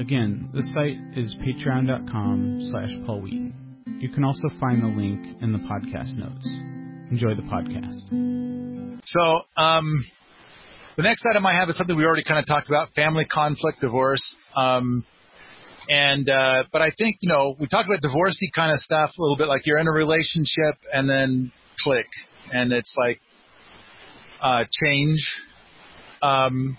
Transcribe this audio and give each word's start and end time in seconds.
Again, 0.00 0.50
the 0.52 0.62
site 0.74 0.98
is 1.16 1.34
patreon.com 1.40 2.68
slash 2.70 2.90
Paul 3.06 3.22
Wheaton. 3.22 3.54
You 3.98 4.10
can 4.10 4.24
also 4.24 4.48
find 4.60 4.82
the 4.82 4.88
link 4.88 5.40
in 5.40 5.52
the 5.52 5.58
podcast 5.58 6.14
notes. 6.16 6.46
Enjoy 7.10 7.34
the 7.34 7.42
podcast. 7.42 9.00
So, 9.04 9.40
um, 9.56 10.04
the 10.96 11.02
next 11.02 11.22
item 11.30 11.46
I 11.46 11.54
have 11.54 11.70
is 11.70 11.76
something 11.76 11.96
we 11.96 12.04
already 12.04 12.24
kind 12.24 12.38
of 12.38 12.46
talked 12.46 12.68
about: 12.68 12.94
family 12.94 13.24
conflict, 13.24 13.80
divorce. 13.80 14.36
Um, 14.54 15.04
and 15.88 16.28
uh, 16.28 16.64
but 16.70 16.82
I 16.82 16.90
think 16.98 17.16
you 17.20 17.30
know 17.30 17.56
we 17.58 17.66
talked 17.66 17.88
about 17.88 18.02
divorcey 18.02 18.52
kind 18.54 18.72
of 18.72 18.78
stuff 18.80 19.12
a 19.18 19.22
little 19.22 19.36
bit, 19.36 19.48
like 19.48 19.62
you're 19.64 19.78
in 19.78 19.88
a 19.88 19.92
relationship 19.92 20.76
and 20.92 21.08
then 21.08 21.52
click, 21.82 22.06
and 22.52 22.70
it's 22.70 22.94
like 22.98 23.20
uh, 24.42 24.64
change. 24.84 25.26
Um, 26.22 26.76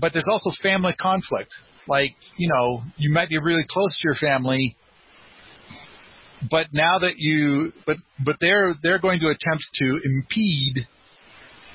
but 0.00 0.14
there's 0.14 0.28
also 0.30 0.50
family 0.62 0.94
conflict. 0.98 1.52
Like 1.88 2.14
you 2.36 2.48
know 2.48 2.82
you 2.96 3.12
might 3.12 3.28
be 3.28 3.38
really 3.38 3.64
close 3.68 3.98
to 3.98 4.08
your 4.08 4.14
family, 4.14 4.76
but 6.50 6.68
now 6.72 6.98
that 6.98 7.14
you 7.18 7.72
but 7.86 7.96
but 8.24 8.36
they're 8.40 8.74
they're 8.82 8.98
going 8.98 9.20
to 9.20 9.26
attempt 9.26 9.64
to 9.74 10.00
impede 10.04 10.86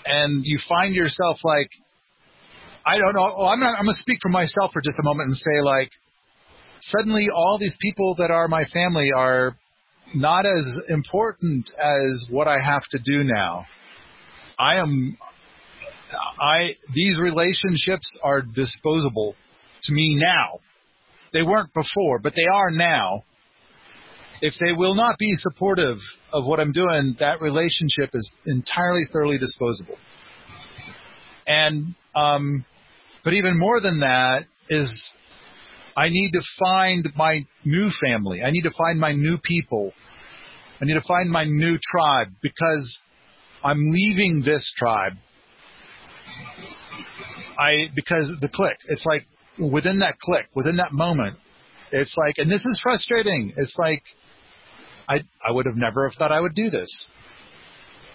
and 0.05 0.43
you 0.45 0.59
find 0.67 0.95
yourself 0.95 1.37
like 1.43 1.69
I 2.85 2.97
don't 2.97 3.13
know 3.13 3.35
well, 3.37 3.47
I'm 3.47 3.59
not 3.59 3.77
I'm 3.77 3.85
going 3.85 3.95
to 3.95 4.01
speak 4.01 4.19
for 4.21 4.29
myself 4.29 4.71
for 4.73 4.81
just 4.81 4.99
a 4.99 5.03
moment 5.03 5.27
and 5.27 5.35
say 5.35 5.61
like 5.63 5.91
suddenly 6.81 7.27
all 7.33 7.57
these 7.59 7.77
people 7.81 8.15
that 8.17 8.31
are 8.31 8.47
my 8.47 8.63
family 8.73 9.09
are 9.15 9.57
not 10.15 10.45
as 10.45 10.65
important 10.89 11.69
as 11.81 12.27
what 12.29 12.47
I 12.47 12.59
have 12.59 12.81
to 12.91 12.99
do 12.99 13.23
now. 13.23 13.65
I 14.57 14.77
am 14.77 15.17
I 16.39 16.75
these 16.93 17.15
relationships 17.17 18.17
are 18.23 18.41
disposable 18.41 19.35
to 19.83 19.93
me 19.93 20.15
now. 20.19 20.59
They 21.31 21.43
weren't 21.43 21.73
before, 21.73 22.19
but 22.19 22.33
they 22.35 22.47
are 22.51 22.71
now 22.71 23.23
if 24.41 24.53
they 24.59 24.71
will 24.71 24.95
not 24.95 25.17
be 25.17 25.33
supportive 25.35 25.97
of 26.31 26.45
what 26.45 26.59
I'm 26.59 26.71
doing, 26.71 27.15
that 27.19 27.41
relationship 27.41 28.11
is 28.13 28.35
entirely 28.45 29.03
thoroughly 29.11 29.37
disposable. 29.37 29.97
And, 31.45 31.95
um, 32.15 32.65
but 33.23 33.33
even 33.33 33.57
more 33.57 33.81
than 33.81 33.99
that 33.99 34.45
is 34.69 35.05
I 35.95 36.09
need 36.09 36.31
to 36.33 36.41
find 36.63 37.09
my 37.15 37.45
new 37.65 37.89
family. 38.01 38.41
I 38.41 38.51
need 38.51 38.61
to 38.61 38.71
find 38.77 38.99
my 38.99 39.11
new 39.11 39.37
people. 39.43 39.91
I 40.79 40.85
need 40.85 40.93
to 40.93 41.07
find 41.07 41.29
my 41.29 41.43
new 41.43 41.77
tribe 41.91 42.27
because 42.41 42.99
I'm 43.63 43.91
leaving 43.91 44.43
this 44.45 44.71
tribe. 44.77 45.13
I, 47.57 47.87
because 47.93 48.31
the 48.39 48.47
click, 48.47 48.77
it's 48.87 49.03
like 49.05 49.27
within 49.59 49.99
that 49.99 50.19
click, 50.19 50.49
within 50.55 50.77
that 50.77 50.91
moment, 50.91 51.37
it's 51.91 52.15
like, 52.17 52.35
and 52.37 52.49
this 52.49 52.61
is 52.61 52.79
frustrating. 52.83 53.53
It's 53.57 53.75
like, 53.77 54.03
I 55.07 55.21
I 55.45 55.51
would 55.51 55.65
have 55.65 55.75
never 55.75 56.07
have 56.07 56.15
thought 56.17 56.31
I 56.31 56.39
would 56.39 56.55
do 56.55 56.69
this, 56.69 57.07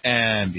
and 0.05 0.55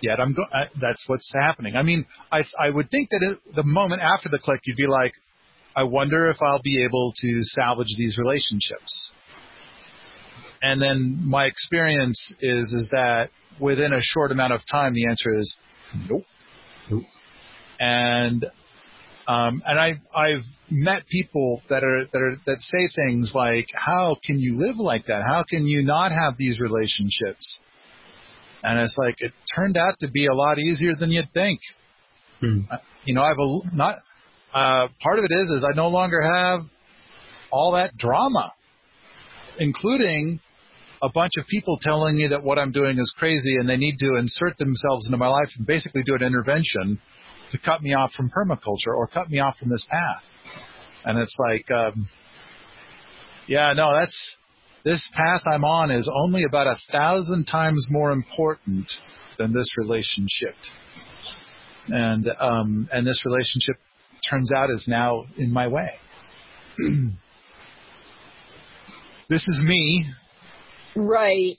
yet 0.00 0.20
I'm 0.20 0.32
go- 0.34 0.46
I, 0.52 0.66
that's 0.80 1.04
what's 1.06 1.30
happening. 1.34 1.76
I 1.76 1.82
mean, 1.82 2.06
I 2.32 2.40
I 2.58 2.70
would 2.70 2.90
think 2.90 3.10
that 3.10 3.20
it, 3.32 3.54
the 3.54 3.64
moment 3.64 4.00
after 4.00 4.28
the 4.28 4.38
click, 4.38 4.60
you'd 4.64 4.76
be 4.76 4.86
like, 4.86 5.12
I 5.76 5.84
wonder 5.84 6.28
if 6.28 6.38
I'll 6.40 6.62
be 6.62 6.84
able 6.84 7.12
to 7.20 7.40
salvage 7.42 7.94
these 7.98 8.16
relationships. 8.16 9.10
And 10.62 10.80
then 10.80 11.20
my 11.22 11.44
experience 11.44 12.18
is 12.40 12.72
is 12.72 12.88
that 12.92 13.30
within 13.60 13.92
a 13.92 14.00
short 14.00 14.32
amount 14.32 14.54
of 14.54 14.60
time, 14.70 14.94
the 14.94 15.06
answer 15.06 15.38
is 15.38 15.54
nope. 16.08 16.24
Nope. 16.90 17.04
And 17.78 18.46
um, 19.26 19.62
and 19.64 19.78
I 19.78 19.94
I've 20.14 20.44
met 20.70 21.06
people 21.08 21.62
that 21.70 21.82
are 21.82 22.04
that 22.12 22.20
are 22.20 22.36
that 22.46 22.60
say 22.60 22.88
things 22.94 23.32
like, 23.34 23.68
"How 23.74 24.16
can 24.24 24.38
you 24.38 24.58
live 24.58 24.76
like 24.76 25.06
that? 25.06 25.22
How 25.22 25.44
can 25.48 25.66
you 25.66 25.82
not 25.82 26.12
have 26.12 26.36
these 26.38 26.60
relationships?" 26.60 27.58
And 28.62 28.78
it's 28.78 28.96
like 28.98 29.16
it 29.18 29.32
turned 29.54 29.76
out 29.76 29.94
to 30.00 30.10
be 30.10 30.26
a 30.26 30.34
lot 30.34 30.58
easier 30.58 30.94
than 30.94 31.10
you'd 31.10 31.30
think. 31.32 31.60
Hmm. 32.40 32.60
Uh, 32.70 32.78
you 33.04 33.14
know, 33.14 33.22
I've 33.22 33.38
a, 33.38 33.76
not 33.76 33.96
uh, 34.52 34.88
part 35.00 35.18
of 35.18 35.24
it 35.24 35.32
is 35.32 35.50
is 35.58 35.64
I 35.64 35.74
no 35.74 35.88
longer 35.88 36.22
have 36.22 36.60
all 37.50 37.72
that 37.72 37.96
drama, 37.96 38.52
including 39.58 40.40
a 41.02 41.10
bunch 41.12 41.32
of 41.38 41.46
people 41.46 41.78
telling 41.80 42.16
me 42.16 42.28
that 42.28 42.42
what 42.42 42.58
I'm 42.58 42.72
doing 42.72 42.96
is 42.98 43.14
crazy 43.18 43.56
and 43.58 43.68
they 43.68 43.76
need 43.76 43.98
to 43.98 44.16
insert 44.16 44.56
themselves 44.58 45.06
into 45.06 45.18
my 45.18 45.28
life 45.28 45.48
and 45.56 45.66
basically 45.66 46.02
do 46.02 46.14
an 46.14 46.22
intervention 46.22 47.00
to 47.54 47.60
cut 47.64 47.82
me 47.82 47.94
off 47.94 48.12
from 48.12 48.30
permaculture 48.30 48.94
or 48.96 49.06
cut 49.06 49.30
me 49.30 49.38
off 49.38 49.56
from 49.58 49.68
this 49.68 49.86
path. 49.88 50.22
And 51.04 51.18
it's 51.18 51.36
like, 51.38 51.70
um, 51.70 52.08
yeah, 53.46 53.72
no, 53.74 53.94
that's 53.94 54.16
this 54.84 55.08
path 55.14 55.42
I'm 55.46 55.64
on 55.64 55.92
is 55.92 56.10
only 56.12 56.42
about 56.44 56.66
a 56.66 56.76
thousand 56.90 57.44
times 57.46 57.86
more 57.90 58.10
important 58.10 58.90
than 59.38 59.52
this 59.52 59.68
relationship. 59.76 60.56
And 61.88 62.26
um, 62.40 62.88
and 62.92 63.06
this 63.06 63.20
relationship 63.24 63.76
turns 64.28 64.50
out 64.52 64.70
is 64.70 64.86
now 64.88 65.26
in 65.36 65.52
my 65.52 65.68
way. 65.68 65.90
this 69.28 69.44
is 69.46 69.60
me. 69.62 70.06
Right. 70.96 71.58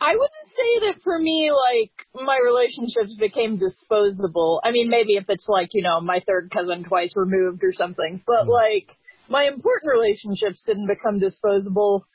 I 0.00 0.12
wouldn't 0.12 0.30
say 0.56 0.86
that 0.86 1.02
for 1.02 1.18
me, 1.18 1.50
like, 1.50 1.92
my 2.14 2.38
relationships 2.44 3.14
became 3.18 3.58
disposable. 3.58 4.60
I 4.62 4.72
mean, 4.72 4.90
maybe 4.90 5.14
if 5.14 5.24
it's 5.28 5.48
like, 5.48 5.68
you 5.72 5.82
know, 5.82 6.00
my 6.00 6.22
third 6.26 6.50
cousin 6.50 6.84
twice 6.84 7.14
removed 7.16 7.62
or 7.64 7.72
something, 7.72 8.22
but 8.26 8.44
mm. 8.44 8.48
like, 8.48 8.96
my 9.28 9.44
important 9.44 9.92
relationships 9.92 10.62
didn't 10.66 10.88
become 10.88 11.18
disposable, 11.18 12.06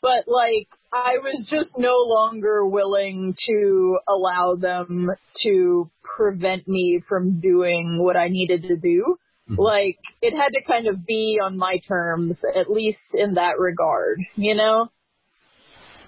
but 0.00 0.24
like, 0.26 0.68
I 0.92 1.18
was 1.18 1.46
just 1.50 1.76
no 1.76 1.96
longer 2.06 2.66
willing 2.66 3.34
to 3.46 3.98
allow 4.08 4.56
them 4.56 5.08
to 5.42 5.90
prevent 6.02 6.68
me 6.68 7.02
from 7.08 7.40
doing 7.40 7.98
what 8.00 8.16
I 8.16 8.28
needed 8.28 8.62
to 8.62 8.76
do. 8.76 9.16
Mm-hmm. 9.50 9.60
Like, 9.60 9.98
it 10.22 10.34
had 10.34 10.52
to 10.54 10.62
kind 10.62 10.86
of 10.86 11.04
be 11.04 11.38
on 11.42 11.58
my 11.58 11.78
terms, 11.86 12.38
at 12.54 12.70
least 12.70 12.98
in 13.12 13.34
that 13.34 13.58
regard, 13.58 14.20
you 14.36 14.54
know? 14.54 14.90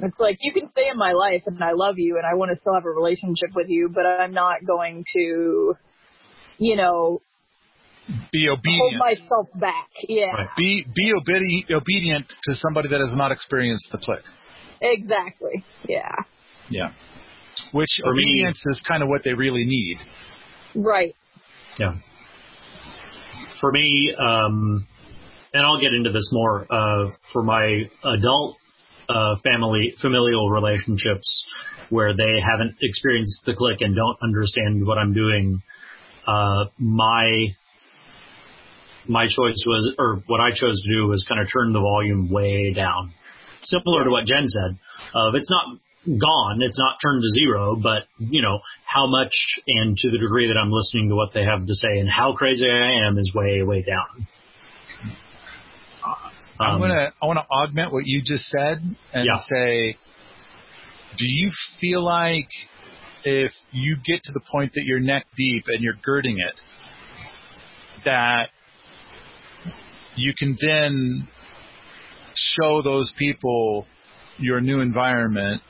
It's 0.01 0.21
like 0.21 0.37
you 0.41 0.53
can 0.53 0.69
stay 0.69 0.89
in 0.91 0.99
my 0.99 1.12
life 1.12 1.43
and 1.47 1.62
I 1.62 1.73
love 1.73 1.95
you 1.99 2.17
and 2.17 2.27
I 2.27 2.34
want 2.34 2.51
to 2.51 2.57
still 2.57 2.75
have 2.75 2.84
a 2.84 2.91
relationship 2.91 3.51
with 3.55 3.69
you, 3.69 3.91
but 3.93 4.05
I'm 4.05 4.33
not 4.33 4.65
going 4.67 5.05
to, 5.17 5.75
you 6.59 6.77
know, 6.77 7.23
be 8.33 8.49
obedient. 8.49 8.81
Hold 8.81 8.95
myself 8.99 9.49
back. 9.55 9.89
Yeah. 10.06 10.27
Right. 10.27 10.49
Be 10.56 10.87
be 10.95 11.12
obedi- 11.12 11.75
obedient 11.75 12.29
to 12.45 12.55
somebody 12.67 12.89
that 12.91 13.01
has 13.01 13.15
not 13.17 13.33
experienced 13.33 13.89
the 13.91 13.99
click. 13.99 14.23
Exactly. 14.81 15.65
Yeah. 15.89 16.15
Yeah. 16.69 16.91
Which 17.73 17.89
For 18.03 18.12
obedience 18.12 18.62
me, 18.67 18.73
is 18.73 18.81
kind 18.87 19.03
of 19.03 19.09
what 19.09 19.23
they 19.25 19.33
really 19.33 19.65
need. 19.65 19.99
Right. 20.75 21.15
Yeah. 21.79 21.95
For 23.61 23.73
me, 23.73 24.15
um, 24.19 24.87
and 25.55 25.65
I'll 25.65 25.81
get 25.81 25.94
into 25.94 26.12
this 26.12 26.29
more. 26.32 26.67
Uh, 26.70 27.11
for 27.32 27.43
my 27.43 27.85
adult 28.05 28.56
uh, 29.08 29.37
family 29.43 29.94
familial 30.00 30.50
relationships 30.50 31.44
where 31.91 32.17
they 32.17 32.41
haven't 32.41 32.76
experienced 32.82 33.43
the 33.47 33.55
click 33.55 33.81
and 33.81 33.94
don't 33.94 34.19
understand 34.23 34.87
what 34.87 34.99
I'm 34.99 35.14
doing, 35.14 35.62
uh, 36.26 36.64
my 36.79 37.55
my 39.08 39.26
choice 39.26 39.62
was, 39.67 39.94
or 39.99 40.23
what 40.26 40.41
I 40.41 40.50
chose 40.50 40.82
to 40.82 40.93
do 40.93 41.06
was 41.06 41.25
kind 41.29 41.41
of 41.41 41.47
turn 41.53 41.73
the 41.73 41.81
volume 41.81 42.31
way 42.31 42.73
down. 42.73 43.12
Similar 43.62 44.05
to 44.05 44.11
what 44.11 44.26
Jen 44.26 44.47
said, 44.49 44.79
uh, 45.14 45.31
it's 45.35 45.50
not 45.50 45.79
gone, 46.06 46.62
it's 46.62 46.79
not 46.79 46.99
turned 47.03 47.23
to 47.23 47.29
zero, 47.41 47.76
but 47.76 48.05
you 48.19 48.43
know 48.43 48.61
how 48.85 49.06
much 49.06 49.35
and 49.67 49.97
to 49.97 50.11
the 50.11 50.19
degree 50.19 50.49
that 50.49 50.58
I'm 50.58 50.70
listening 50.70 51.08
to 51.08 51.17
what 51.17 51.31
they 51.35 51.44
have 51.44 51.67
to 51.67 51.75
say 51.75 51.99
and 51.99 52.08
how 52.08 52.35
crazy 52.35 52.69
I 52.69 53.06
am 53.06 53.19
is 53.19 53.32
way 53.35 53.62
way 53.62 53.82
down. 53.82 54.26
I'm 56.58 56.76
um, 56.76 56.81
gonna 56.81 57.12
I 57.20 57.26
want 57.26 57.38
to 57.38 57.47
augment 57.50 57.93
what 57.93 58.06
you 58.06 58.23
just 58.25 58.44
said 58.47 58.82
and 59.12 59.26
yeah. 59.26 59.38
say, 59.49 59.97
do 61.19 61.25
you 61.26 61.50
feel 61.81 62.05
like 62.05 62.49
if 63.25 63.53
you 63.73 63.97
get 64.05 64.23
to 64.25 64.32
the 64.32 64.41
point 64.50 64.73
that 64.75 64.85
you're 64.85 65.00
neck 65.00 65.26
deep 65.37 65.64
and 65.67 65.82
you're 65.82 65.99
girding 66.03 66.38
it, 66.38 66.55
that 68.05 68.50
you 70.17 70.32
can 70.38 70.56
then 70.61 71.29
show 72.35 72.82
those 72.82 73.12
people 73.19 73.87
your 74.38 74.61
new 74.61 74.81
environment, 74.81 75.62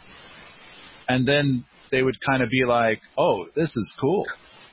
and 1.08 1.26
then 1.26 1.64
they 1.90 2.02
would 2.02 2.16
kind 2.24 2.42
of 2.42 2.50
be 2.50 2.64
like, 2.66 3.00
"Oh, 3.16 3.46
this 3.54 3.74
is 3.76 3.94
cool." 4.00 4.26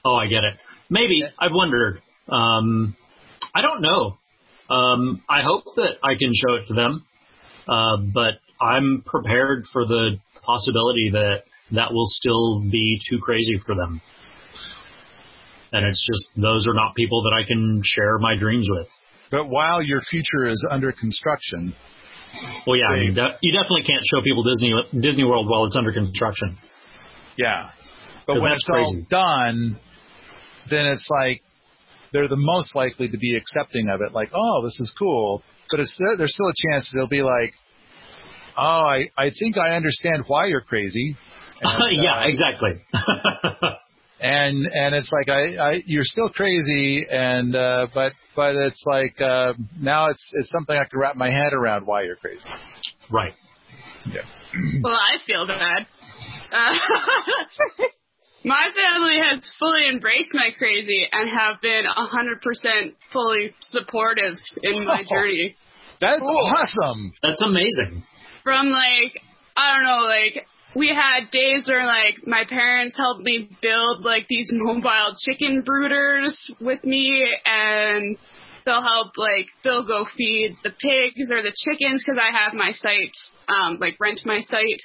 Oh, 0.05 0.15
I 0.15 0.27
get 0.27 0.43
it. 0.43 0.59
Maybe 0.89 1.23
I've 1.39 1.53
wondered. 1.53 2.01
Um, 2.27 2.95
I 3.55 3.61
don't 3.61 3.81
know. 3.81 4.17
Um, 4.73 5.21
I 5.29 5.41
hope 5.43 5.65
that 5.75 5.97
I 6.03 6.15
can 6.17 6.31
show 6.33 6.55
it 6.55 6.67
to 6.69 6.73
them, 6.73 7.05
uh, 7.67 7.97
but 8.13 8.41
I'm 8.59 9.03
prepared 9.05 9.65
for 9.71 9.85
the 9.85 10.17
possibility 10.41 11.11
that 11.13 11.43
that 11.71 11.93
will 11.93 12.07
still 12.07 12.61
be 12.61 12.99
too 13.09 13.19
crazy 13.21 13.59
for 13.65 13.75
them. 13.75 14.01
And 15.71 15.85
it's 15.85 16.05
just 16.05 16.27
those 16.35 16.67
are 16.67 16.73
not 16.73 16.95
people 16.95 17.23
that 17.23 17.35
I 17.39 17.47
can 17.47 17.81
share 17.83 18.17
my 18.19 18.35
dreams 18.37 18.67
with. 18.69 18.87
But 19.31 19.47
while 19.47 19.81
your 19.81 20.01
future 20.01 20.47
is 20.47 20.67
under 20.69 20.91
construction, 20.91 21.75
well, 22.67 22.75
yeah, 22.75 22.87
I 22.87 22.99
mean, 22.99 23.13
de- 23.15 23.37
you 23.41 23.51
definitely 23.51 23.83
can't 23.83 24.03
show 24.05 24.21
people 24.23 24.43
Disney 24.43 25.01
Disney 25.01 25.23
World 25.23 25.47
while 25.49 25.65
it's 25.65 25.75
under 25.75 25.91
construction. 25.91 26.57
Yeah, 27.37 27.69
but 28.27 28.41
when 28.41 28.51
it's 28.51 28.63
crazy. 28.63 28.85
all 28.85 29.05
done, 29.09 29.79
then 30.69 30.85
it's 30.87 31.07
like 31.09 31.41
they're 32.13 32.29
the 32.29 32.37
most 32.37 32.75
likely 32.75 33.09
to 33.09 33.17
be 33.17 33.35
accepting 33.35 33.89
of 33.89 34.01
it. 34.01 34.13
Like, 34.13 34.29
oh, 34.33 34.63
this 34.63 34.79
is 34.79 34.93
cool. 34.97 35.43
But 35.69 35.79
it's 35.79 35.95
there's 36.17 36.33
still 36.33 36.47
a 36.47 36.71
chance 36.71 36.91
they'll 36.93 37.07
be 37.07 37.23
like, 37.23 37.53
oh, 38.55 38.85
I 38.85 39.09
I 39.17 39.31
think 39.37 39.57
I 39.57 39.75
understand 39.75 40.23
why 40.27 40.45
you're 40.45 40.61
crazy. 40.61 41.17
And, 41.65 42.03
yeah, 42.03 42.19
uh, 42.19 42.27
exactly. 42.27 42.71
and 44.19 44.65
and 44.65 44.95
it's 44.95 45.09
like 45.13 45.29
I, 45.29 45.55
I 45.55 45.81
you're 45.85 46.03
still 46.03 46.27
crazy 46.29 47.05
and 47.09 47.55
uh 47.55 47.87
but 47.93 48.11
but 48.35 48.55
it's 48.55 48.83
like 48.85 49.21
uh 49.21 49.53
now 49.79 50.07
it's 50.07 50.29
it's 50.33 50.49
something 50.49 50.75
I 50.75 50.83
can 50.83 50.99
wrap 50.99 51.15
my 51.15 51.29
head 51.29 51.53
around 51.53 51.85
why 51.85 52.03
you're 52.03 52.17
crazy. 52.17 52.49
Right. 53.09 53.33
Yeah. 54.07 54.23
well, 54.81 54.93
I 54.93 55.25
feel 55.25 55.47
bad. 55.47 55.87
Uh, 56.51 57.85
my 58.45 58.69
family 58.75 59.17
has 59.23 59.39
fully 59.59 59.87
embraced 59.89 60.29
my 60.33 60.49
crazy 60.57 61.07
and 61.11 61.29
have 61.29 61.61
been 61.61 61.85
a 61.85 62.05
hundred 62.05 62.41
percent 62.41 62.95
fully 63.11 63.53
supportive 63.61 64.37
in 64.61 64.85
my 64.85 65.03
oh, 65.05 65.09
journey. 65.15 65.55
That's 66.01 66.21
cool. 66.21 66.51
awesome. 66.51 67.13
That's 67.21 67.41
amazing. 67.41 68.03
From 68.43 68.67
like 68.69 69.21
I 69.55 69.73
don't 69.73 69.83
know, 69.83 70.05
like 70.05 70.45
we 70.75 70.89
had 70.89 71.31
days 71.31 71.65
where 71.67 71.85
like 71.85 72.25
my 72.25 72.43
parents 72.47 72.97
helped 72.97 73.21
me 73.21 73.49
build 73.61 74.03
like 74.03 74.27
these 74.27 74.49
mobile 74.51 75.13
chicken 75.25 75.63
brooders 75.63 76.33
with 76.59 76.83
me 76.83 77.23
and 77.45 78.17
they'll 78.65 78.81
help 78.81 79.11
like 79.17 79.47
they'll 79.63 79.85
go 79.85 80.05
feed 80.17 80.57
the 80.63 80.71
pigs 80.71 81.29
or 81.31 81.41
the 81.41 81.53
chickens 81.55 82.03
because 82.03 82.19
I 82.19 82.35
have 82.37 82.53
my 82.53 82.71
site 82.71 83.15
um 83.47 83.77
like 83.79 83.99
rent 83.99 84.21
my 84.25 84.39
site. 84.41 84.81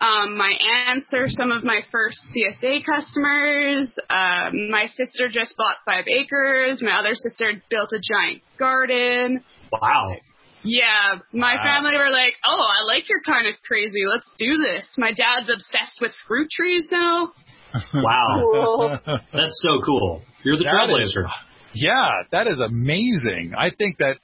Um, 0.00 0.36
my 0.36 0.52
aunts 0.88 1.12
are 1.14 1.28
some 1.28 1.50
of 1.50 1.64
my 1.64 1.80
first 1.90 2.24
CSA 2.34 2.84
customers. 2.84 3.92
Um, 4.10 4.70
my 4.70 4.86
sister 4.86 5.28
just 5.30 5.54
bought 5.56 5.76
five 5.86 6.04
acres. 6.06 6.82
My 6.82 6.98
other 6.98 7.14
sister 7.14 7.62
built 7.70 7.92
a 7.92 8.00
giant 8.00 8.42
garden. 8.58 9.42
Wow. 9.72 10.16
Yeah, 10.62 11.20
my 11.32 11.54
wow. 11.54 11.62
family 11.62 11.96
were 11.96 12.10
like, 12.10 12.34
"Oh, 12.44 12.66
I 12.66 12.84
like 12.84 13.08
your 13.08 13.20
kind 13.24 13.46
of 13.46 13.54
crazy. 13.64 14.02
Let's 14.06 14.30
do 14.36 14.56
this." 14.58 14.86
My 14.98 15.12
dad's 15.12 15.48
obsessed 15.48 16.00
with 16.00 16.12
fruit 16.26 16.50
trees 16.50 16.88
now. 16.90 17.32
wow, 17.94 18.40
cool. 18.40 18.98
that's 19.06 19.62
so 19.62 19.80
cool. 19.84 20.22
You're 20.44 20.56
the 20.56 20.64
that 20.64 20.88
trailblazer. 20.88 21.24
Is, 21.24 21.30
yeah, 21.74 22.10
that 22.32 22.46
is 22.46 22.60
amazing. 22.60 23.54
I 23.56 23.70
think 23.70 23.98
that 23.98 24.18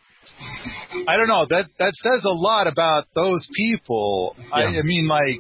I 1.09 1.17
don't 1.17 1.29
know 1.29 1.47
that 1.49 1.71
that 1.79 1.95
says 1.95 2.25
a 2.25 2.35
lot 2.35 2.67
about 2.67 3.07
those 3.15 3.49
people. 3.57 4.37
Yeah. 4.39 4.55
I, 4.55 4.61
I 4.79 4.83
mean, 4.83 5.09
like, 5.09 5.39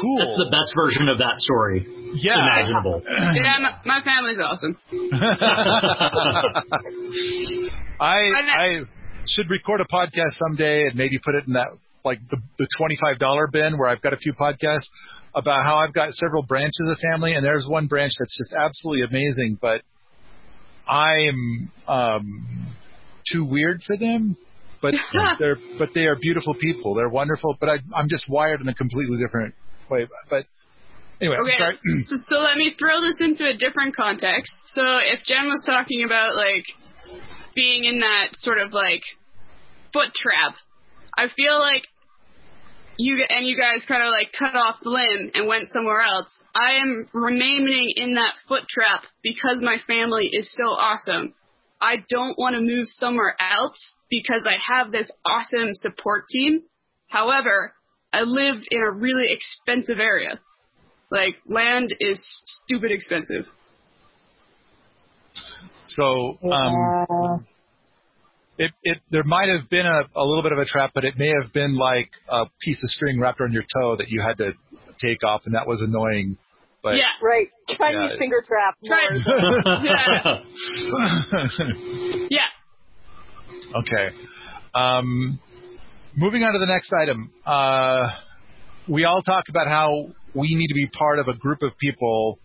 cool. 0.00 0.18
That's 0.18 0.36
the 0.36 0.50
best 0.50 0.72
version 0.74 1.08
of 1.08 1.18
that 1.18 1.38
story. 1.38 1.86
Yeah, 2.14 2.36
imaginable. 2.36 3.02
yeah, 3.34 3.58
my, 3.60 3.74
my 3.84 4.00
family's 4.04 4.38
awesome. 4.38 4.76
I 8.00 8.30
I 8.30 8.82
should 9.26 9.50
record 9.50 9.80
a 9.80 9.86
podcast 9.92 10.36
someday 10.38 10.86
and 10.86 10.94
maybe 10.96 11.18
put 11.18 11.34
it 11.34 11.46
in 11.46 11.54
that 11.54 11.68
like 12.04 12.18
the 12.30 12.38
the 12.58 12.68
twenty 12.76 12.96
five 13.00 13.18
dollar 13.18 13.48
bin 13.50 13.78
where 13.78 13.88
I've 13.88 14.02
got 14.02 14.12
a 14.12 14.18
few 14.18 14.34
podcasts 14.34 14.86
about 15.34 15.64
how 15.64 15.76
I've 15.76 15.94
got 15.94 16.12
several 16.12 16.44
branches 16.44 16.86
of 16.90 16.98
family 16.98 17.32
and 17.34 17.42
there's 17.44 17.66
one 17.66 17.86
branch 17.86 18.12
that's 18.18 18.36
just 18.36 18.52
absolutely 18.52 19.04
amazing, 19.04 19.56
but 19.60 19.80
I'm 20.86 21.70
um 21.88 22.71
too 23.30 23.44
weird 23.44 23.82
for 23.86 23.96
them. 23.96 24.36
But 24.80 24.94
they're 25.38 25.58
but 25.78 25.90
they 25.94 26.06
are 26.06 26.16
beautiful 26.16 26.54
people. 26.54 26.94
They're 26.94 27.08
wonderful. 27.08 27.56
But 27.60 27.68
I 27.68 27.76
I'm 27.94 28.08
just 28.08 28.28
wired 28.28 28.60
in 28.60 28.68
a 28.68 28.74
completely 28.74 29.18
different 29.18 29.54
way. 29.90 30.08
But 30.28 30.46
Anyway, 31.20 31.36
okay. 31.38 31.78
so, 32.06 32.16
so 32.24 32.34
let 32.40 32.56
me 32.56 32.74
throw 32.76 33.00
this 33.00 33.14
into 33.20 33.48
a 33.48 33.56
different 33.56 33.94
context. 33.94 34.52
So 34.74 34.82
if 35.06 35.22
Jen 35.24 35.46
was 35.46 35.62
talking 35.64 36.02
about 36.04 36.34
like 36.34 36.64
being 37.54 37.84
in 37.84 38.00
that 38.00 38.28
sort 38.32 38.58
of 38.58 38.72
like 38.72 39.02
foot 39.92 40.12
trap. 40.14 40.56
I 41.16 41.28
feel 41.34 41.58
like 41.58 41.86
you 42.96 43.24
and 43.28 43.46
you 43.46 43.56
guys 43.56 43.84
kind 43.86 44.02
of 44.02 44.10
like 44.10 44.32
cut 44.38 44.56
off 44.56 44.76
the 44.82 44.90
limb 44.90 45.30
and 45.34 45.46
went 45.46 45.70
somewhere 45.70 46.00
else. 46.00 46.28
I 46.54 46.80
am 46.82 47.08
remaining 47.12 47.92
in 47.96 48.14
that 48.14 48.34
foot 48.48 48.64
trap 48.68 49.04
because 49.22 49.60
my 49.62 49.76
family 49.86 50.28
is 50.32 50.52
so 50.56 50.70
awesome. 50.70 51.34
I 51.82 51.96
don't 52.08 52.38
want 52.38 52.54
to 52.54 52.60
move 52.60 52.86
somewhere 52.86 53.34
else 53.40 53.76
because 54.08 54.46
I 54.46 54.56
have 54.72 54.92
this 54.92 55.10
awesome 55.26 55.74
support 55.74 56.26
team. 56.30 56.62
However, 57.08 57.74
I 58.12 58.22
live 58.22 58.62
in 58.70 58.80
a 58.80 58.90
really 58.90 59.32
expensive 59.32 59.98
area. 59.98 60.38
Like 61.10 61.36
land 61.46 61.94
is 61.98 62.24
stupid 62.64 62.92
expensive. 62.92 63.46
So, 65.88 66.38
um, 66.50 67.46
it, 68.58 68.70
it, 68.82 68.98
there 69.10 69.24
might 69.24 69.48
have 69.48 69.68
been 69.68 69.86
a, 69.86 70.02
a 70.14 70.24
little 70.24 70.42
bit 70.42 70.52
of 70.52 70.58
a 70.58 70.64
trap, 70.64 70.92
but 70.94 71.04
it 71.04 71.14
may 71.18 71.32
have 71.42 71.52
been 71.52 71.74
like 71.74 72.10
a 72.28 72.44
piece 72.60 72.82
of 72.82 72.88
string 72.90 73.18
wrapped 73.18 73.40
around 73.40 73.52
your 73.52 73.64
toe 73.64 73.96
that 73.96 74.08
you 74.08 74.22
had 74.22 74.38
to 74.38 74.52
take 75.00 75.24
off, 75.24 75.42
and 75.46 75.54
that 75.54 75.66
was 75.66 75.82
annoying. 75.82 76.38
But 76.82 76.96
yeah, 76.96 77.04
right. 77.22 77.48
Chinese 77.68 78.10
yeah. 78.12 78.18
finger 78.18 78.42
trap. 78.46 78.76
Try, 78.84 79.00
yeah. 79.84 80.38
yeah. 82.30 82.40
Okay. 83.74 84.14
Um, 84.74 85.38
moving 86.14 86.42
on 86.42 86.52
to 86.52 86.58
the 86.58 86.66
next 86.66 86.92
item. 86.92 87.32
Uh, 87.46 88.10
we 88.86 89.04
all 89.04 89.22
talk 89.22 89.44
about 89.48 89.66
how 89.66 90.08
we 90.34 90.54
need 90.54 90.66
to 90.66 90.74
be 90.74 90.88
part 90.88 91.18
of 91.18 91.28
a 91.28 91.34
group 91.34 91.62
of 91.62 91.78
people 91.78 92.38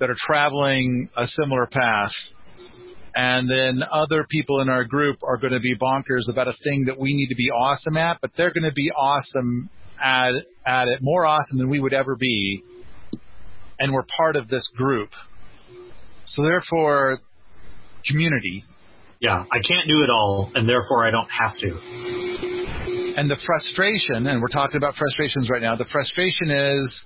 that 0.00 0.10
are 0.10 0.16
traveling 0.18 1.08
a 1.16 1.26
similar 1.26 1.66
path 1.66 2.12
and 3.14 3.48
then 3.48 3.82
other 3.90 4.26
people 4.28 4.60
in 4.60 4.68
our 4.68 4.84
group 4.84 5.18
are 5.22 5.36
going 5.36 5.52
to 5.52 5.60
be 5.60 5.76
bonkers 5.76 6.30
about 6.30 6.48
a 6.48 6.54
thing 6.64 6.86
that 6.86 6.98
we 6.98 7.14
need 7.14 7.28
to 7.28 7.36
be 7.36 7.50
awesome 7.50 7.96
at, 7.96 8.18
but 8.20 8.32
they're 8.36 8.52
going 8.52 8.68
to 8.68 8.74
be 8.74 8.90
awesome 8.90 9.70
at 10.02 10.32
at 10.66 10.88
it, 10.88 10.98
more 11.00 11.24
awesome 11.24 11.58
than 11.58 11.70
we 11.70 11.78
would 11.78 11.92
ever 11.92 12.16
be, 12.16 12.64
and 13.84 13.92
we're 13.92 14.06
part 14.16 14.34
of 14.34 14.48
this 14.48 14.66
group. 14.74 15.10
So 16.24 16.42
therefore, 16.42 17.18
community. 18.08 18.64
Yeah, 19.20 19.44
I 19.52 19.56
can't 19.56 19.86
do 19.86 20.02
it 20.02 20.08
all, 20.08 20.50
and 20.54 20.66
therefore 20.66 21.06
I 21.06 21.10
don't 21.10 21.28
have 21.28 21.52
to. 21.58 21.68
And 23.18 23.30
the 23.30 23.36
frustration, 23.44 24.26
and 24.26 24.40
we're 24.40 24.48
talking 24.48 24.78
about 24.78 24.94
frustrations 24.94 25.50
right 25.50 25.60
now. 25.60 25.76
The 25.76 25.84
frustration 25.92 26.50
is 26.50 27.04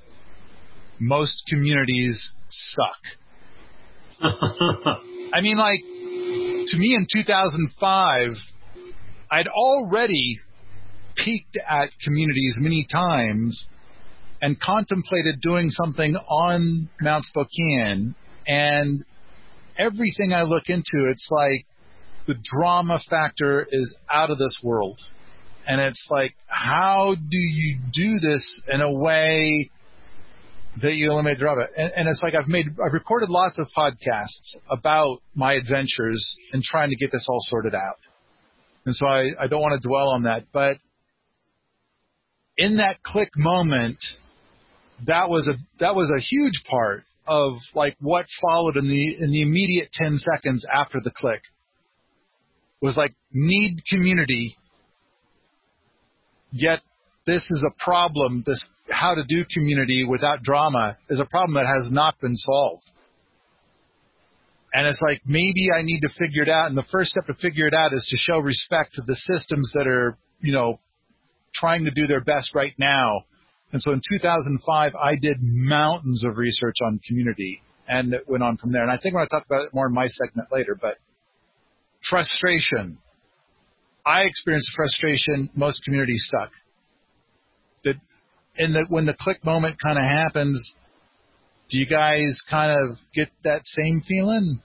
most 1.00 1.42
communities 1.48 2.30
suck. 2.48 3.00
I 5.34 5.40
mean, 5.40 5.56
like, 5.56 5.80
to 5.80 6.76
me 6.76 6.94
in 6.94 7.08
2005, 7.12 8.28
I'd 9.32 9.48
already 9.48 10.38
peeked 11.16 11.58
at 11.68 11.90
communities 12.04 12.56
many 12.60 12.86
times 12.90 13.66
and 14.40 14.58
contemplated 14.60 15.40
doing 15.40 15.70
something 15.70 16.16
on 16.16 16.88
Mount 17.00 17.24
Spokane. 17.24 18.14
And 18.46 19.04
everything 19.76 20.32
I 20.32 20.42
look 20.42 20.64
into, 20.68 21.08
it's 21.10 21.28
like 21.30 21.66
the 22.26 22.36
drama 22.42 23.00
factor 23.08 23.66
is 23.70 23.96
out 24.12 24.30
of 24.30 24.38
this 24.38 24.58
world. 24.62 25.00
And 25.66 25.80
it's 25.80 26.06
like, 26.10 26.32
how 26.46 27.14
do 27.14 27.36
you 27.36 27.78
do 27.92 28.18
this 28.20 28.62
in 28.72 28.80
a 28.80 28.92
way 28.92 29.70
that 30.82 30.94
you 30.94 31.10
eliminate 31.10 31.38
drama. 31.38 31.66
And, 31.76 31.90
and 31.96 32.08
it's 32.08 32.22
like 32.22 32.34
I've 32.34 32.48
made, 32.48 32.66
I've 32.84 32.92
recorded 32.92 33.30
lots 33.30 33.58
of 33.58 33.66
podcasts 33.76 34.56
about 34.70 35.20
my 35.34 35.54
adventures 35.54 36.36
and 36.52 36.62
trying 36.62 36.90
to 36.90 36.96
get 36.96 37.10
this 37.10 37.26
all 37.28 37.40
sorted 37.42 37.74
out. 37.74 37.98
And 38.84 38.94
so 38.94 39.06
I, 39.06 39.30
I 39.40 39.46
don't 39.48 39.60
want 39.60 39.80
to 39.80 39.86
dwell 39.86 40.10
on 40.10 40.22
that, 40.22 40.44
but 40.52 40.76
in 42.56 42.76
that 42.78 43.02
click 43.02 43.30
moment, 43.36 43.98
that 45.06 45.28
was 45.28 45.48
a, 45.48 45.54
that 45.80 45.94
was 45.94 46.10
a 46.14 46.20
huge 46.20 46.64
part 46.68 47.04
of 47.26 47.58
like 47.74 47.96
what 48.00 48.26
followed 48.40 48.76
in 48.76 48.88
the, 48.88 49.16
in 49.20 49.30
the 49.30 49.42
immediate 49.42 49.90
10 49.92 50.18
seconds 50.18 50.64
after 50.72 50.98
the 51.02 51.12
click 51.14 51.42
was 52.80 52.96
like 52.96 53.14
need 53.32 53.82
community 53.88 54.56
Yet 56.52 56.80
this 57.26 57.42
is 57.50 57.62
a 57.62 57.84
problem. 57.84 58.42
This 58.46 58.64
how 58.90 59.14
to 59.14 59.24
do 59.24 59.44
community 59.52 60.04
without 60.04 60.42
drama 60.42 60.96
is 61.10 61.20
a 61.20 61.26
problem 61.26 61.54
that 61.54 61.66
has 61.66 61.92
not 61.92 62.18
been 62.20 62.36
solved. 62.36 62.84
And 64.72 64.86
it's 64.86 65.00
like 65.00 65.22
maybe 65.26 65.68
I 65.74 65.82
need 65.82 66.00
to 66.00 66.08
figure 66.08 66.42
it 66.42 66.48
out. 66.48 66.68
And 66.68 66.76
the 66.76 66.86
first 66.90 67.10
step 67.10 67.26
to 67.26 67.34
figure 67.34 67.66
it 67.66 67.74
out 67.74 67.92
is 67.92 68.06
to 68.10 68.16
show 68.16 68.38
respect 68.38 68.94
to 68.94 69.02
the 69.02 69.16
systems 69.16 69.72
that 69.74 69.86
are, 69.86 70.16
you 70.40 70.52
know, 70.52 70.78
trying 71.54 71.84
to 71.84 71.90
do 71.90 72.06
their 72.06 72.22
best 72.22 72.54
right 72.54 72.74
now. 72.78 73.24
And 73.72 73.82
so 73.82 73.92
in 73.92 74.00
2005, 74.08 74.94
I 74.94 75.12
did 75.20 75.36
mountains 75.40 76.24
of 76.24 76.36
research 76.36 76.76
on 76.82 77.00
community 77.06 77.60
and 77.86 78.12
it 78.14 78.28
went 78.28 78.42
on 78.42 78.56
from 78.56 78.72
there. 78.72 78.82
And 78.82 78.90
I 78.90 78.98
think 79.02 79.14
we're 79.14 79.20
going 79.20 79.28
to 79.28 79.36
talk 79.36 79.46
about 79.46 79.62
it 79.62 79.70
more 79.74 79.86
in 79.86 79.94
my 79.94 80.06
segment 80.06 80.48
later, 80.52 80.76
but 80.80 80.96
frustration. 82.08 82.98
I 84.04 84.22
experienced 84.22 84.70
frustration. 84.74 85.50
Most 85.54 85.82
communities 85.84 86.24
stuck. 86.26 86.50
That 87.84 87.96
in 88.56 88.72
the, 88.72 88.86
when 88.88 89.06
the 89.06 89.14
click 89.18 89.44
moment 89.44 89.76
kind 89.82 89.98
of 89.98 90.04
happens, 90.04 90.74
do 91.70 91.78
you 91.78 91.86
guys 91.86 92.40
kind 92.48 92.72
of 92.72 92.98
get 93.14 93.28
that 93.44 93.62
same 93.64 94.02
feeling? 94.06 94.62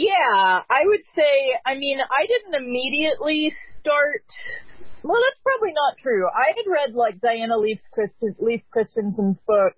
Yeah, 0.00 0.62
I 0.70 0.80
would 0.86 1.04
say, 1.14 1.52
I 1.66 1.74
mean, 1.74 1.98
I 2.00 2.24
didn't 2.24 2.64
immediately 2.64 3.52
start, 3.78 4.24
well, 5.02 5.20
that's 5.20 5.40
probably 5.44 5.74
not 5.74 5.98
true. 6.02 6.26
I 6.26 6.56
had 6.56 6.64
read 6.66 6.94
like 6.94 7.20
Diana 7.20 7.58
Leafe, 7.58 7.84
Christen, 7.92 8.34
Leafe 8.40 8.64
Christian's 8.70 9.20
book 9.46 9.74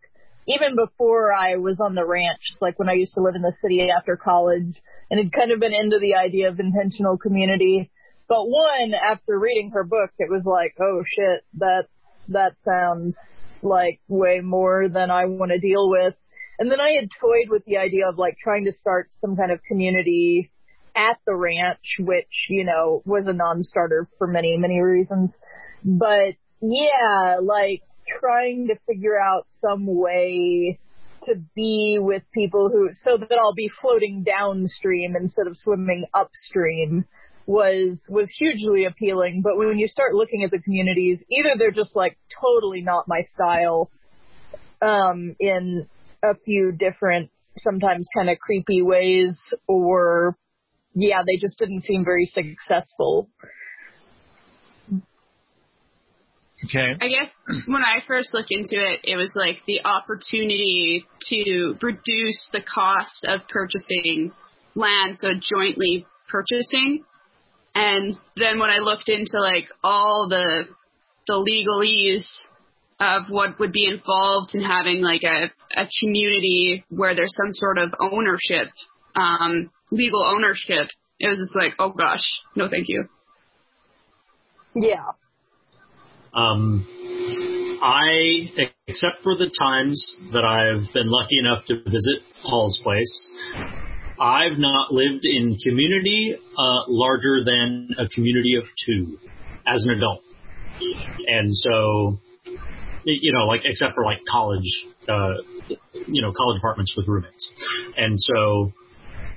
even 0.46 0.76
before 0.76 1.32
I 1.32 1.56
was 1.56 1.80
on 1.80 1.96
the 1.96 2.06
ranch, 2.06 2.54
like 2.60 2.78
when 2.78 2.88
I 2.88 2.94
used 2.94 3.14
to 3.14 3.20
live 3.20 3.34
in 3.34 3.42
the 3.42 3.52
city 3.62 3.88
after 3.90 4.16
college 4.16 4.80
and 5.10 5.18
had 5.18 5.32
kind 5.32 5.50
of 5.50 5.58
been 5.58 5.74
into 5.74 5.98
the 5.98 6.14
idea 6.14 6.50
of 6.50 6.60
intentional 6.60 7.18
community. 7.18 7.90
But 8.28 8.46
one, 8.46 8.94
after 8.94 9.36
reading 9.36 9.72
her 9.74 9.82
book, 9.82 10.10
it 10.18 10.30
was 10.30 10.42
like, 10.44 10.74
oh 10.80 11.02
shit, 11.02 11.44
that, 11.58 11.86
that 12.28 12.52
sounds 12.64 13.16
like 13.60 14.00
way 14.06 14.38
more 14.38 14.88
than 14.88 15.10
I 15.10 15.24
want 15.24 15.50
to 15.50 15.58
deal 15.58 15.90
with. 15.90 16.14
And 16.58 16.70
then 16.70 16.80
I 16.80 16.92
had 16.92 17.08
toyed 17.20 17.48
with 17.48 17.64
the 17.64 17.78
idea 17.78 18.08
of 18.08 18.18
like 18.18 18.36
trying 18.42 18.66
to 18.66 18.72
start 18.72 19.08
some 19.20 19.36
kind 19.36 19.50
of 19.50 19.60
community 19.66 20.50
at 20.94 21.18
the 21.26 21.34
ranch, 21.34 21.96
which, 21.98 22.46
you 22.48 22.64
know, 22.64 23.02
was 23.04 23.24
a 23.26 23.32
non-starter 23.32 24.08
for 24.18 24.26
many, 24.26 24.56
many 24.58 24.80
reasons. 24.80 25.30
But 25.84 26.34
yeah, 26.60 27.38
like 27.42 27.82
trying 28.20 28.68
to 28.68 28.76
figure 28.86 29.18
out 29.18 29.46
some 29.60 29.86
way 29.86 30.78
to 31.24 31.36
be 31.54 31.98
with 32.00 32.22
people 32.34 32.68
who, 32.70 32.90
so 32.92 33.16
that 33.16 33.38
I'll 33.38 33.54
be 33.54 33.70
floating 33.80 34.24
downstream 34.24 35.14
instead 35.18 35.46
of 35.46 35.56
swimming 35.56 36.06
upstream 36.12 37.06
was, 37.46 37.98
was 38.08 38.30
hugely 38.38 38.84
appealing. 38.84 39.40
But 39.42 39.56
when 39.56 39.78
you 39.78 39.88
start 39.88 40.14
looking 40.14 40.44
at 40.44 40.50
the 40.50 40.60
communities, 40.60 41.20
either 41.30 41.54
they're 41.58 41.70
just 41.70 41.96
like 41.96 42.18
totally 42.40 42.82
not 42.82 43.08
my 43.08 43.22
style, 43.34 43.90
um, 44.80 45.36
in 45.38 45.86
a 46.22 46.34
few 46.44 46.72
different, 46.72 47.30
sometimes 47.58 48.08
kind 48.14 48.30
of 48.30 48.38
creepy 48.38 48.82
ways, 48.82 49.36
or 49.66 50.36
yeah, 50.94 51.22
they 51.26 51.36
just 51.38 51.58
didn't 51.58 51.82
seem 51.82 52.04
very 52.04 52.26
successful. 52.26 53.28
Okay. 56.64 56.92
I 57.00 57.08
guess 57.08 57.30
when 57.66 57.82
I 57.82 58.04
first 58.06 58.32
looked 58.32 58.52
into 58.52 58.74
it, 58.74 59.00
it 59.02 59.16
was 59.16 59.32
like 59.34 59.64
the 59.66 59.80
opportunity 59.84 61.04
to 61.28 61.74
reduce 61.82 62.48
the 62.52 62.62
cost 62.62 63.26
of 63.26 63.40
purchasing 63.48 64.30
land, 64.76 65.18
so 65.18 65.28
jointly 65.32 66.06
purchasing. 66.28 67.04
And 67.74 68.16
then 68.36 68.60
when 68.60 68.70
I 68.70 68.78
looked 68.78 69.08
into 69.08 69.40
like 69.40 69.66
all 69.82 70.28
the 70.28 70.64
the 71.26 71.34
legalese 71.34 72.26
of 73.02 73.24
what 73.28 73.58
would 73.58 73.72
be 73.72 73.84
involved 73.86 74.54
in 74.54 74.62
having 74.62 75.02
like 75.02 75.22
a, 75.24 75.50
a 75.80 75.88
community 76.00 76.84
where 76.88 77.16
there's 77.16 77.34
some 77.36 77.50
sort 77.50 77.78
of 77.78 77.92
ownership, 78.00 78.72
um, 79.16 79.70
legal 79.90 80.24
ownership, 80.24 80.88
it 81.18 81.26
was 81.26 81.38
just 81.38 81.56
like, 81.56 81.74
oh 81.80 81.90
gosh, 81.90 82.24
no 82.54 82.68
thank 82.68 82.86
you. 82.88 83.04
Yeah. 84.76 85.04
Um, 86.32 86.86
I, 87.82 88.52
except 88.86 89.22
for 89.24 89.36
the 89.36 89.50
times 89.58 90.18
that 90.32 90.44
I've 90.44 90.92
been 90.94 91.10
lucky 91.10 91.38
enough 91.40 91.64
to 91.66 91.82
visit 91.82 92.22
Paul's 92.44 92.78
place, 92.84 93.30
I've 94.20 94.58
not 94.58 94.92
lived 94.92 95.24
in 95.24 95.58
community 95.58 96.36
uh, 96.56 96.80
larger 96.86 97.44
than 97.44 97.88
a 97.98 98.08
community 98.08 98.54
of 98.54 98.64
two 98.86 99.18
as 99.66 99.82
an 99.84 99.90
adult, 99.90 100.22
and 101.26 101.48
so 101.52 102.20
you 103.04 103.32
know, 103.32 103.46
like 103.46 103.62
except 103.64 103.94
for 103.94 104.04
like 104.04 104.18
college, 104.28 104.86
uh, 105.08 105.34
you 106.06 106.22
know, 106.22 106.32
college 106.32 106.58
apartments 106.58 106.94
with 106.96 107.06
roommates, 107.08 107.50
and 107.96 108.16
so 108.18 108.72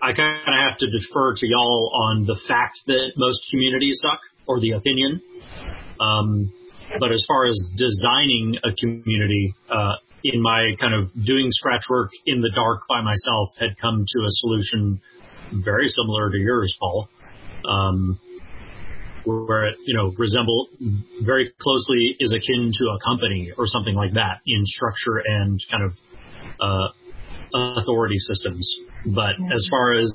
I 0.02 0.14
kind 0.14 0.38
of 0.38 0.70
have 0.70 0.78
to 0.80 0.88
defer 0.88 1.34
to 1.36 1.48
y'all 1.48 1.92
on 1.94 2.26
the 2.26 2.40
fact 2.48 2.80
that 2.88 3.12
most 3.18 3.42
communities 3.52 4.00
suck 4.02 4.20
or 4.48 4.60
the 4.60 4.72
opinion. 4.72 5.22
Um, 6.00 6.54
but 7.00 7.12
as 7.12 7.26
far 7.28 7.46
as 7.46 7.58
designing 7.76 8.58
a 8.64 8.72
community, 8.76 9.56
uh, 9.70 9.96
in 10.24 10.42
my 10.42 10.72
kind 10.80 10.94
of 10.94 11.12
doing 11.26 11.48
scratch 11.52 11.84
work 11.90 12.10
in 12.26 12.42
the 12.42 12.50
dark 12.56 12.82
by 12.90 13.02
myself, 13.02 13.50
had 13.60 13.78
come 13.80 14.06
to 14.08 14.20
a 14.24 14.30
solution 14.30 15.02
very 15.64 15.88
similar 15.88 16.32
to 16.32 16.38
yours, 16.38 16.76
Paul. 16.80 17.08
Um, 17.68 18.20
where 19.26 19.68
it, 19.68 19.76
you 19.86 19.96
know, 19.96 20.14
resemble 20.18 20.70
very 21.22 21.52
closely 21.60 22.16
is 22.20 22.34
akin 22.34 22.72
to 22.72 22.86
a 22.86 23.00
company 23.04 23.52
or 23.58 23.66
something 23.68 23.96
like 23.96 24.14
that 24.14 24.42
in 24.46 24.62
structure 24.66 25.22
and 25.26 25.60
kind 25.72 25.84
of 25.84 25.94
uh, 26.60 27.82
authority 27.82 28.18
systems. 28.20 28.76
But 29.06 29.36
as 29.54 29.66
far 29.70 29.94
as 29.94 30.14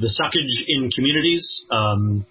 the 0.00 0.08
suckage 0.08 0.64
in 0.68 0.90
communities, 0.90 1.64
um, 1.70 2.26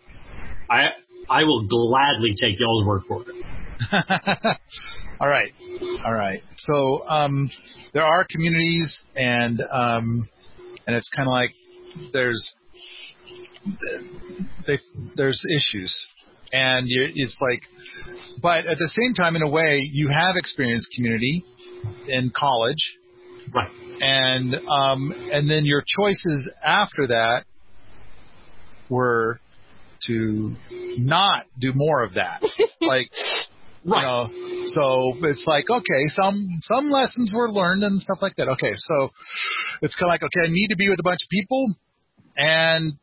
I 0.69 0.87
I 1.29 1.43
will 1.43 1.67
gladly 1.67 2.33
take 2.39 2.59
y'all's 2.59 2.87
word 2.87 3.01
for 3.07 3.23
it. 3.23 3.35
All 5.21 5.27
right, 5.27 5.51
all 6.05 6.13
right. 6.13 6.39
So 6.55 7.05
um, 7.05 7.49
there 7.93 8.03
are 8.03 8.25
communities, 8.29 9.03
and 9.17 9.59
um, 9.69 10.29
and 10.87 10.95
it's 10.95 11.09
kind 11.13 11.27
of 11.27 11.31
like 11.31 11.49
there's 12.13 12.53
they, 14.65 14.79
there's 15.15 15.43
issues, 15.45 16.07
and 16.51 16.87
it's 16.89 17.37
like, 17.41 17.61
but 18.41 18.65
at 18.65 18.77
the 18.77 18.89
same 18.95 19.13
time, 19.13 19.35
in 19.35 19.41
a 19.41 19.49
way, 19.49 19.81
you 19.91 20.09
have 20.09 20.35
experienced 20.35 20.87
community 20.95 21.43
in 22.07 22.31
college, 22.35 22.97
right? 23.53 23.71
And 24.01 24.55
um, 24.55 25.11
and 25.31 25.49
then 25.49 25.65
your 25.65 25.83
choices 25.85 26.51
after 26.63 27.07
that 27.07 27.43
were 28.89 29.39
to 30.07 30.55
not 30.97 31.45
do 31.59 31.71
more 31.75 32.03
of 32.03 32.13
that, 32.13 32.41
like 32.81 33.09
Right. 33.85 34.01
You 34.01 34.07
know, 34.07 34.65
so 34.73 35.13
it's 35.23 35.43
like 35.47 35.65
okay, 35.69 36.03
some 36.13 36.59
some 36.63 36.89
lessons 36.89 37.31
were 37.33 37.49
learned 37.49 37.83
and 37.83 38.01
stuff 38.01 38.17
like 38.21 38.35
that. 38.35 38.49
Okay, 38.49 38.73
so 38.75 39.09
it's 39.81 39.95
kind 39.95 40.09
of 40.09 40.13
like 40.13 40.23
okay, 40.23 40.47
I 40.47 40.51
need 40.51 40.67
to 40.71 40.75
be 40.75 40.89
with 40.89 40.99
a 40.99 41.03
bunch 41.03 41.19
of 41.23 41.29
people, 41.29 41.73
and 42.35 42.93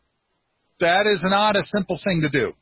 that 0.81 1.07
is 1.07 1.21
not 1.23 1.57
a 1.57 1.65
simple 1.65 1.99
thing 2.05 2.21
to 2.23 2.29
do. 2.29 2.53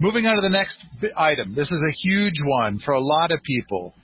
Moving 0.00 0.26
on 0.26 0.36
to 0.36 0.42
the 0.42 0.48
next 0.48 0.78
item. 1.16 1.56
This 1.56 1.72
is 1.72 1.82
a 1.82 1.92
huge 2.06 2.40
one 2.44 2.78
for 2.78 2.94
a 2.94 3.00
lot 3.00 3.32
of 3.32 3.42
people. 3.42 3.94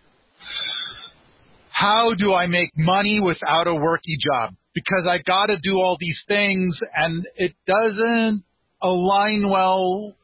How 1.71 2.15
do 2.19 2.33
I 2.33 2.47
make 2.47 2.71
money 2.77 3.21
without 3.21 3.69
a 3.69 3.71
worky 3.71 4.19
job? 4.19 4.55
Because 4.75 5.07
I 5.09 5.19
got 5.25 5.47
to 5.47 5.57
do 5.63 5.77
all 5.77 5.97
these 6.01 6.25
things 6.27 6.77
and 6.97 7.25
it 7.37 7.53
doesn't 7.65 8.43
align 8.83 9.49
well 9.49 10.15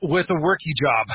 with 0.00 0.30
a 0.30 0.34
worky 0.34 0.72
job? 0.80 1.06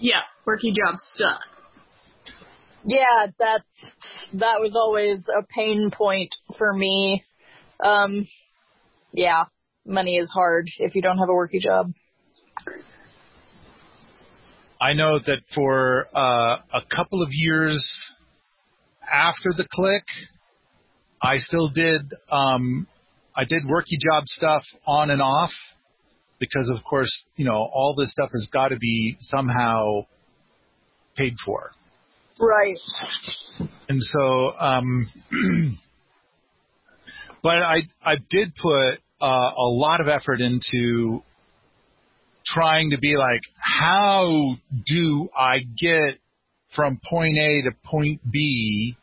Yeah, 0.00 0.20
worky 0.46 0.74
jobs 0.74 1.02
suck. 1.16 1.40
Yeah, 2.84 3.28
that's 3.38 3.64
that 4.34 4.60
was 4.60 4.72
always 4.74 5.24
a 5.28 5.42
pain 5.44 5.90
point 5.90 6.34
for 6.58 6.74
me. 6.74 7.24
Um, 7.82 8.26
yeah, 9.12 9.44
money 9.86 10.16
is 10.16 10.30
hard 10.32 10.68
if 10.78 10.94
you 10.94 11.02
don't 11.02 11.18
have 11.18 11.28
a 11.28 11.32
worky 11.32 11.60
job. 11.60 11.92
I 14.80 14.92
know 14.92 15.18
that 15.18 15.42
for 15.54 16.06
uh, 16.14 16.58
a 16.72 16.82
couple 16.94 17.22
of 17.22 17.30
years 17.32 18.04
after 19.12 19.50
the 19.56 19.66
click, 19.72 20.04
I 21.20 21.38
still 21.38 21.68
did 21.68 22.12
um, 22.30 22.86
I 23.36 23.44
did 23.44 23.62
worky 23.64 23.98
job 24.00 24.24
stuff 24.26 24.62
on 24.86 25.10
and 25.10 25.22
off 25.22 25.50
because, 26.38 26.70
of 26.74 26.84
course, 26.84 27.24
you 27.36 27.44
know, 27.44 27.54
all 27.54 27.94
this 27.96 28.10
stuff 28.10 28.30
has 28.32 28.48
got 28.52 28.68
to 28.68 28.76
be 28.76 29.16
somehow 29.20 30.06
paid 31.16 31.34
for. 31.44 31.70
Right. 32.40 32.78
And 33.88 34.00
so, 34.00 34.52
um, 34.58 35.06
but 37.42 37.62
I 37.62 37.82
I 38.02 38.14
did 38.30 38.54
put 38.54 38.98
uh, 39.20 39.50
a 39.56 39.68
lot 39.68 40.00
of 40.00 40.08
effort 40.08 40.40
into 40.40 41.22
trying 42.46 42.90
to 42.90 42.98
be 42.98 43.14
like, 43.16 43.42
how 43.80 44.56
do 44.86 45.28
I 45.36 45.58
get 45.78 46.18
from 46.74 47.00
point 47.08 47.36
A 47.38 47.62
to 47.62 47.70
point 47.84 48.20
B? 48.30 48.94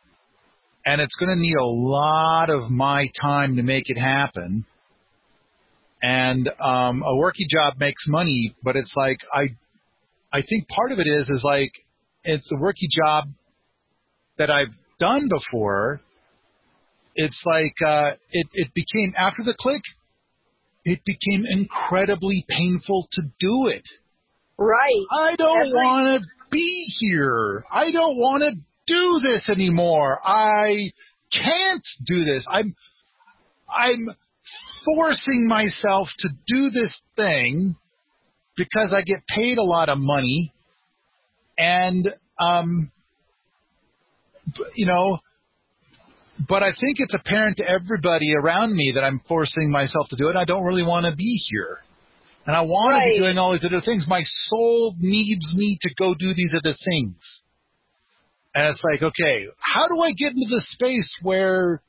And 0.85 1.01
it's 1.01 1.15
going 1.15 1.29
to 1.29 1.41
need 1.41 1.55
a 1.59 1.65
lot 1.65 2.49
of 2.49 2.69
my 2.69 3.07
time 3.21 3.55
to 3.55 3.63
make 3.63 3.85
it 3.87 3.99
happen. 3.99 4.65
And 6.01 6.47
um, 6.59 7.01
a 7.03 7.13
worky 7.13 7.47
job 7.49 7.79
makes 7.79 8.05
money, 8.07 8.55
but 8.63 8.75
it's 8.75 8.93
like 8.95 9.17
I, 9.33 9.55
I 10.31 10.41
think 10.47 10.67
part 10.67 10.91
of 10.91 10.99
it 10.99 11.07
is 11.07 11.27
is 11.29 11.41
like 11.43 11.71
it's 12.23 12.47
a 12.51 12.55
worky 12.55 12.87
job 12.95 13.25
that 14.37 14.51
I've 14.51 14.73
done 14.99 15.27
before. 15.29 16.01
It's 17.15 17.41
like 17.45 17.75
uh, 17.85 18.11
it 18.31 18.47
it 18.53 18.73
became 18.73 19.13
after 19.17 19.43
the 19.43 19.55
click, 19.57 19.81
it 20.83 20.99
became 21.05 21.45
incredibly 21.49 22.45
painful 22.47 23.07
to 23.13 23.21
do 23.39 23.67
it. 23.67 23.87
Right. 24.57 25.05
I 25.11 25.35
don't 25.35 25.71
want 25.71 26.21
to 26.21 26.27
be 26.51 26.85
here. 26.99 27.63
I 27.71 27.91
don't 27.91 28.17
want 28.17 28.43
to 28.43 28.51
do 28.87 29.19
this 29.27 29.49
anymore. 29.49 30.19
I 30.23 30.91
can't 31.31 31.85
do 32.05 32.23
this. 32.23 32.45
I'm 32.49 32.75
I'm 33.73 34.09
forcing 34.85 35.47
myself 35.47 36.09
to 36.19 36.29
do 36.47 36.69
this 36.69 36.91
thing 37.15 37.75
because 38.55 38.93
I 38.95 39.01
get 39.01 39.25
paid 39.27 39.57
a 39.57 39.63
lot 39.63 39.89
of 39.89 39.97
money 39.99 40.53
and 41.57 42.07
um 42.39 42.91
you 44.75 44.85
know 44.85 45.19
but 46.37 46.63
I 46.63 46.69
think 46.69 46.97
it's 46.97 47.15
apparent 47.15 47.57
to 47.57 47.69
everybody 47.69 48.33
around 48.35 48.75
me 48.75 48.93
that 48.95 49.03
I'm 49.03 49.21
forcing 49.27 49.71
myself 49.71 50.07
to 50.09 50.17
do 50.17 50.29
it. 50.29 50.35
I 50.35 50.43
don't 50.43 50.63
really 50.63 50.83
want 50.83 51.05
to 51.05 51.15
be 51.15 51.41
here. 51.49 51.79
And 52.45 52.55
I 52.55 52.61
want 52.61 53.01
to 53.01 53.09
be 53.09 53.19
doing 53.19 53.37
all 53.37 53.53
these 53.53 53.65
other 53.65 53.81
things. 53.83 54.05
My 54.07 54.21
soul 54.23 54.95
needs 54.99 55.45
me 55.53 55.77
to 55.81 55.89
go 55.97 56.13
do 56.13 56.33
these 56.35 56.55
other 56.55 56.75
things. 56.85 57.15
And 58.53 58.67
it's 58.67 58.81
like, 58.83 59.01
okay, 59.01 59.47
how 59.59 59.87
do 59.87 59.99
I 60.01 60.11
get 60.11 60.29
into 60.29 60.47
the 60.47 60.61
space 60.61 61.15
where 61.21 61.81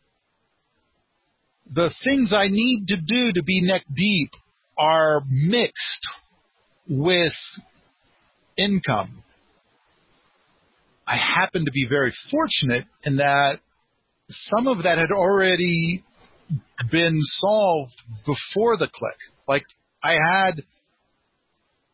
the 1.73 1.93
things 2.05 2.33
I 2.35 2.47
need 2.49 2.87
to 2.89 2.97
do 2.97 3.33
to 3.33 3.43
be 3.43 3.61
neck 3.63 3.83
deep 3.95 4.31
are 4.79 5.21
mixed 5.29 6.09
with 6.89 7.35
income? 8.57 9.23
I 11.07 11.17
happen 11.17 11.67
to 11.67 11.71
be 11.71 11.87
very 11.89 12.13
fortunate 12.31 12.85
in 13.05 13.17
that 13.17 13.61
some 14.29 14.67
of 14.67 14.83
that 14.83 14.99
had 14.99 15.11
already 15.11 16.03
been 16.91 17.19
solved 17.23 17.95
before 18.25 18.77
the 18.77 18.89
click. 18.93 19.17
Like 19.49 19.65
I 20.03 20.13
had 20.13 20.63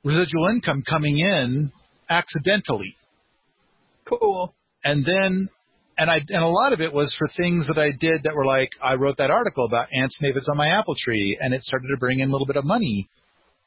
residual 0.04 0.48
income 0.48 0.82
coming 0.88 1.18
in 1.18 1.72
accidentally. 2.08 2.96
Cool. 4.04 4.54
And 4.84 5.04
then 5.04 5.48
and 5.98 6.10
I 6.10 6.16
and 6.28 6.42
a 6.42 6.48
lot 6.48 6.72
of 6.72 6.80
it 6.80 6.92
was 6.92 7.14
for 7.18 7.28
things 7.36 7.66
that 7.68 7.78
I 7.78 7.90
did 7.90 8.22
that 8.24 8.34
were 8.34 8.46
like 8.46 8.70
I 8.82 8.94
wrote 8.94 9.18
that 9.18 9.30
article 9.30 9.66
about 9.66 9.88
ants 9.92 10.16
and 10.20 10.30
aphids 10.30 10.48
on 10.48 10.56
my 10.56 10.68
apple 10.68 10.96
tree 10.98 11.38
and 11.40 11.54
it 11.54 11.62
started 11.62 11.88
to 11.88 11.98
bring 11.98 12.20
in 12.20 12.28
a 12.28 12.32
little 12.32 12.46
bit 12.46 12.56
of 12.56 12.64
money. 12.64 13.08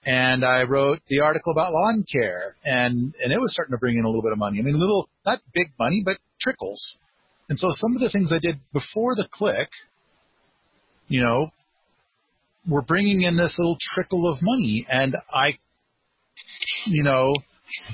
And 0.07 0.45
I 0.45 0.63
wrote 0.63 0.99
the 1.07 1.21
article 1.21 1.51
about 1.51 1.71
lawn 1.71 2.03
care 2.11 2.55
and 2.63 3.13
and 3.23 3.31
it 3.31 3.39
was 3.39 3.51
starting 3.53 3.73
to 3.73 3.79
bring 3.79 3.97
in 3.97 4.05
a 4.05 4.07
little 4.07 4.23
bit 4.23 4.31
of 4.31 4.39
money. 4.39 4.59
I 4.59 4.63
mean 4.63 4.79
little 4.79 5.09
not 5.25 5.39
big 5.53 5.67
money 5.79 6.01
but 6.03 6.17
trickles. 6.41 6.97
And 7.49 7.59
so 7.59 7.67
some 7.71 7.95
of 7.95 8.01
the 8.01 8.09
things 8.09 8.31
I 8.33 8.39
did 8.39 8.55
before 8.73 9.15
the 9.15 9.27
click, 9.31 9.69
you 11.07 11.21
know, 11.21 11.51
were 12.67 12.81
bringing 12.81 13.21
in 13.21 13.37
this 13.37 13.55
little 13.57 13.77
trickle 13.93 14.31
of 14.31 14.39
money 14.41 14.85
and 14.89 15.15
I 15.33 15.59
you 16.85 17.03
know, 17.03 17.33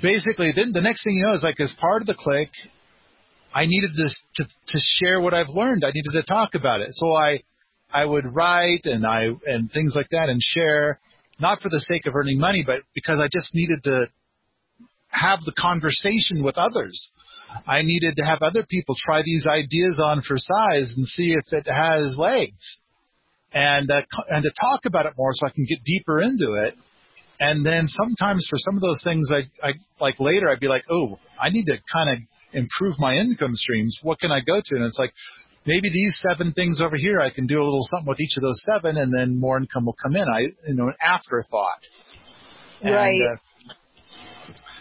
basically 0.02 0.52
then 0.56 0.72
the 0.74 0.82
next 0.82 1.04
thing 1.04 1.16
you 1.16 1.26
know 1.26 1.34
is 1.34 1.44
like 1.44 1.60
as 1.60 1.76
part 1.80 2.02
of 2.02 2.08
the 2.08 2.16
click 2.18 2.50
I 3.54 3.66
needed 3.66 3.92
this 3.92 4.22
to 4.36 4.44
to 4.46 4.80
share 4.80 5.20
what 5.20 5.34
I've 5.34 5.50
learned. 5.50 5.84
I 5.86 5.92
needed 5.94 6.12
to 6.14 6.24
talk 6.24 6.56
about 6.56 6.82
it. 6.82 6.90
So 6.92 7.12
I 7.14 7.42
I 7.92 8.06
would 8.06 8.34
write 8.34 8.86
and 8.86 9.06
I 9.06 9.28
and 9.46 9.72
things 9.72 9.94
like 9.96 10.08
that 10.12 10.30
and 10.30 10.42
share 10.42 11.00
not 11.40 11.62
for 11.62 11.70
the 11.70 11.82
sake 11.82 12.06
of 12.06 12.16
earning 12.16 12.40
money 12.40 12.64
but 12.66 12.80
because 12.94 13.20
I 13.20 13.28
just 13.32 13.50
needed 13.54 13.84
to 13.84 14.06
have 15.10 15.40
the 15.46 15.54
conversation 15.58 16.44
with 16.44 16.58
others. 16.58 17.12
I 17.68 17.82
needed 17.82 18.16
to 18.18 18.26
have 18.26 18.42
other 18.42 18.66
people 18.68 18.96
try 18.98 19.22
these 19.24 19.46
ideas 19.46 20.00
on 20.04 20.22
for 20.22 20.38
size 20.38 20.94
and 20.96 21.06
see 21.08 21.34
if 21.34 21.46
it 21.52 21.68
has 21.70 22.16
legs, 22.18 22.80
and 23.54 23.90
uh, 23.90 24.02
and 24.30 24.44
to 24.44 24.52
talk 24.60 24.82
about 24.86 25.06
it 25.06 25.14
more 25.18 25.32
so 25.34 25.48
I 25.48 25.52
can 25.52 25.66
get 25.66 25.84
deeper 25.84 26.22
into 26.22 26.54
it. 26.54 26.76
And 27.40 27.66
then 27.66 27.88
sometimes 27.88 28.46
for 28.50 28.58
some 28.58 28.76
of 28.76 28.82
those 28.82 29.02
things, 29.04 29.30
I, 29.34 29.68
I 29.68 29.74
like 30.00 30.20
later 30.20 30.50
I'd 30.50 30.60
be 30.60 30.68
like, 30.68 30.86
oh, 30.92 31.18
I 31.42 31.50
need 31.50 31.66
to 31.66 31.78
kind 31.92 32.10
of 32.12 32.18
improve 32.54 32.96
my 33.00 33.16
income 33.16 33.56
streams. 33.56 33.98
What 34.04 34.20
can 34.20 34.32
I 34.32 34.42
go 34.46 34.62
to? 34.64 34.76
And 34.76 34.86
it's 34.86 35.00
like 35.00 35.12
maybe 35.66 35.90
these 35.90 36.14
seven 36.28 36.54
things 36.54 36.82
over 36.82 36.98
here, 36.98 37.20
I 37.20 37.32
can 37.32 37.48
do 37.48 37.56
a 37.56 37.64
little 37.64 37.86
something 37.90 38.08
with 38.10 38.20
each 38.20 38.38
of 38.38 38.44
those 38.44 38.62
seven, 38.72 38.98
and 38.98 39.12
then 39.14 39.40
more 39.40 39.58
income 39.58 39.86
will 39.86 39.98
come 40.02 40.16
in. 40.16 40.28
I 40.28 40.42
you 40.68 40.76
know 40.76 40.88
an 40.88 40.96
afterthought. 41.04 41.82
And, 42.82 42.94
Right. 42.94 43.22
uh, 43.22 43.36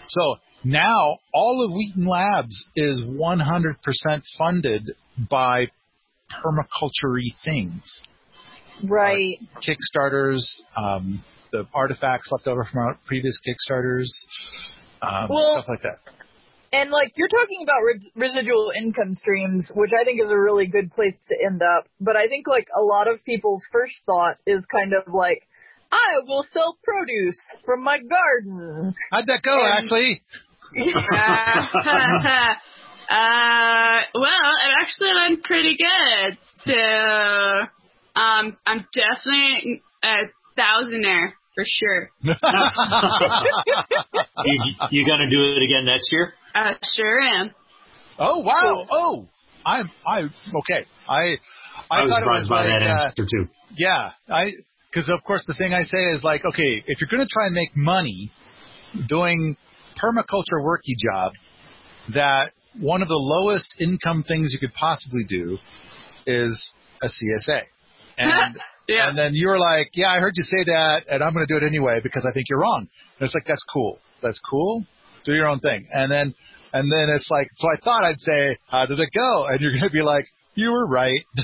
so 0.09 0.37
now 0.65 1.19
all 1.33 1.65
of 1.67 1.73
Wheaton 1.77 2.07
Labs 2.07 2.67
is 2.77 3.01
100% 3.05 4.23
funded 4.39 4.91
by 5.31 5.67
permaculture 6.31 7.19
things. 7.45 8.03
Right. 8.83 9.39
Kickstarters, 9.67 10.41
um, 10.77 11.23
the 11.53 11.67
artifacts 11.75 12.31
left 12.31 12.47
over 12.47 12.65
from 12.65 12.81
our 12.87 12.99
previous 13.07 13.39
Kickstarters, 13.47 14.07
um, 15.03 15.29
Well- 15.29 15.57
stuff 15.59 15.69
like 15.69 15.83
that. 15.83 15.99
And 16.73 16.91
like 16.91 17.13
you're 17.17 17.27
talking 17.29 17.65
about 17.65 17.83
re- 17.83 18.13
residual 18.15 18.71
income 18.77 19.13
streams, 19.15 19.73
which 19.75 19.91
I 19.93 20.05
think 20.05 20.23
is 20.23 20.31
a 20.31 20.39
really 20.39 20.67
good 20.69 20.93
place 20.93 21.17
to 21.29 21.35
end 21.45 21.61
up. 21.63 21.89
But 22.01 22.15
I 22.17 22.29
think 22.29 22.47
like 22.47 22.69
a 22.77 22.81
lot 22.81 23.09
of 23.09 23.25
people's 23.25 23.67
first 23.73 23.95
thought 24.07 24.37
is 24.47 24.65
kind 24.67 24.93
of 24.95 25.13
like, 25.13 25.43
I 25.91 26.21
will 26.29 26.45
sell 26.53 26.79
produce 26.85 27.41
from 27.65 27.83
my 27.83 27.99
garden. 27.99 28.95
How'd 29.11 29.27
that 29.27 29.43
go, 29.43 29.59
And- 29.67 29.85
Ashley? 29.87 30.23
Uh, 30.79 30.81
uh, 33.13 34.01
well, 34.15 34.53
it 34.65 34.73
actually 34.81 35.13
went 35.15 35.43
pretty 35.45 35.77
good. 35.77 36.39
So, 36.65 36.73
um, 38.21 38.57
I'm 38.67 38.87
definitely 38.95 39.83
a 40.05 40.17
thousandaire 40.59 41.33
for 41.55 41.65
sure. 41.67 42.11
you, 44.45 44.75
you 44.91 45.07
gonna 45.07 45.31
do 45.31 45.43
it 45.43 45.63
again 45.65 45.85
next 45.85 46.13
year? 46.13 46.33
Uh, 46.55 46.75
sure 46.97 47.21
am. 47.21 47.51
Oh 48.19 48.41
wow! 48.41 48.61
Cool. 48.61 48.87
Oh, 48.91 49.29
I'm 49.65 49.91
I 50.07 50.21
okay. 50.21 50.87
I 51.09 51.39
I, 51.91 51.91
I, 51.91 52.03
was 52.03 52.11
thought 52.11 52.11
it 52.11 52.13
was 52.13 52.15
surprised 52.17 52.49
by 52.49 52.65
like 52.65 52.81
that 52.81 52.87
uh, 52.87 53.07
answer 53.07 53.27
too. 53.31 53.49
yeah. 53.77 54.11
I 54.29 54.51
because 54.91 55.09
of 55.11 55.23
course 55.25 55.45
the 55.47 55.55
thing 55.55 55.73
I 55.73 55.85
say 55.85 55.99
is 55.99 56.21
like 56.23 56.45
okay, 56.45 56.83
if 56.87 57.01
you're 57.01 57.09
going 57.11 57.27
to 57.27 57.33
try 57.33 57.47
and 57.47 57.55
make 57.55 57.75
money 57.77 58.31
doing 59.09 59.57
permaculture 59.97 60.61
worky 60.63 60.95
job, 61.03 61.33
that 62.15 62.53
one 62.79 63.03
of 63.03 63.09
the 63.09 63.15
lowest 63.19 63.75
income 63.81 64.25
things 64.27 64.53
you 64.53 64.59
could 64.59 64.75
possibly 64.75 65.25
do 65.29 65.59
is 66.27 66.71
a 67.03 67.07
CSA. 67.07 67.63
And 68.19 68.57
Yeah. 68.87 69.09
and 69.09 69.17
then 69.17 69.31
you're 69.33 69.59
like, 69.59 69.89
yeah, 69.95 70.09
I 70.09 70.19
heard 70.19 70.35
you 70.37 70.43
say 70.45 70.65
that, 70.67 71.05
and 71.09 71.23
I'm 71.23 71.33
going 71.33 71.47
to 71.47 71.53
do 71.53 71.65
it 71.65 71.67
anyway 71.67 72.01
because 72.03 72.27
I 72.29 72.33
think 72.35 72.47
you're 72.51 72.59
wrong. 72.61 72.87
And 73.19 73.25
it's 73.27 73.35
like 73.35 73.47
that's 73.47 73.65
cool. 73.73 73.99
That's 74.21 74.41
cool. 74.51 74.85
Do 75.25 75.33
your 75.33 75.47
own 75.47 75.61
thing. 75.61 75.89
And 75.93 76.11
then 76.11 76.35
and 76.73 76.91
then 76.93 77.09
it's 77.09 77.29
like, 77.31 77.49
so 77.57 77.69
I 77.69 77.77
thought 77.83 78.05
I'd 78.05 78.21
say, 78.21 78.59
how 78.67 78.87
did 78.87 78.99
it 79.01 79.09
go? 79.17 79.47
And 79.47 79.61
you're 79.61 79.73
going 79.73 79.85
to 79.89 79.91
be 79.91 80.03
like, 80.03 80.27
you 80.61 80.73
were 80.73 80.87
right. 80.87 81.21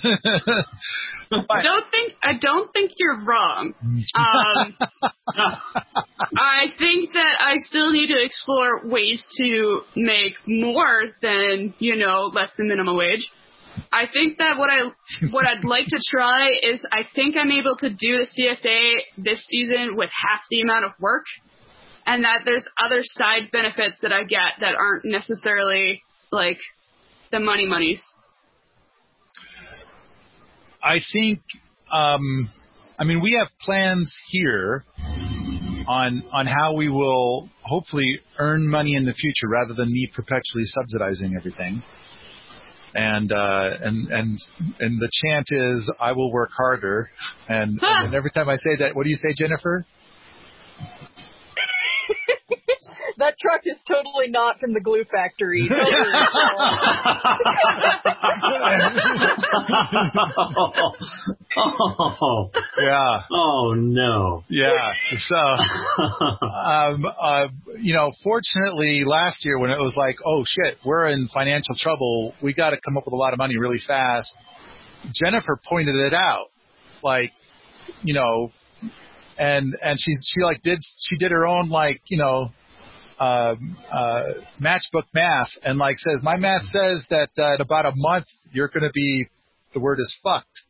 I 1.32 1.62
don't 1.62 1.90
think 1.90 2.12
I 2.22 2.32
don't 2.40 2.72
think 2.72 2.92
you're 2.96 3.24
wrong. 3.24 3.74
Um, 4.14 4.76
I 6.38 6.66
think 6.78 7.12
that 7.14 7.36
I 7.40 7.54
still 7.68 7.90
need 7.92 8.08
to 8.08 8.22
explore 8.22 8.86
ways 8.86 9.24
to 9.38 9.80
make 9.96 10.34
more 10.46 11.06
than 11.22 11.74
you 11.78 11.96
know 11.96 12.30
less 12.32 12.50
than 12.56 12.68
minimum 12.68 12.96
wage. 12.96 13.28
I 13.92 14.04
think 14.12 14.38
that 14.38 14.58
what 14.58 14.70
I 14.70 14.90
what 15.30 15.46
I'd 15.46 15.64
like 15.64 15.86
to 15.88 16.00
try 16.10 16.50
is 16.62 16.84
I 16.92 17.02
think 17.14 17.34
I'm 17.36 17.50
able 17.50 17.76
to 17.78 17.90
do 17.90 18.18
the 18.18 18.26
CSA 18.26 19.24
this 19.24 19.40
season 19.46 19.96
with 19.96 20.10
half 20.10 20.42
the 20.50 20.60
amount 20.60 20.84
of 20.84 20.92
work, 21.00 21.24
and 22.06 22.24
that 22.24 22.42
there's 22.44 22.66
other 22.82 23.00
side 23.02 23.50
benefits 23.52 23.98
that 24.02 24.12
I 24.12 24.22
get 24.24 24.60
that 24.60 24.74
aren't 24.74 25.04
necessarily 25.04 26.02
like 26.30 26.58
the 27.32 27.40
money 27.40 27.66
monies. 27.66 28.02
I 30.86 31.00
think, 31.12 31.40
um, 31.92 32.48
I 32.96 33.02
mean, 33.04 33.20
we 33.20 33.36
have 33.40 33.48
plans 33.60 34.14
here 34.30 34.84
on 35.88 36.22
on 36.32 36.46
how 36.46 36.74
we 36.74 36.88
will 36.88 37.48
hopefully 37.62 38.20
earn 38.38 38.68
money 38.70 38.94
in 38.94 39.04
the 39.04 39.12
future 39.12 39.48
rather 39.48 39.74
than 39.74 39.90
me 39.92 40.08
perpetually 40.14 40.64
subsidizing 40.64 41.34
everything. 41.36 41.82
And 42.94 43.30
uh, 43.32 43.70
and 43.82 44.08
and 44.08 44.38
and 44.78 45.00
the 45.00 45.10
chant 45.12 45.46
is 45.50 45.84
I 46.00 46.12
will 46.12 46.32
work 46.32 46.50
harder. 46.56 47.10
And, 47.48 47.78
Huh. 47.82 48.04
and 48.04 48.14
every 48.14 48.30
time 48.30 48.48
I 48.48 48.54
say 48.54 48.76
that, 48.78 48.94
what 48.94 49.04
do 49.04 49.10
you 49.10 49.16
say, 49.16 49.34
Jennifer? 49.36 49.84
That 53.18 53.34
truck 53.40 53.62
is 53.64 53.76
totally 53.88 54.28
not 54.28 54.58
from 54.60 54.74
the 54.74 54.80
glue 54.80 55.04
factory. 55.10 55.68
Totally. 55.68 56.12
oh, 61.56 62.50
Yeah, 62.78 63.22
oh 63.32 63.74
no. 63.76 64.44
yeah. 64.48 64.92
So 65.18 65.36
um, 65.36 67.04
uh, 67.20 67.48
you 67.80 67.94
know, 67.94 68.12
fortunately, 68.22 69.02
last 69.06 69.44
year 69.44 69.58
when 69.58 69.70
it 69.70 69.78
was 69.78 69.94
like, 69.96 70.16
oh 70.24 70.44
shit, 70.46 70.78
we're 70.84 71.08
in 71.08 71.28
financial 71.32 71.74
trouble, 71.78 72.34
we 72.42 72.54
got 72.54 72.70
to 72.70 72.76
come 72.84 72.96
up 72.96 73.04
with 73.06 73.14
a 73.14 73.16
lot 73.16 73.32
of 73.32 73.38
money 73.38 73.56
really 73.56 73.80
fast. 73.86 74.34
Jennifer 75.14 75.58
pointed 75.68 75.94
it 75.96 76.14
out, 76.14 76.46
like, 77.02 77.32
you 78.02 78.14
know, 78.14 78.52
and 79.38 79.74
and 79.82 79.98
she 79.98 80.12
she 80.22 80.42
like 80.42 80.62
did 80.62 80.78
she 81.08 81.16
did 81.16 81.30
her 81.30 81.46
own 81.46 81.68
like 81.68 82.00
you 82.06 82.18
know 82.18 82.50
um, 83.18 83.76
uh, 83.90 84.22
matchbook 84.60 85.04
math 85.14 85.48
and 85.64 85.78
like 85.78 85.96
says 85.98 86.20
my 86.22 86.36
math 86.36 86.64
says 86.64 87.02
that 87.10 87.30
uh, 87.38 87.54
in 87.54 87.60
about 87.60 87.86
a 87.86 87.92
month 87.94 88.26
you're 88.52 88.68
going 88.68 88.82
to 88.82 88.92
be 88.92 89.26
the 89.74 89.80
word 89.80 89.98
is 89.98 90.18
fucked, 90.22 90.62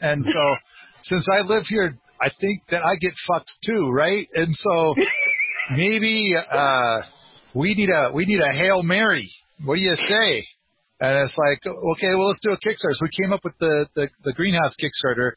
and 0.00 0.24
so 0.24 0.56
since 1.02 1.26
I 1.30 1.40
live 1.40 1.64
here, 1.66 1.96
I 2.20 2.28
think 2.40 2.62
that 2.70 2.82
I 2.84 2.96
get 3.00 3.12
fucked 3.26 3.52
too, 3.64 3.90
right? 3.90 4.28
And 4.34 4.54
so 4.54 4.94
maybe 5.70 6.34
uh, 6.50 7.00
we 7.54 7.74
need 7.74 7.90
a 7.90 8.12
we 8.12 8.26
need 8.26 8.40
a 8.40 8.52
hail 8.52 8.82
mary. 8.82 9.30
What 9.64 9.76
do 9.76 9.80
you 9.80 9.96
say? 9.96 10.44
And 11.00 11.24
it's 11.24 11.34
like, 11.38 11.64
okay, 11.64 12.14
well, 12.14 12.28
let's 12.28 12.40
do 12.42 12.50
a 12.50 12.56
Kickstarter. 12.56 12.94
So 12.94 13.06
we 13.06 13.24
came 13.24 13.32
up 13.32 13.40
with 13.44 13.54
the, 13.60 13.86
the, 13.94 14.08
the 14.24 14.32
greenhouse 14.32 14.74
Kickstarter 14.82 15.32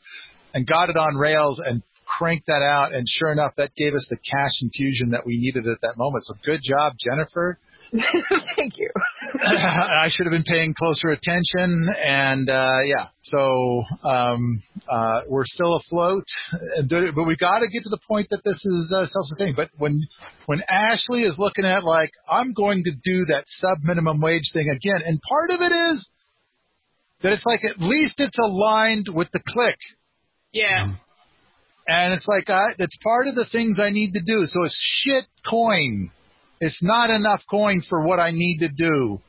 and 0.56 0.66
got 0.66 0.90
it 0.90 0.98
on 0.98 1.16
rails 1.16 1.62
and 1.64 1.84
cranked 2.18 2.48
that 2.48 2.62
out. 2.62 2.94
And 2.94 3.06
sure 3.08 3.32
enough, 3.32 3.54
that 3.58 3.72
gave 3.76 3.94
us 3.94 4.08
the 4.10 4.18
cash 4.18 4.52
infusion 4.62 5.12
that 5.12 5.26
we 5.26 5.38
needed 5.38 5.68
at 5.68 5.82
that 5.82 5.96
moment. 5.98 6.24
So 6.26 6.34
good 6.46 6.62
job, 6.64 6.94
Jennifer. 7.00 7.58
Thank 8.56 8.78
you. 8.78 8.90
I 9.44 10.08
should 10.10 10.26
have 10.26 10.32
been 10.32 10.46
paying 10.48 10.74
closer 10.78 11.10
attention. 11.10 11.88
And, 11.98 12.50
uh, 12.50 12.80
yeah, 12.86 13.08
so, 13.22 13.84
um, 14.04 14.64
uh, 14.90 15.22
we're 15.28 15.46
still 15.46 15.76
afloat, 15.76 16.24
but 16.90 17.24
we 17.24 17.36
got 17.36 17.60
to 17.60 17.68
get 17.68 17.84
to 17.84 17.90
the 17.90 18.00
point 18.08 18.28
that 18.32 18.42
this 18.46 18.62
is 18.64 18.94
uh, 18.96 19.06
self-sustaining. 19.06 19.56
But 19.56 19.70
when, 19.78 20.02
when 20.46 20.62
Ashley 20.70 21.22
is 21.22 21.36
looking 21.38 21.66
at 21.66 21.84
like, 21.84 22.12
I'm 22.30 22.54
going 22.54 22.84
to 22.86 22.92
do 22.92 23.26
that 23.26 23.44
sub 23.48 23.80
minimum 23.84 24.22
wage 24.22 24.52
thing 24.54 24.70
again, 24.70 25.02
and 25.06 25.20
part 25.22 25.52
of 25.52 25.62
it 25.62 25.74
is 25.74 26.10
that 27.22 27.34
it's 27.34 27.46
like 27.46 27.62
at 27.64 27.80
least 27.80 28.16
it's 28.20 28.40
aligned 28.40 29.08
with 29.14 29.30
the 29.32 29.42
click. 29.48 29.78
Yeah. 30.52 30.96
And 31.88 32.14
it's 32.14 32.28
like, 32.28 32.50
I, 32.50 32.74
it's 32.78 32.98
part 33.04 33.28
of 33.28 33.36
the 33.36 33.48
things 33.52 33.80
I 33.82 33.90
need 33.90 34.14
to 34.14 34.22
do. 34.26 34.46
So 34.46 34.64
it's 34.64 34.82
shit 35.04 35.26
coin. 35.50 36.12
It's 36.60 36.82
not 36.84 37.10
enough 37.10 37.42
coin 37.50 37.82
for 37.90 38.04
what 38.06 38.20
I 38.20 38.32
need 38.32 38.60
to 38.60 38.70
do. 38.70 39.20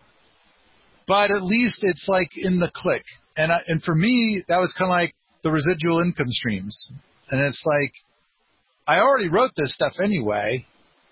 But 1.09 1.31
at 1.31 1.43
least 1.43 1.81
it's 1.83 2.07
like 2.09 2.31
in 2.37 2.61
the 2.61 2.71
click. 2.75 3.05
And 3.37 3.51
I, 3.51 3.59
and 3.67 3.83
for 3.83 3.95
me, 3.95 4.43
that 4.49 4.59
was 4.59 4.75
kind 4.79 4.91
of 4.91 4.95
like 4.95 5.15
the 5.43 5.51
residual 5.51 6.01
income 6.01 6.29
streams. 6.29 6.93
And 7.31 7.41
it's 7.41 7.63
like, 7.65 7.93
I 8.87 9.01
already 9.01 9.29
wrote 9.29 9.53
this 9.57 9.75
stuff 9.75 9.95
anyway. 10.03 10.67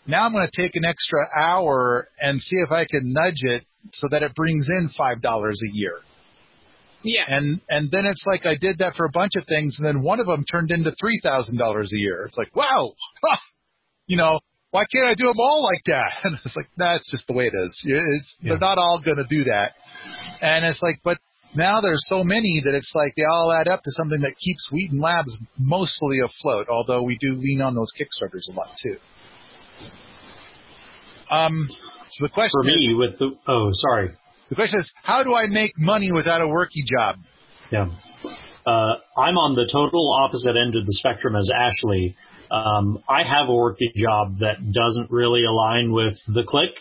Now 0.06 0.26
I'm 0.26 0.32
going 0.32 0.48
to 0.50 0.62
take 0.62 0.76
an 0.76 0.84
extra 0.84 1.20
hour 1.40 2.08
and 2.20 2.40
see 2.40 2.56
if 2.56 2.70
I 2.70 2.84
can 2.84 3.12
nudge 3.12 3.42
it 3.42 3.64
so 3.92 4.08
that 4.10 4.22
it 4.22 4.34
brings 4.34 4.68
in 4.68 4.90
$5 4.98 5.22
a 5.22 5.54
year. 5.72 5.98
Yeah. 7.02 7.24
And 7.26 7.60
and 7.68 7.90
then 7.90 8.04
it's 8.04 8.22
like 8.26 8.46
I 8.46 8.56
did 8.60 8.78
that 8.78 8.94
for 8.96 9.06
a 9.06 9.10
bunch 9.12 9.32
of 9.36 9.46
things, 9.46 9.76
and 9.78 9.86
then 9.86 10.02
one 10.02 10.20
of 10.20 10.26
them 10.26 10.44
turned 10.44 10.70
into 10.70 10.92
three 11.00 11.20
thousand 11.22 11.58
dollars 11.58 11.92
a 11.94 11.98
year. 11.98 12.24
It's 12.26 12.36
like, 12.36 12.54
wow, 12.54 12.92
you 14.06 14.16
know, 14.16 14.40
why 14.70 14.84
can't 14.92 15.06
I 15.06 15.14
do 15.14 15.26
them 15.26 15.38
all 15.38 15.62
like 15.62 15.84
that? 15.86 16.12
And 16.24 16.38
it's 16.44 16.56
like, 16.56 16.68
that's 16.76 17.10
just 17.10 17.26
the 17.26 17.32
way 17.32 17.46
it 17.46 17.54
is. 17.54 17.82
It's, 17.84 18.36
Yeah. 18.40 18.50
They're 18.50 18.58
not 18.58 18.78
all 18.78 19.00
going 19.04 19.18
to 19.18 19.26
do 19.28 19.44
that. 19.44 19.72
And 20.40 20.64
it's 20.64 20.82
like, 20.82 21.00
but 21.02 21.18
now 21.54 21.80
there's 21.80 22.04
so 22.06 22.22
many 22.22 22.62
that 22.64 22.74
it's 22.74 22.92
like 22.94 23.12
they 23.16 23.24
all 23.24 23.52
add 23.52 23.68
up 23.68 23.82
to 23.82 23.90
something 23.92 24.20
that 24.20 24.34
keeps 24.38 24.68
Wheaton 24.70 25.00
Labs 25.00 25.36
mostly 25.58 26.18
afloat. 26.24 26.68
Although 26.68 27.02
we 27.02 27.18
do 27.20 27.34
lean 27.34 27.60
on 27.60 27.74
those 27.74 27.90
Kickstarters 27.98 28.52
a 28.52 28.56
lot 28.56 28.70
too. 28.82 28.96
Um, 31.30 31.68
so 32.08 32.26
the 32.26 32.32
question 32.32 32.50
For 32.52 32.68
is, 32.68 32.76
me, 32.76 32.94
with 32.94 33.18
the 33.18 33.30
oh, 33.46 33.70
sorry, 33.72 34.10
the 34.50 34.56
question 34.56 34.80
is, 34.80 34.90
how 35.02 35.22
do 35.22 35.34
I 35.34 35.46
make 35.46 35.78
money 35.78 36.12
without 36.12 36.42
a 36.42 36.46
worky 36.46 36.84
job? 36.84 37.16
yeah, 37.70 37.88
uh, 38.66 38.94
I'm 39.16 39.38
on 39.38 39.54
the 39.54 39.68
total 39.72 40.12
opposite 40.12 40.56
end 40.56 40.76
of 40.76 40.84
the 40.84 40.92
spectrum 40.92 41.34
as 41.36 41.50
Ashley. 41.54 42.16
Um, 42.50 43.02
I 43.08 43.22
have 43.22 43.48
a 43.48 43.54
working 43.54 43.92
job 43.96 44.40
that 44.40 44.72
doesn't 44.72 45.10
really 45.10 45.44
align 45.44 45.92
with 45.92 46.14
the 46.26 46.42
click 46.46 46.74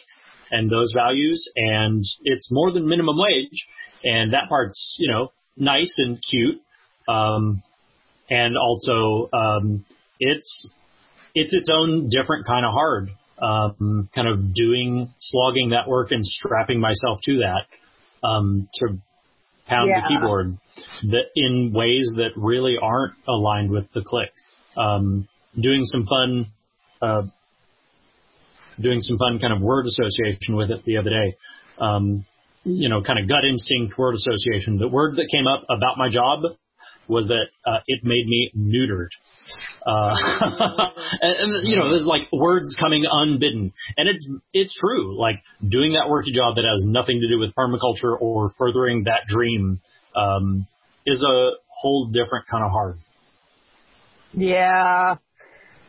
and 0.51 0.69
those 0.69 0.91
values, 0.95 1.47
and 1.55 2.03
it's 2.23 2.49
more 2.51 2.71
than 2.73 2.88
minimum 2.88 3.15
wage, 3.17 3.67
and 4.03 4.34
that 4.34 4.49
part's 4.49 4.97
you 4.99 5.12
know 5.12 5.32
nice 5.55 5.95
and 5.99 6.17
cute, 6.27 6.60
um, 7.08 7.62
and 8.29 8.58
also 8.58 9.29
um, 9.32 9.86
it's 10.19 10.73
it's 11.36 11.55
its 11.55 11.69
own 11.71 12.10
different 12.10 12.45
kind 12.45 12.65
of 12.65 12.73
hard. 12.73 13.10
Um, 13.41 14.10
kind 14.13 14.28
of 14.28 14.54
doing 14.54 15.13
slogging 15.19 15.69
that 15.69 15.88
work 15.88 16.12
and 16.12 16.25
strapping 16.25 16.80
myself 16.80 17.19
to 17.23 17.38
that 17.39 18.28
um, 18.28 18.67
to 18.75 18.88
pound 19.67 19.89
Yeah. 19.89 20.02
the 20.02 20.08
keyboard 20.10 20.58
that 21.04 21.25
in 21.36 21.71
ways 21.73 22.12
that 22.17 22.32
really 22.36 22.75
aren't 22.82 23.13
aligned 23.28 23.71
with 23.71 23.91
the 23.93 24.02
click. 24.02 24.32
Um, 24.75 25.28
doing 25.60 25.86
some 25.86 26.06
fun, 26.06 26.47
uh, 27.02 27.23
doing 28.80 28.99
some 29.02 29.17
fun 29.17 29.39
kind 29.39 29.54
of 29.54 29.62
word 29.62 29.86
association 29.86 30.56
with 30.56 30.71
it 30.71 30.84
the 30.86 30.97
other 30.97 31.10
day. 31.10 31.36
Um, 31.80 32.25
you 32.65 32.89
know, 32.89 33.02
kind 33.02 33.19
of 33.19 33.28
gut 33.28 33.45
instinct 33.47 33.97
word 33.97 34.15
association. 34.15 34.78
The 34.78 34.88
word 34.88 35.15
that 35.15 35.28
came 35.32 35.47
up 35.47 35.63
about 35.69 35.97
my 35.97 36.10
job 36.10 36.43
was 37.08 37.28
that 37.28 37.47
uh, 37.65 37.80
it 37.88 38.02
made 38.04 38.28
me 38.28 38.52
neutered. 38.56 39.10
Uh, 39.85 40.15
and, 41.21 41.53
and 41.55 41.67
you 41.67 41.75
know, 41.75 41.89
there's 41.89 42.05
like 42.05 42.23
words 42.31 42.75
coming 42.79 43.05
unbidden, 43.09 43.73
and 43.97 44.09
it's 44.09 44.27
it's 44.53 44.77
true. 44.79 45.19
Like 45.19 45.43
doing 45.67 45.93
that 45.93 46.09
worky 46.09 46.33
job 46.33 46.55
that 46.55 46.65
has 46.65 46.83
nothing 46.85 47.21
to 47.21 47.27
do 47.27 47.39
with 47.39 47.53
permaculture 47.55 48.19
or 48.19 48.51
furthering 48.57 49.05
that 49.05 49.21
dream 49.27 49.81
um, 50.15 50.67
is 51.05 51.23
a 51.23 51.51
whole 51.67 52.07
different 52.07 52.47
kind 52.47 52.63
of 52.63 52.71
hard. 52.71 52.99
Yeah. 54.33 55.15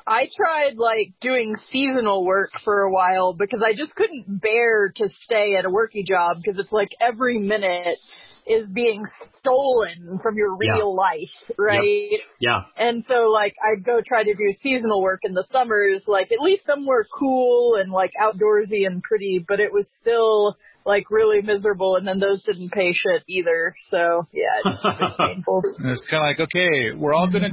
I 0.06 0.28
tried 0.34 0.76
like 0.76 1.12
doing 1.20 1.54
seasonal 1.70 2.24
work 2.24 2.50
for 2.64 2.82
a 2.82 2.90
while 2.90 3.34
because 3.34 3.62
I 3.64 3.74
just 3.76 3.94
couldn't 3.94 4.40
bear 4.40 4.92
to 4.96 5.08
stay 5.22 5.54
at 5.56 5.64
a 5.64 5.68
worky 5.68 6.04
job 6.04 6.38
because 6.42 6.58
it's 6.58 6.72
like 6.72 6.88
every 7.00 7.38
minute 7.38 7.98
is 8.46 8.66
being 8.72 9.04
stolen 9.38 10.18
from 10.22 10.36
your 10.36 10.56
Yeah. 10.60 10.74
real 10.76 10.94
life, 10.94 11.30
right? 11.58 12.20
Yeah, 12.40 12.62
And 12.76 13.02
so 13.04 13.30
like 13.30 13.54
I'd 13.62 13.84
go 13.84 14.00
try 14.06 14.22
to 14.24 14.34
do 14.34 14.52
seasonal 14.60 15.02
work 15.02 15.20
in 15.24 15.32
the 15.34 15.44
summers, 15.52 16.04
like 16.06 16.32
at 16.32 16.40
least 16.40 16.64
somewhere 16.66 17.04
cool 17.18 17.76
and 17.76 17.90
like 17.92 18.10
outdoorsy 18.20 18.86
and 18.86 19.02
pretty, 19.02 19.44
but 19.46 19.60
it 19.60 19.72
was 19.72 19.88
still 20.00 20.56
like 20.86 21.10
really 21.10 21.42
miserable 21.42 21.96
and 21.96 22.08
then 22.08 22.18
those 22.20 22.42
didn't 22.44 22.70
pay 22.72 22.92
shit 22.94 23.22
either. 23.28 23.74
So 23.90 24.26
yeah, 24.32 24.72
it's 24.72 25.16
painful. 25.18 25.62
It's 25.84 26.06
kind 26.10 26.22
of 26.22 26.38
like, 26.38 26.40
okay, 26.40 26.92
we're 26.96 27.14
all 27.14 27.28
gonna, 27.30 27.50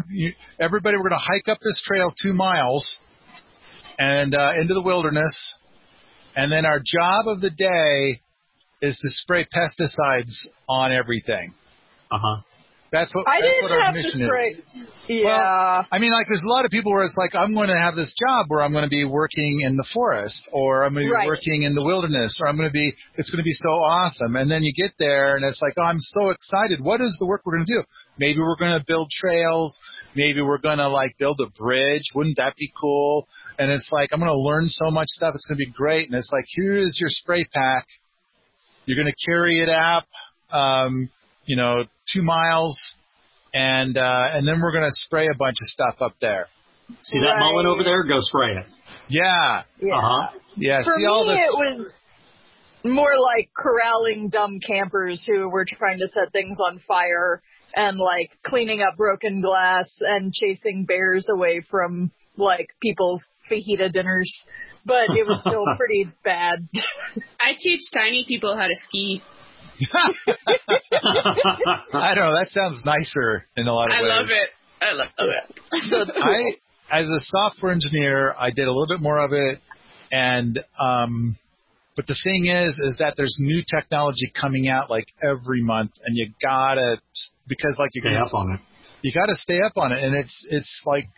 everybody, 0.59 0.97
we're 0.97 1.09
gonna 1.09 1.21
hike 1.21 1.47
up 1.49 1.59
this 1.59 1.81
trail 1.85 2.11
two 2.21 2.33
miles 2.33 2.87
and 3.99 4.33
uh, 4.33 4.51
into 4.59 4.73
the 4.73 4.81
wilderness, 4.81 5.35
and 6.35 6.51
then 6.51 6.65
our 6.65 6.79
job 6.79 7.27
of 7.27 7.41
the 7.41 7.49
day 7.49 8.21
is 8.81 8.97
to 8.97 9.09
spray 9.09 9.45
pesticides 9.45 10.33
on 10.67 10.91
everything. 10.91 11.53
uh 12.11 12.17
huh. 12.21 12.41
That's 12.89 13.13
what 13.13 13.27
I 13.27 13.41
that's 13.41 13.51
didn't 13.51 13.63
what 13.63 13.71
our 13.73 13.81
have 13.81 13.93
to 13.95 13.99
mission 13.99 14.21
is. 14.21 14.27
spray. 14.31 14.87
Yeah. 15.09 15.83
I 15.91 15.99
mean, 15.99 16.13
like, 16.13 16.25
there's 16.29 16.41
a 16.41 16.47
lot 16.47 16.63
of 16.63 16.71
people 16.71 16.93
where 16.93 17.03
it's 17.03 17.17
like, 17.17 17.35
I'm 17.35 17.53
going 17.53 17.67
to 17.67 17.75
have 17.75 17.95
this 17.95 18.15
job 18.15 18.45
where 18.47 18.61
I'm 18.63 18.71
going 18.71 18.85
to 18.85 18.89
be 18.89 19.03
working 19.03 19.59
in 19.67 19.75
the 19.75 19.83
forest, 19.93 20.39
or 20.53 20.85
I'm 20.85 20.93
going 20.93 21.03
to 21.05 21.09
be 21.11 21.13
Right. 21.13 21.27
working 21.27 21.63
in 21.63 21.75
the 21.75 21.83
wilderness, 21.83 22.37
or 22.39 22.47
I'm 22.47 22.55
going 22.55 22.69
to 22.69 22.73
be, 22.73 22.93
it's 23.15 23.29
going 23.29 23.43
to 23.43 23.47
be 23.47 23.51
so 23.59 23.71
awesome. 23.71 24.37
And 24.37 24.49
then 24.49 24.63
you 24.63 24.71
get 24.71 24.91
there, 24.99 25.35
and 25.35 25.43
it's 25.43 25.61
like, 25.61 25.73
oh, 25.77 25.83
I'm 25.83 25.99
so 25.99 26.29
excited. 26.29 26.79
What 26.79 27.01
is 27.01 27.13
the 27.19 27.25
work 27.25 27.41
we're 27.43 27.57
going 27.57 27.67
to 27.67 27.73
do? 27.73 27.83
Maybe 28.17 28.39
we're 28.39 28.55
going 28.55 28.79
to 28.79 28.85
build 28.87 29.11
trails. 29.11 29.77
Maybe 30.15 30.41
we're 30.41 30.57
going 30.63 30.77
to 30.79 30.87
like 30.87 31.11
build 31.19 31.41
a 31.43 31.49
bridge. 31.61 32.03
Wouldn't 32.15 32.37
that 32.37 32.55
be 32.55 32.71
cool? 32.79 33.27
And 33.59 33.69
it's 33.69 33.89
like, 33.91 34.11
I'm 34.13 34.19
going 34.19 34.31
to 34.31 34.37
learn 34.47 34.67
so 34.69 34.91
much 34.91 35.07
stuff. 35.09 35.33
It's 35.35 35.45
going 35.45 35.59
to 35.59 35.65
be 35.65 35.71
great. 35.75 36.07
And 36.07 36.15
it's 36.15 36.31
like, 36.31 36.45
here 36.47 36.75
is 36.75 36.97
your 37.01 37.09
spray 37.09 37.43
pack. 37.53 37.85
You're 38.87 38.95
going 38.95 39.13
to 39.13 39.25
carry 39.29 39.59
it 39.59 39.69
up, 39.69 40.07
um, 40.49 41.09
you 41.45 41.55
know, 41.57 41.83
two 42.13 42.23
miles, 42.23 42.79
and 43.53 43.97
uh, 43.97 44.23
and 44.31 44.47
then 44.47 44.61
we're 44.61 44.71
going 44.71 44.85
to 44.85 44.91
spray 44.93 45.27
a 45.27 45.37
bunch 45.37 45.57
of 45.61 45.67
stuff 45.67 45.95
up 46.01 46.15
there. 46.21 46.47
See 47.03 47.19
that 47.19 47.25
Right. 47.25 47.39
mullein 47.39 47.67
over 47.67 47.83
there? 47.83 48.03
Go 48.03 48.15
spray 48.21 48.55
it. 48.55 48.65
Yeah. 49.09 49.63
Yeah. 49.81 49.93
Uh-huh. 49.97 50.37
Yeah. 50.55 50.83
For 50.85 50.95
see 50.97 51.05
all 51.05 51.25
me, 51.27 51.33
the 51.33 51.37
it 51.37 51.51
was 51.51 51.91
more 52.85 53.11
like 53.19 53.49
corralling 53.57 54.29
dumb 54.29 54.59
campers 54.65 55.21
who 55.27 55.49
were 55.51 55.65
trying 55.65 55.99
to 55.99 56.07
set 56.07 56.31
things 56.31 56.57
on 56.65 56.79
fire 56.87 57.41
and 57.75 57.97
like 57.97 58.31
cleaning 58.45 58.81
up 58.81 58.95
broken 58.95 59.41
glass 59.41 59.85
and 59.99 60.33
chasing 60.33 60.85
bears 60.85 61.25
away 61.29 61.61
from 61.69 62.11
like 62.37 62.67
people's 62.81 63.21
fajita 63.51 63.91
dinners. 63.91 64.33
But 64.87 65.09
it 65.11 65.27
was 65.27 65.39
still 65.41 65.65
pretty 65.77 66.09
bad. 66.23 66.67
I 67.39 67.53
teach 67.59 67.81
tiny 67.93 68.25
people 68.27 68.55
how 68.55 68.65
to 68.67 68.75
ski. 68.87 69.21
I 69.93 70.13
don't 72.15 72.25
know. 72.25 72.33
That 72.39 72.49
sounds 72.51 72.81
nicer 72.85 73.45
in 73.55 73.67
a 73.67 73.73
lot 73.73 73.91
of 73.91 73.97
I 73.97 74.01
ways. 74.01 74.11
I 74.11 74.15
love 74.17 74.29
it. 74.29 74.49
I 74.79 74.91
love 74.93 75.09
it. 75.19 75.55
I, 76.91 76.99
as 76.99 77.05
a 77.05 77.19
software 77.19 77.71
engineer, 77.73 78.33
I 78.37 78.49
did 78.49 78.67
a 78.67 78.71
little 78.71 78.87
bit 78.87 79.01
more 79.01 79.19
of 79.19 79.33
it, 79.33 79.59
and 80.11 80.59
um, 80.79 81.37
but 81.95 82.07
the 82.07 82.15
thing 82.23 82.47
is, 82.47 82.75
is 82.79 82.95
that 82.99 83.13
there's 83.17 83.35
new 83.39 83.61
technology 83.69 84.31
coming 84.39 84.69
out 84.69 84.89
like 84.89 85.07
every 85.21 85.61
month, 85.63 85.91
and 86.05 86.15
you 86.15 86.29
gotta 86.41 87.01
because 87.47 87.75
like 87.77 87.89
you 87.93 88.01
Stay 88.01 88.15
up 88.15 88.33
on 88.33 88.53
it. 88.53 88.59
you 89.01 89.11
gotta 89.13 89.35
stay 89.35 89.59
up 89.61 89.73
on 89.77 89.91
it, 89.91 90.01
and 90.03 90.15
it's 90.15 90.47
it's 90.49 90.81
like 90.85 91.09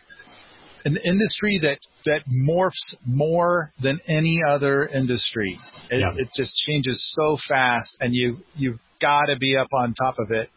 an 0.85 0.97
industry 1.03 1.59
that 1.63 1.79
that 2.05 2.23
morphs 2.49 2.95
more 3.05 3.71
than 3.81 3.99
any 4.07 4.39
other 4.47 4.85
industry. 4.87 5.59
It, 5.89 5.99
Yeah. 5.99 6.13
it 6.17 6.29
just 6.35 6.55
changes 6.55 7.03
so 7.19 7.37
fast, 7.47 7.97
and 7.99 8.15
you 8.15 8.39
you've 8.55 8.79
got 9.01 9.25
to 9.25 9.37
be 9.37 9.57
up 9.57 9.69
on 9.73 9.93
top 9.93 10.15
of 10.19 10.31
it. 10.31 10.49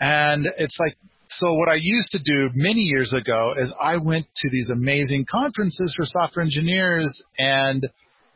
And 0.00 0.46
it's 0.58 0.76
like 0.78 0.96
so. 1.30 1.54
What 1.54 1.68
I 1.68 1.76
used 1.80 2.10
to 2.12 2.18
do 2.24 2.50
many 2.54 2.80
years 2.80 3.12
ago 3.14 3.54
is 3.56 3.72
I 3.80 3.96
went 3.96 4.26
to 4.26 4.48
these 4.50 4.70
amazing 4.70 5.26
conferences 5.30 5.94
for 5.96 6.04
software 6.06 6.44
engineers, 6.44 7.22
and 7.38 7.82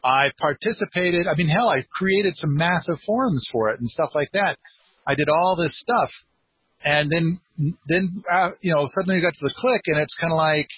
I 0.04 0.30
participated. 0.38 1.26
I 1.26 1.34
mean, 1.34 1.48
hell, 1.48 1.68
I 1.68 1.82
created 1.92 2.36
some 2.36 2.56
massive 2.56 3.00
forums 3.04 3.44
for 3.50 3.70
it 3.70 3.80
and 3.80 3.88
stuff 3.88 4.10
like 4.14 4.30
that. 4.32 4.58
I 5.06 5.14
did 5.14 5.28
all 5.28 5.56
this 5.56 5.78
stuff, 5.78 6.10
and 6.84 7.10
then 7.10 7.40
then 7.88 8.22
uh, 8.32 8.50
you 8.60 8.72
know 8.72 8.86
suddenly 8.86 9.16
you 9.16 9.22
got 9.22 9.34
to 9.34 9.40
the 9.42 9.54
click, 9.56 9.82
and 9.86 9.98
it's 9.98 10.16
kind 10.20 10.32
of 10.32 10.36
like 10.38 10.68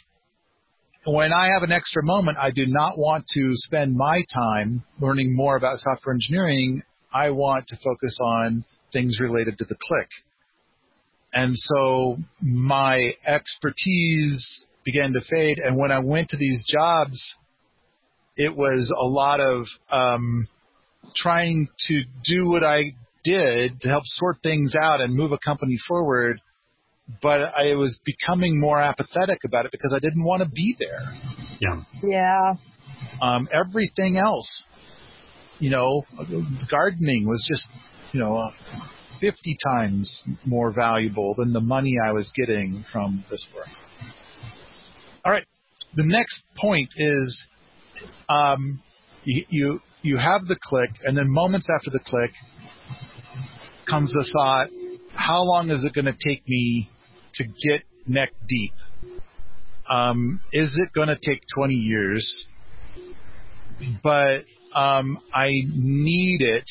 when 1.06 1.32
I 1.32 1.48
have 1.54 1.62
an 1.62 1.72
extra 1.72 2.04
moment, 2.04 2.38
I 2.38 2.50
do 2.50 2.66
not 2.66 2.98
want 2.98 3.24
to 3.34 3.50
spend 3.54 3.96
my 3.96 4.22
time 4.34 4.82
learning 5.00 5.34
more 5.34 5.56
about 5.56 5.78
software 5.78 6.14
engineering. 6.14 6.82
I 7.12 7.30
want 7.30 7.68
to 7.68 7.76
focus 7.76 8.18
on 8.22 8.64
things 8.92 9.18
related 9.20 9.58
to 9.58 9.64
the 9.64 9.76
click. 9.80 10.08
And 11.32 11.52
so 11.54 12.16
my 12.40 13.12
expertise 13.26 14.64
began 14.84 15.12
to 15.12 15.20
fade. 15.28 15.58
And 15.58 15.78
when 15.78 15.92
I 15.92 16.00
went 16.00 16.30
to 16.30 16.36
these 16.36 16.64
jobs, 16.70 17.36
it 18.36 18.56
was 18.56 18.92
a 18.98 19.06
lot 19.06 19.40
of 19.40 19.66
um, 19.90 20.48
trying 21.14 21.68
to 21.88 22.02
do 22.24 22.48
what 22.48 22.64
I 22.64 22.92
did 23.24 23.80
to 23.80 23.88
help 23.88 24.04
sort 24.06 24.38
things 24.42 24.74
out 24.80 25.00
and 25.00 25.14
move 25.14 25.32
a 25.32 25.38
company 25.38 25.76
forward. 25.86 26.40
But 27.22 27.40
I 27.56 27.74
was 27.74 27.98
becoming 28.04 28.60
more 28.60 28.80
apathetic 28.80 29.38
about 29.44 29.64
it 29.64 29.72
because 29.72 29.92
I 29.94 29.98
didn't 29.98 30.24
want 30.24 30.42
to 30.42 30.48
be 30.48 30.76
there 30.78 31.16
Yeah. 31.60 31.82
yeah. 32.02 32.54
um, 33.22 33.48
everything 33.52 34.18
else, 34.18 34.62
you 35.58 35.70
know, 35.70 36.02
gardening 36.70 37.26
was 37.26 37.44
just, 37.50 37.66
you 38.12 38.20
know, 38.20 38.36
uh, 38.36 38.50
50 39.20 39.56
times 39.64 40.22
more 40.44 40.72
valuable 40.72 41.34
than 41.36 41.52
the 41.52 41.60
money 41.60 41.94
I 42.04 42.12
was 42.12 42.30
getting 42.36 42.84
from 42.92 43.24
this 43.30 43.46
work. 43.54 43.66
All 45.24 45.32
right. 45.32 45.46
The 45.94 46.04
next 46.04 46.42
point 46.56 46.90
is, 46.96 47.44
um, 48.28 48.80
you, 49.24 49.44
you, 49.48 49.80
you 50.02 50.16
have 50.18 50.46
the 50.46 50.56
click 50.62 50.90
and 51.04 51.16
then 51.16 51.24
moments 51.26 51.68
after 51.74 51.90
the 51.90 52.00
click 52.06 52.30
comes 53.88 54.12
the 54.12 54.28
thought, 54.32 54.68
how 55.14 55.42
long 55.42 55.70
is 55.70 55.82
it 55.82 55.94
going 55.94 56.04
to 56.04 56.12
take 56.12 56.46
me 56.46 56.88
to 57.38 57.44
get 57.44 57.82
neck 58.06 58.32
deep? 58.48 58.72
Um, 59.88 60.40
is 60.52 60.76
it 60.78 60.90
going 60.94 61.08
to 61.08 61.16
take 61.16 61.42
20 61.54 61.74
years? 61.74 62.46
but 64.02 64.40
um, 64.74 65.18
I 65.32 65.48
need 65.64 66.42
it. 66.42 66.64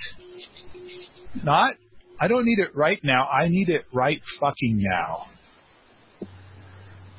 Not, 1.43 1.75
I 2.19 2.27
don't 2.27 2.45
need 2.45 2.59
it 2.59 2.75
right 2.75 2.99
now. 3.03 3.27
I 3.27 3.47
need 3.47 3.69
it 3.69 3.85
right 3.93 4.21
fucking 4.39 4.77
now. 4.79 5.27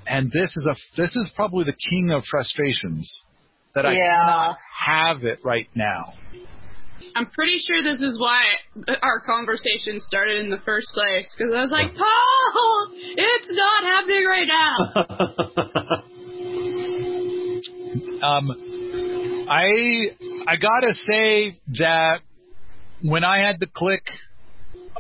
And 0.06 0.30
this 0.30 0.54
is 0.56 0.68
a 0.70 0.74
this 0.96 1.11
is 1.14 1.30
probably 1.37 1.64
the 1.64 1.76
king 1.90 2.11
of 2.11 2.24
frustrations 2.30 3.22
that 3.74 3.84
I 3.84 3.92
Yeah. 3.92 4.54
have 4.84 5.24
it 5.24 5.40
right 5.44 5.68
now. 5.74 6.14
I'm 7.14 7.26
pretty 7.26 7.58
sure 7.58 7.82
this 7.82 8.00
is 8.00 8.18
why 8.18 8.42
our 9.02 9.20
conversation 9.20 10.00
started 10.00 10.40
in 10.40 10.50
the 10.50 10.61
first 10.64 10.88
place. 10.94 11.32
Because 11.37 11.54
I 11.54 11.62
was 11.62 11.70
like, 11.70 11.94
Paul, 11.94 12.92
it's 13.16 13.50
not 13.50 13.84
happening 13.84 14.24
right 14.26 14.48
now. 14.48 16.04
Um, 18.22 18.50
I 19.48 19.68
I 20.46 20.56
gotta 20.56 20.94
say 21.11 21.58
that 21.78 22.20
when 23.02 23.24
I 23.24 23.38
had 23.38 23.61
the 23.61 23.68
click, 23.72 24.02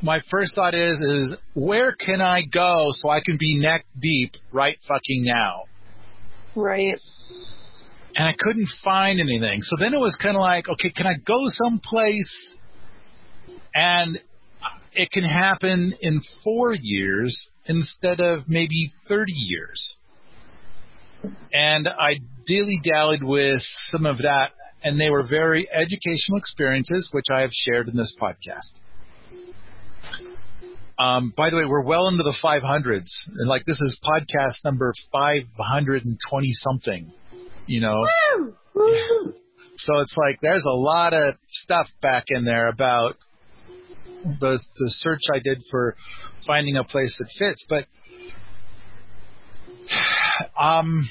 my 0.02 0.20
first 0.30 0.54
thought 0.54 0.74
is 0.74 0.98
is 1.00 1.34
where 1.54 1.94
can 1.94 2.20
I 2.20 2.42
go 2.42 2.88
so 2.96 3.08
I 3.08 3.20
can 3.24 3.36
be 3.38 3.58
neck 3.58 3.84
deep 3.98 4.34
right 4.52 4.76
fucking 4.86 5.24
now? 5.24 5.64
Right. 6.54 6.98
And 8.18 8.26
I 8.26 8.34
couldn't 8.36 8.68
find 8.82 9.20
anything. 9.20 9.62
So 9.62 9.76
then 9.78 9.94
it 9.94 10.00
was 10.00 10.18
kind 10.20 10.34
of 10.34 10.40
like, 10.40 10.68
okay, 10.68 10.90
can 10.90 11.06
I 11.06 11.14
go 11.24 11.38
someplace 11.46 12.52
and 13.72 14.18
it 14.92 15.12
can 15.12 15.22
happen 15.22 15.94
in 16.00 16.20
four 16.42 16.74
years 16.74 17.48
instead 17.66 18.20
of 18.20 18.48
maybe 18.48 18.92
30 19.08 19.32
years? 19.32 19.96
And 21.52 21.86
I 21.86 22.14
dilly 22.44 22.80
dallied 22.82 23.22
with 23.22 23.62
some 23.90 24.04
of 24.04 24.18
that, 24.18 24.50
and 24.82 25.00
they 25.00 25.10
were 25.10 25.24
very 25.24 25.68
educational 25.72 26.38
experiences, 26.38 27.10
which 27.12 27.26
I 27.30 27.42
have 27.42 27.50
shared 27.52 27.86
in 27.86 27.96
this 27.96 28.16
podcast. 28.20 28.72
Um, 30.98 31.32
by 31.36 31.50
the 31.50 31.56
way, 31.56 31.64
we're 31.68 31.84
well 31.84 32.08
into 32.08 32.24
the 32.24 32.34
500s, 32.42 33.10
and 33.36 33.48
like 33.48 33.64
this 33.64 33.78
is 33.80 33.96
podcast 34.04 34.64
number 34.64 34.92
520 35.12 36.52
something. 36.54 37.12
You 37.68 37.82
know, 37.82 38.02
so 39.76 40.00
it's 40.00 40.14
like 40.16 40.40
there's 40.40 40.64
a 40.64 40.74
lot 40.74 41.12
of 41.12 41.34
stuff 41.48 41.86
back 42.00 42.24
in 42.28 42.44
there 42.44 42.68
about 42.68 43.16
the 44.24 44.58
the 44.78 44.90
search 44.90 45.20
I 45.32 45.38
did 45.38 45.62
for 45.70 45.94
finding 46.46 46.76
a 46.76 46.84
place 46.84 47.14
that 47.18 47.28
fits, 47.38 47.66
but 47.68 47.84
um, 50.58 51.08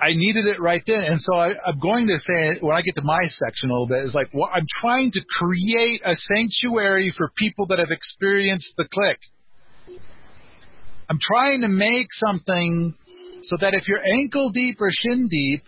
I 0.00 0.14
needed 0.14 0.46
it 0.46 0.60
right 0.60 0.82
then, 0.84 1.02
and 1.02 1.20
so 1.20 1.36
I, 1.36 1.52
I'm 1.64 1.78
going 1.78 2.08
to 2.08 2.18
say 2.18 2.58
when 2.60 2.74
I 2.74 2.82
get 2.82 2.96
to 2.96 3.02
my 3.04 3.22
section 3.28 3.70
a 3.70 3.72
little 3.72 3.86
bit 3.86 4.04
is 4.04 4.14
like 4.14 4.30
well, 4.34 4.50
I'm 4.52 4.66
trying 4.80 5.12
to 5.12 5.20
create 5.28 6.02
a 6.04 6.16
sanctuary 6.16 7.14
for 7.16 7.30
people 7.36 7.68
that 7.68 7.78
have 7.78 7.92
experienced 7.92 8.74
the 8.76 8.88
click. 8.92 9.20
I'm 11.08 11.18
trying 11.22 11.60
to 11.60 11.68
make 11.68 12.08
something 12.10 12.94
so 13.44 13.56
that 13.60 13.74
if 13.74 13.88
you're 13.88 14.04
ankle 14.04 14.50
deep 14.50 14.80
or 14.80 14.88
shin 14.90 15.28
deep 15.28 15.62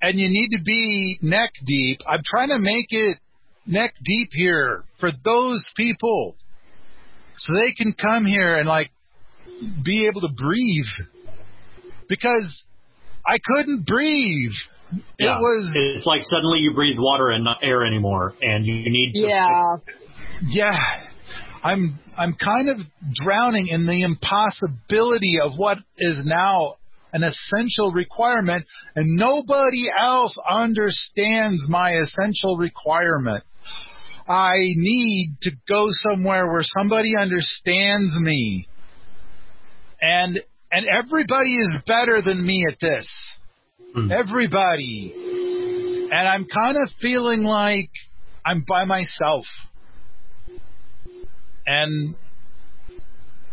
and 0.00 0.18
you 0.18 0.28
need 0.28 0.56
to 0.56 0.62
be 0.62 1.18
neck 1.22 1.50
deep, 1.66 2.00
I'm 2.08 2.22
trying 2.24 2.48
to 2.48 2.58
make 2.58 2.86
it 2.90 3.18
neck 3.66 3.94
deep 4.04 4.30
here 4.32 4.84
for 4.98 5.10
those 5.24 5.66
people 5.76 6.34
so 7.36 7.52
they 7.52 7.72
can 7.72 7.92
come 7.92 8.24
here 8.24 8.54
and 8.54 8.68
like 8.68 8.90
be 9.84 10.06
able 10.06 10.20
to 10.22 10.32
breathe 10.34 11.08
because 12.08 12.64
I 13.26 13.38
couldn't 13.44 13.86
breathe. 13.86 14.52
Yeah. 15.18 15.36
It 15.36 15.38
was 15.38 15.70
It's 15.74 16.06
like 16.06 16.20
suddenly 16.22 16.60
you 16.60 16.72
breathe 16.74 16.96
water 16.98 17.30
and 17.30 17.44
not 17.44 17.58
air 17.62 17.84
anymore, 17.84 18.34
and 18.40 18.64
you 18.64 18.90
need 18.90 19.12
to. 19.14 19.26
Yeah. 19.26 19.76
yeah. 20.46 20.72
I'm 21.62 21.98
I'm 22.16 22.34
kind 22.34 22.68
of 22.68 22.78
drowning 23.14 23.68
in 23.68 23.86
the 23.86 24.02
impossibility 24.02 25.36
of 25.44 25.52
what 25.56 25.78
is 25.98 26.20
now 26.24 26.74
an 27.12 27.22
essential 27.22 27.90
requirement 27.90 28.66
and 28.94 29.16
nobody 29.16 29.86
else 29.98 30.36
understands 30.48 31.62
my 31.68 31.92
essential 31.92 32.56
requirement. 32.56 33.44
I 34.28 34.56
need 34.58 35.36
to 35.42 35.52
go 35.66 35.86
somewhere 35.90 36.46
where 36.52 36.62
somebody 36.62 37.12
understands 37.18 38.14
me. 38.18 38.68
And 40.00 40.38
and 40.70 40.86
everybody 40.86 41.54
is 41.54 41.82
better 41.86 42.20
than 42.22 42.44
me 42.46 42.64
at 42.70 42.78
this. 42.78 43.08
Hmm. 43.94 44.12
Everybody. 44.12 45.14
And 46.10 46.28
I'm 46.28 46.46
kind 46.46 46.76
of 46.76 46.90
feeling 47.00 47.42
like 47.42 47.90
I'm 48.44 48.64
by 48.68 48.84
myself. 48.84 49.44
And 51.68 52.14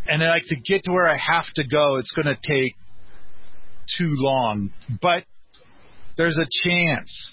and 0.08 0.22
like 0.22 0.44
to 0.48 0.56
get 0.56 0.84
to 0.86 0.92
where 0.92 1.10
I 1.10 1.18
have 1.18 1.46
to 1.56 1.68
go, 1.68 1.98
it's 1.98 2.12
going 2.12 2.28
to 2.28 2.38
take 2.48 2.76
too 3.98 4.14
long. 4.16 4.72
But 5.02 5.26
there's 6.16 6.40
a 6.40 6.48
chance. 6.64 7.32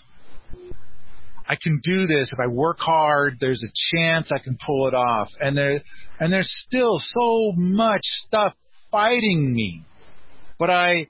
I 1.49 1.57
can 1.63 1.81
do 1.85 2.07
this 2.07 2.31
if 2.33 2.39
I 2.41 2.49
work 2.49 2.79
hard. 2.81 3.37
There's 3.41 3.63
a 3.63 3.97
chance 3.97 4.33
I 4.33 4.39
can 4.43 4.59
pull 4.65 4.89
it 4.89 4.95
off, 4.95 5.29
and 5.41 5.57
there 5.57 5.83
and 6.19 6.33
there's 6.33 6.51
still 6.67 6.97
so 6.99 7.53
much 7.57 8.03
stuff 8.03 8.55
fighting 8.91 9.53
me. 9.53 9.85
But 10.59 10.71
I 10.71 11.09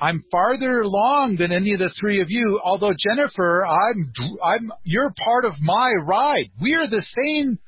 I'm 0.00 0.24
farther 0.32 0.80
along 0.80 1.36
than 1.38 1.52
any 1.52 1.74
of 1.74 1.78
the 1.78 1.94
three 2.00 2.20
of 2.20 2.26
you. 2.28 2.60
Although 2.64 2.94
Jennifer, 2.98 3.64
I'm 3.66 4.12
I'm 4.44 4.72
you're 4.82 5.12
part 5.24 5.44
of 5.44 5.52
my 5.60 5.92
ride. 6.04 6.50
We 6.60 6.74
are 6.74 6.88
the 6.88 7.04
same 7.06 7.58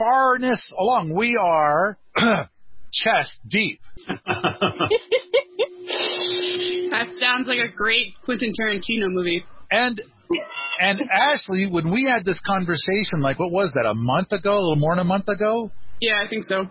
farness 0.00 0.60
along. 0.78 1.14
We 1.14 1.36
are 1.40 1.98
chest 2.92 3.38
deep. 3.48 3.80
That 6.90 7.08
sounds 7.20 7.46
like 7.46 7.58
a 7.58 7.68
great 7.74 8.14
Quentin 8.24 8.52
Tarantino 8.58 9.08
movie. 9.10 9.44
And 9.70 10.00
and 10.80 11.00
Ashley, 11.10 11.66
when 11.70 11.92
we 11.92 12.04
had 12.10 12.24
this 12.24 12.40
conversation, 12.46 13.20
like 13.20 13.38
what 13.38 13.50
was 13.52 13.70
that, 13.74 13.86
a 13.86 13.94
month 13.94 14.32
ago, 14.32 14.52
a 14.52 14.60
little 14.60 14.76
more 14.76 14.92
than 14.94 15.00
a 15.00 15.04
month 15.04 15.28
ago, 15.28 15.70
Yeah, 16.00 16.22
I 16.24 16.28
think 16.28 16.44
so. 16.44 16.66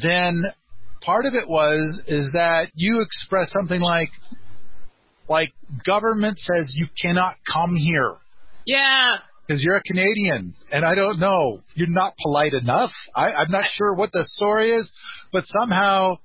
then 0.00 0.44
part 1.02 1.24
of 1.26 1.34
it 1.34 1.48
was 1.48 2.02
is 2.06 2.28
that 2.34 2.68
you 2.74 3.00
expressed 3.00 3.52
something 3.52 3.80
like 3.80 4.10
like 5.28 5.52
government 5.86 6.38
says 6.38 6.74
you 6.76 6.86
cannot 7.00 7.34
come 7.50 7.74
here 7.76 8.16
Yeah. 8.66 9.16
Because 9.50 9.64
you're 9.64 9.74
a 9.74 9.82
Canadian, 9.82 10.54
and 10.70 10.84
I 10.84 10.94
don't 10.94 11.18
know, 11.18 11.58
you're 11.74 11.88
not 11.90 12.14
polite 12.22 12.52
enough. 12.52 12.92
I, 13.16 13.32
I'm 13.32 13.50
not 13.50 13.64
sure 13.76 13.96
what 13.96 14.12
the 14.12 14.22
story 14.26 14.70
is, 14.70 14.88
but 15.32 15.42
somehow 15.46 16.18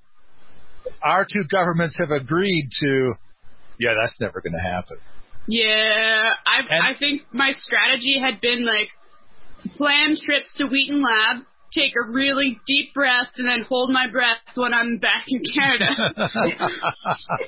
our 1.01 1.25
two 1.25 1.43
governments 1.49 1.97
have 1.99 2.11
agreed 2.11 2.69
to, 2.81 3.13
yeah, 3.79 3.95
that's 3.99 4.21
never 4.21 4.41
going 4.41 4.53
to 4.53 4.59
happen. 4.59 4.97
Yeah, 5.47 6.33
I 6.45 6.59
And- 6.69 6.83
I 6.83 6.99
think 6.99 7.23
my 7.31 7.51
strategy 7.53 8.19
had 8.19 8.41
been 8.41 8.63
like 8.63 8.89
plan 9.75 10.15
trips 10.23 10.53
to 10.59 10.67
Wheaton 10.67 11.01
Lab, 11.01 11.45
take 11.73 11.93
a 11.95 12.11
really 12.11 12.59
deep 12.67 12.93
breath, 12.93 13.29
and 13.37 13.47
then 13.47 13.63
hold 13.67 13.89
my 13.89 14.05
breath 14.07 14.37
when 14.53 14.71
I'm 14.71 14.99
back 14.99 15.25
in 15.27 15.41
Canada. 15.51 16.13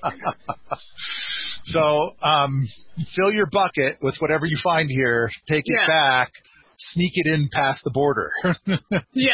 so 1.71 2.15
um, 2.21 2.67
fill 3.15 3.31
your 3.31 3.47
bucket 3.51 3.97
with 4.01 4.15
whatever 4.19 4.45
you 4.45 4.57
find 4.63 4.89
here, 4.89 5.29
take 5.47 5.63
it 5.65 5.75
Yeah. 5.81 5.87
back, 5.87 6.31
sneak 6.77 7.11
it 7.15 7.27
in 7.27 7.49
past 7.51 7.81
the 7.83 7.91
border. 7.91 8.31
Yeah. 9.13 9.33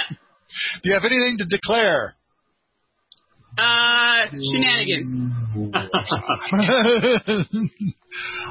Do 0.83 0.89
you 0.89 0.93
have 0.93 1.03
anything 1.03 1.37
to 1.39 1.45
declare? 1.49 2.15
Uh, 3.57 4.25
shenanigans. 4.31 5.31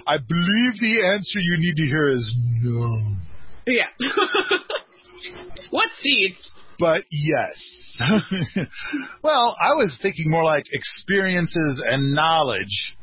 I 0.06 0.18
believe 0.18 0.74
the 0.80 1.02
answer 1.14 1.38
you 1.38 1.58
need 1.58 1.76
to 1.76 1.82
hear 1.86 2.08
is 2.08 2.36
no. 2.60 3.16
Yeah. 3.66 3.86
what 5.70 5.88
seeds? 6.02 6.42
But 6.78 7.02
yes. 7.10 7.60
well, 9.22 9.56
I 9.60 9.74
was 9.74 9.94
thinking 10.02 10.24
more 10.28 10.44
like 10.44 10.64
experiences 10.72 11.80
and 11.86 12.12
knowledge, 12.14 12.96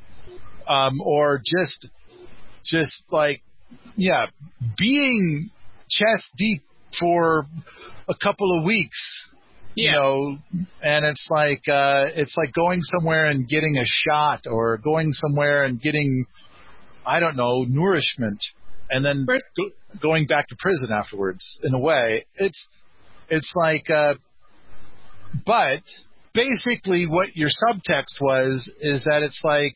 um, 0.69 1.01
or 1.01 1.39
just, 1.39 1.87
just 2.63 3.03
like, 3.11 3.41
yeah, 3.97 4.27
being 4.77 5.49
chest 5.89 6.23
deep 6.37 6.61
for 6.97 7.45
a 8.07 8.15
couple 8.15 8.57
of 8.57 8.63
weeks. 8.63 9.25
Yeah. 9.75 9.85
You 9.85 9.91
know, 9.91 10.37
and 10.83 11.05
it's 11.05 11.27
like 11.29 11.61
uh, 11.67 12.05
it's 12.15 12.35
like 12.35 12.53
going 12.53 12.81
somewhere 12.81 13.25
and 13.25 13.47
getting 13.47 13.77
a 13.77 13.85
shot, 13.85 14.41
or 14.45 14.77
going 14.77 15.13
somewhere 15.13 15.63
and 15.63 15.79
getting, 15.79 16.25
I 17.05 17.19
don't 17.19 17.37
know, 17.37 17.65
nourishment, 17.67 18.43
and 18.89 19.05
then 19.05 19.25
go, 19.25 19.69
going 20.01 20.25
back 20.25 20.47
to 20.47 20.55
prison 20.59 20.89
afterwards. 20.91 21.59
In 21.63 21.73
a 21.73 21.79
way, 21.79 22.25
it's 22.35 22.67
it's 23.29 23.53
like, 23.55 23.89
uh, 23.89 24.15
but 25.45 25.83
basically, 26.33 27.05
what 27.05 27.35
your 27.35 27.49
subtext 27.49 28.19
was 28.19 28.69
is 28.81 29.03
that 29.05 29.21
it's 29.21 29.39
like 29.43 29.73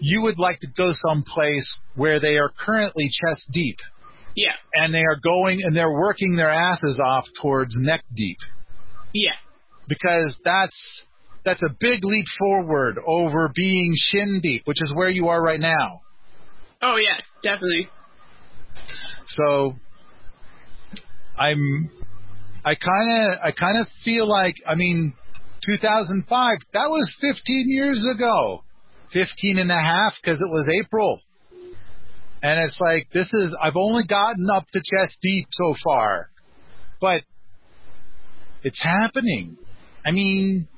you 0.00 0.22
would 0.22 0.38
like 0.38 0.58
to 0.60 0.68
go 0.76 0.92
someplace 0.92 1.68
where 1.94 2.20
they 2.20 2.36
are 2.38 2.50
currently 2.58 3.08
chest 3.08 3.46
deep, 3.52 3.78
Yeah. 4.34 4.52
and 4.74 4.92
they 4.94 5.00
are 5.00 5.16
going 5.22 5.60
and 5.64 5.76
they're 5.76 5.92
working 5.92 6.36
their 6.36 6.50
asses 6.50 7.00
off 7.04 7.24
towards 7.40 7.74
neck 7.78 8.02
deep 8.14 8.38
Yeah. 9.12 9.36
because 9.88 10.34
that's 10.44 11.02
that's 11.44 11.62
a 11.62 11.74
big 11.80 12.00
leap 12.04 12.26
forward 12.38 12.98
over 13.06 13.50
being 13.54 13.92
shin 13.96 14.40
deep, 14.42 14.62
which 14.66 14.82
is 14.82 14.92
where 14.94 15.08
you 15.10 15.28
are 15.28 15.42
right 15.42 15.60
now. 15.60 16.00
Oh 16.82 16.96
yes, 16.96 17.20
definitely. 17.42 17.88
So 19.26 19.74
I'm 21.38 21.90
I 22.64 22.74
kind 22.74 23.32
of 23.32 23.38
I 23.42 23.50
kind 23.52 23.78
of 23.80 23.86
feel 24.04 24.28
like 24.28 24.56
I 24.66 24.74
mean 24.74 25.14
2005 25.66 26.58
that 26.74 26.88
was 26.88 27.14
15 27.20 27.64
years 27.68 28.04
ago. 28.14 28.64
15 29.12 29.58
and 29.58 29.70
a 29.70 29.80
half 29.80 30.14
cuz 30.22 30.40
it 30.40 30.50
was 30.50 30.68
April. 30.68 31.20
And 32.42 32.58
it's 32.60 32.78
like 32.80 33.08
this 33.12 33.28
is 33.32 33.54
I've 33.60 33.76
only 33.76 34.04
gotten 34.06 34.48
up 34.50 34.66
to 34.72 34.78
chest 34.80 35.18
deep 35.22 35.48
so 35.50 35.74
far. 35.84 36.30
But 37.00 37.22
it's 38.62 38.80
happening. 38.82 39.56
I 40.04 40.12
mean 40.12 40.68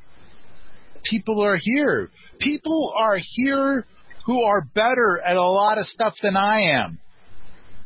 people 1.04 1.42
are 1.42 1.58
here. 1.60 2.10
People 2.38 2.94
are 2.96 3.18
here 3.18 3.86
who 4.26 4.42
are 4.42 4.62
better 4.74 5.20
at 5.24 5.36
a 5.36 5.42
lot 5.42 5.78
of 5.78 5.86
stuff 5.86 6.14
than 6.22 6.36
I 6.36 6.60
am. 6.82 6.98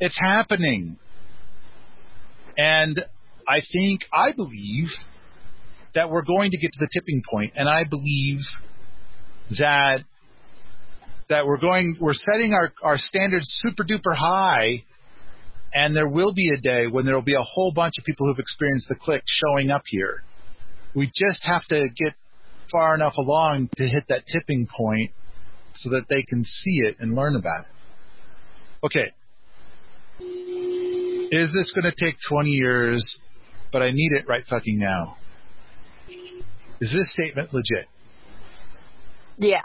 It's 0.00 0.18
happening. 0.18 0.98
And 2.58 3.00
I 3.48 3.60
think, 3.60 4.02
I 4.12 4.32
believe 4.32 4.88
that 5.94 6.10
we're 6.10 6.24
going 6.24 6.50
to 6.50 6.58
get 6.58 6.72
to 6.72 6.78
the 6.78 6.88
tipping 6.92 7.22
point, 7.30 7.52
and 7.56 7.68
I 7.68 7.84
believe 7.84 8.38
that 9.58 10.00
that 11.28 11.46
we're 11.46 11.58
going, 11.58 11.96
we're 12.00 12.14
setting 12.14 12.52
our, 12.52 12.72
our 12.82 12.98
standards 12.98 13.46
super 13.64 13.84
duper 13.84 14.16
high, 14.16 14.84
and 15.74 15.94
there 15.94 16.08
will 16.08 16.32
be 16.32 16.50
a 16.56 16.60
day 16.60 16.86
when 16.86 17.04
there 17.04 17.14
will 17.14 17.22
be 17.22 17.34
a 17.34 17.42
whole 17.42 17.72
bunch 17.72 17.94
of 17.98 18.04
people 18.04 18.26
who've 18.26 18.38
experienced 18.38 18.88
the 18.88 18.94
click 18.94 19.22
showing 19.26 19.70
up 19.70 19.82
here. 19.86 20.22
We 20.94 21.06
just 21.06 21.42
have 21.42 21.64
to 21.66 21.88
get 21.96 22.14
far 22.70 22.94
enough 22.94 23.14
along 23.18 23.70
to 23.76 23.86
hit 23.86 24.04
that 24.08 24.22
tipping 24.26 24.66
point 24.66 25.10
so 25.74 25.90
that 25.90 26.06
they 26.08 26.22
can 26.22 26.44
see 26.44 26.80
it 26.84 26.96
and 27.00 27.14
learn 27.14 27.36
about 27.36 27.60
it. 27.60 28.86
Okay. 28.86 29.12
Is 31.30 31.50
this 31.52 31.72
going 31.72 31.92
to 31.92 31.94
take 31.98 32.16
20 32.28 32.50
years, 32.50 33.18
but 33.72 33.82
I 33.82 33.90
need 33.90 34.12
it 34.12 34.28
right 34.28 34.44
fucking 34.48 34.78
now? 34.78 35.16
Is 36.80 36.92
this 36.92 37.12
statement 37.12 37.52
legit? 37.52 37.86
Yeah. 39.38 39.60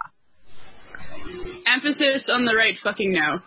Emphasis 1.73 2.25
on 2.31 2.45
the 2.45 2.55
right 2.55 2.75
fucking 2.83 3.11
now. 3.11 3.43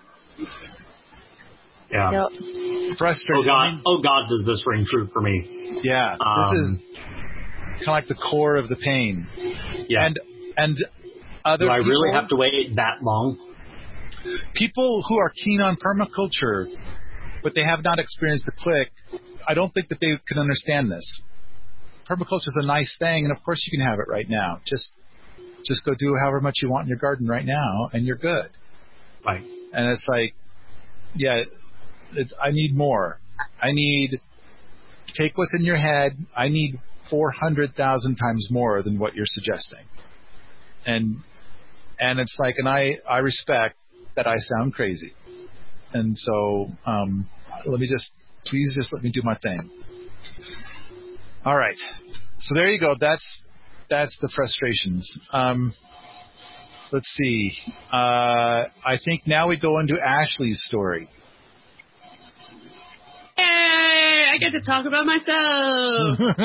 Yeah. 1.91 2.11
Yep. 2.11 2.29
Oh 2.33 2.95
Frustrating. 2.99 3.47
God. 3.47 3.81
Oh 3.87 4.03
God, 4.03 4.29
does 4.29 4.43
this 4.47 4.63
ring 4.67 4.85
true 4.89 5.09
for 5.13 5.21
me? 5.21 5.81
Yeah. 5.83 6.17
Um, 6.21 6.51
this 6.51 6.61
is 6.61 6.97
kind 7.79 7.83
of 7.83 7.87
like 7.87 8.09
the 8.09 8.15
core 8.15 8.57
of 8.57 8.69
the 8.69 8.77
pain. 8.77 9.27
Yeah. 9.89 10.07
And 10.07 10.19
and 10.57 10.79
other 11.45 11.67
Do 11.67 11.71
I 11.71 11.77
really 11.77 12.13
have 12.13 12.29
to 12.29 12.37
wait 12.37 12.77
that 12.77 13.03
long? 13.03 13.39
people 14.55 15.05
who 15.07 15.19
are 15.19 15.31
keen 15.45 15.61
on 15.61 15.77
permaculture, 15.77 16.67
but 17.43 17.55
they 17.55 17.63
have 17.63 17.85
not 17.85 17.99
experienced 17.99 18.47
the 18.47 18.53
click, 18.53 18.91
I 19.47 19.53
don't 19.55 19.73
think 19.75 19.89
that 19.89 19.99
they 20.01 20.13
can 20.27 20.39
understand 20.39 20.91
this. 20.91 21.23
Permaculture 22.09 22.49
is 22.49 22.59
a 22.63 22.67
nice 22.67 22.97
thing, 22.99 23.25
and 23.25 23.37
of 23.37 23.43
course 23.45 23.67
you 23.71 23.77
can 23.79 23.87
have 23.87 23.99
it 23.99 24.07
right 24.09 24.27
now. 24.29 24.61
Just 24.67 24.93
just 25.65 25.85
go 25.85 25.93
do 25.99 26.15
however 26.21 26.41
much 26.41 26.55
you 26.63 26.69
want 26.69 26.85
in 26.85 26.89
your 26.89 26.99
garden 26.99 27.27
right 27.27 27.45
now, 27.45 27.91
and 27.93 28.05
you're 28.05 28.17
good. 28.17 28.51
Like, 29.25 29.43
And 29.73 29.91
it's 29.91 30.05
like, 30.09 30.35
yeah, 31.15 31.43
it, 32.15 32.33
I 32.43 32.51
need 32.51 32.75
more. 32.75 33.19
I 33.61 33.73
need 33.73 34.21
take 35.17 35.37
what's 35.37 35.53
in 35.59 35.65
your 35.65 35.77
head. 35.77 36.13
I 36.37 36.49
need 36.49 36.79
four 37.11 37.31
hundred 37.31 37.75
thousand 37.75 38.17
times 38.17 38.49
more 38.51 38.83
than 38.83 38.99
what 38.99 39.15
you're 39.15 39.27
suggesting. 39.27 39.85
And 40.87 41.17
and 41.99 42.19
it's 42.19 42.37
like, 42.39 42.57
and 42.59 42.69
I 42.69 42.95
I 43.09 43.19
respect 43.19 43.77
that 44.17 44.27
I 44.27 44.37
sound 44.39 44.75
crazy. 44.75 45.13
And 45.93 46.19
so, 46.19 46.69
um, 46.87 47.29
let 47.67 47.79
me 47.79 47.89
just 47.89 48.11
please 48.47 48.73
just 48.75 48.93
let 48.93 49.03
me 49.03 49.11
do 49.13 49.23
my 49.23 49.37
thing. 49.39 49.71
All 51.45 51.57
right. 51.57 51.77
So 52.41 52.55
there 52.55 52.69
you 52.71 52.81
go. 52.81 52.95
That's 52.99 53.25
that's 53.91 54.17
the 54.21 54.29
frustrations. 54.35 55.19
Um, 55.33 55.75
let's 56.93 57.09
see. 57.17 57.53
Uh, 57.93 58.65
I 58.85 58.99
think 59.05 59.27
now 59.27 59.49
we 59.49 59.59
go 59.59 59.79
into 59.81 59.97
Ashley's 60.01 60.63
story. 60.67 61.09
Hey, 63.37 64.25
I 64.35 64.39
get 64.39 64.51
to 64.53 64.61
talk 64.61 64.87
about 64.87 65.07
myself. 65.07 66.19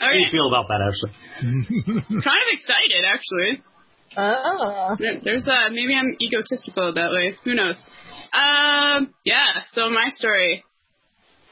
How 0.00 0.12
do 0.12 0.18
you 0.18 0.30
feel 0.30 0.48
about 0.48 0.66
that, 0.68 0.80
Ashley? 0.80 1.10
kind 2.22 2.42
of 2.42 2.48
excited 2.52 3.04
actually. 3.06 3.62
There- 4.98 5.20
There's 5.22 5.46
uh 5.46 5.68
maybe 5.70 5.94
I'm 5.94 6.16
egotistical 6.20 6.94
that 6.94 7.10
way. 7.10 7.36
Who 7.44 7.54
knows? 7.54 7.74
Um 8.32 9.12
yeah, 9.24 9.62
so 9.74 9.90
my 9.90 10.08
story. 10.14 10.64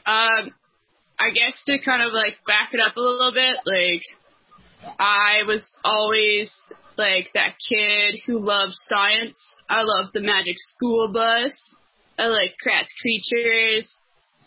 Um 0.07 0.51
I 1.19 1.31
guess 1.31 1.55
to 1.67 1.79
kind 1.85 2.03
of 2.03 2.13
like 2.13 2.37
back 2.47 2.71
it 2.73 2.81
up 2.81 2.97
a 2.97 3.01
little 3.01 3.33
bit, 3.33 3.57
like 3.65 4.03
I 4.99 5.43
was 5.47 5.69
always 5.85 6.51
like 6.97 7.31
that 7.35 7.55
kid 7.69 8.21
who 8.27 8.39
loved 8.39 8.75
science. 8.75 9.39
I 9.69 9.83
loved 9.83 10.11
the 10.15 10.21
magic 10.21 10.57
school 10.57 11.09
bus. 11.13 11.53
I 12.19 12.27
like 12.27 12.55
Kratts' 12.65 12.93
Creatures. 13.01 13.91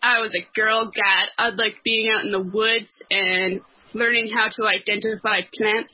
I 0.02 0.22
was 0.22 0.34
a 0.36 0.48
girl 0.56 0.92
cat. 0.92 1.30
I 1.38 1.50
like 1.50 1.76
being 1.84 2.10
out 2.12 2.24
in 2.26 2.32
the 2.32 2.40
woods 2.42 3.02
and 3.12 3.62
learning 3.94 4.30
how 4.34 4.48
to 4.50 4.66
identify 4.66 5.42
plants. 5.54 5.94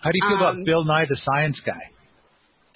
How 0.00 0.10
do 0.10 0.18
you 0.20 0.28
feel 0.28 0.36
Um, 0.38 0.56
about 0.56 0.64
Bill 0.64 0.84
Nye 0.84 1.06
the 1.08 1.16
Science 1.16 1.60
Guy? 1.64 1.90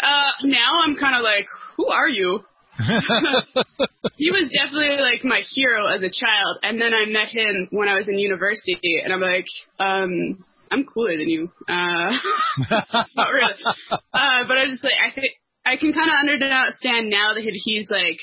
Uh, 0.00 0.30
now 0.44 0.82
I'm 0.84 0.96
kind 0.96 1.16
of 1.16 1.22
like, 1.22 1.46
who 1.76 1.88
are 1.88 2.08
you? 2.08 2.44
he 4.16 4.30
was 4.30 4.52
definitely 4.52 4.98
like 5.00 5.24
my 5.24 5.40
hero 5.54 5.86
as 5.86 6.02
a 6.02 6.12
child, 6.12 6.58
and 6.62 6.80
then 6.80 6.92
I 6.92 7.06
met 7.06 7.28
him 7.28 7.68
when 7.70 7.88
I 7.88 7.96
was 7.96 8.08
in 8.08 8.18
university, 8.18 9.00
and 9.02 9.12
I'm 9.12 9.20
like, 9.20 9.46
um, 9.78 10.44
I'm 10.70 10.84
cooler 10.84 11.16
than 11.16 11.28
you. 11.28 11.50
Uh, 11.68 12.12
not 13.16 13.32
really. 13.32 13.54
Uh, 13.90 14.42
but 14.46 14.58
I 14.58 14.62
was 14.62 14.72
just 14.72 14.84
like 14.84 15.00
I 15.00 15.14
think 15.14 15.32
I 15.64 15.76
can 15.76 15.92
kind 15.92 16.10
of 16.10 16.16
understand 16.20 17.10
now 17.10 17.34
that 17.34 17.42
he's 17.64 17.90
like 17.90 18.18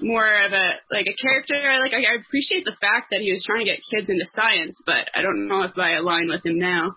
more 0.00 0.44
of 0.44 0.52
a 0.52 0.80
like 0.90 1.06
a 1.06 1.16
character. 1.20 1.54
Like 1.80 1.92
I, 1.92 2.02
I 2.02 2.20
appreciate 2.20 2.64
the 2.64 2.76
fact 2.80 3.10
that 3.10 3.20
he 3.20 3.30
was 3.32 3.44
trying 3.46 3.64
to 3.64 3.70
get 3.70 3.80
kids 3.90 4.10
into 4.10 4.24
science, 4.26 4.82
but 4.86 5.08
I 5.14 5.22
don't 5.22 5.48
know 5.48 5.62
if 5.62 5.78
I 5.78 5.94
align 5.94 6.28
with 6.28 6.44
him 6.44 6.58
now. 6.58 6.96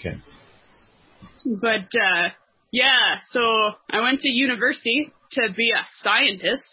okay. 0.00 0.16
But 1.46 1.88
uh 1.98 2.30
yeah, 2.72 3.20
so 3.30 3.72
I 3.90 4.00
went 4.00 4.20
to 4.20 4.28
university 4.28 5.12
to 5.34 5.52
be 5.52 5.70
a 5.70 5.84
scientist. 6.02 6.68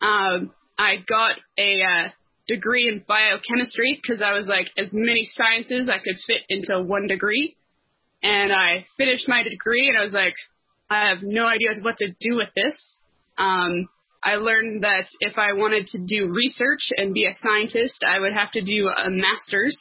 Um 0.00 0.52
I 0.78 0.96
got 1.08 1.36
a 1.58 1.82
uh, 1.82 2.08
degree 2.46 2.88
in 2.88 3.02
biochemistry 3.06 3.98
because 4.00 4.20
I 4.20 4.32
was 4.32 4.46
like 4.46 4.66
as 4.76 4.90
many 4.92 5.22
sciences 5.24 5.88
I 5.88 5.98
could 5.98 6.16
fit 6.26 6.42
into 6.48 6.82
one 6.82 7.06
degree. 7.06 7.56
And 8.22 8.52
I 8.52 8.84
finished 8.96 9.26
my 9.26 9.42
degree 9.42 9.88
and 9.88 9.98
I 9.98 10.04
was 10.04 10.12
like 10.12 10.34
I 10.90 11.08
have 11.08 11.18
no 11.22 11.46
idea 11.46 11.70
what 11.82 11.96
to 11.98 12.08
do 12.20 12.36
with 12.36 12.50
this. 12.54 13.00
Um 13.38 13.88
I 14.22 14.36
learned 14.36 14.82
that 14.82 15.06
if 15.20 15.38
I 15.38 15.52
wanted 15.52 15.86
to 15.88 15.98
do 15.98 16.32
research 16.32 16.90
and 16.96 17.14
be 17.14 17.26
a 17.26 17.34
scientist, 17.40 18.04
I 18.04 18.18
would 18.18 18.32
have 18.32 18.50
to 18.52 18.62
do 18.62 18.88
a 18.88 19.08
master's 19.08 19.78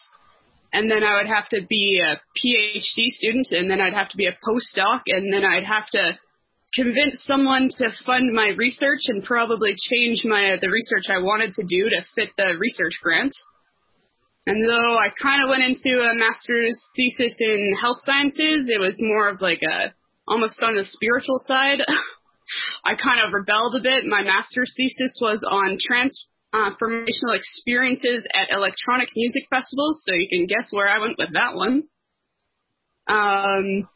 and 0.75 0.91
then 0.91 1.03
I 1.05 1.15
would 1.15 1.27
have 1.27 1.47
to 1.49 1.61
be 1.69 2.01
a 2.03 2.19
PhD 2.35 3.07
student, 3.07 3.47
and 3.51 3.71
then 3.71 3.79
I'd 3.79 3.93
have 3.93 4.09
to 4.09 4.17
be 4.17 4.27
a 4.27 4.33
postdoc, 4.33 5.03
and 5.07 5.31
then 5.31 5.45
I'd 5.45 5.63
have 5.63 5.87
to 5.91 6.19
convince 6.75 7.23
someone 7.23 7.69
to 7.77 7.89
fund 8.05 8.33
my 8.33 8.51
research 8.57 9.07
and 9.07 9.23
probably 9.23 9.75
change 9.91 10.23
my 10.25 10.57
the 10.59 10.69
research 10.69 11.09
I 11.09 11.19
wanted 11.19 11.53
to 11.53 11.63
do 11.63 11.89
to 11.89 12.01
fit 12.15 12.29
the 12.37 12.57
research 12.59 12.93
grant. 13.01 13.33
And 14.45 14.63
though 14.63 14.97
I 14.97 15.09
kind 15.09 15.41
of 15.41 15.49
went 15.49 15.63
into 15.63 16.01
a 16.01 16.13
master's 16.13 16.79
thesis 16.95 17.33
in 17.39 17.75
health 17.81 17.97
sciences, 18.05 18.69
it 18.69 18.79
was 18.79 18.97
more 18.99 19.29
of 19.29 19.41
like 19.41 19.61
a 19.63 19.93
almost 20.27 20.61
on 20.61 20.75
the 20.75 20.85
spiritual 20.85 21.39
side. 21.47 21.79
I 22.85 22.93
kind 22.93 23.25
of 23.25 23.33
rebelled 23.33 23.75
a 23.75 23.81
bit. 23.81 24.05
My 24.05 24.21
master's 24.21 24.73
thesis 24.77 25.17
was 25.19 25.41
on 25.49 25.79
transformational 25.81 27.35
experiences 27.35 28.27
at 28.33 28.55
electronic 28.55 29.09
music 29.15 29.43
festivals, 29.49 30.03
so 30.05 30.13
you 30.13 30.27
can 30.29 30.45
guess 30.45 30.69
where 30.71 30.87
I 30.87 30.99
went 30.99 31.17
with 31.17 31.33
that 31.33 31.55
one. 31.55 31.83
Um, 33.07 33.89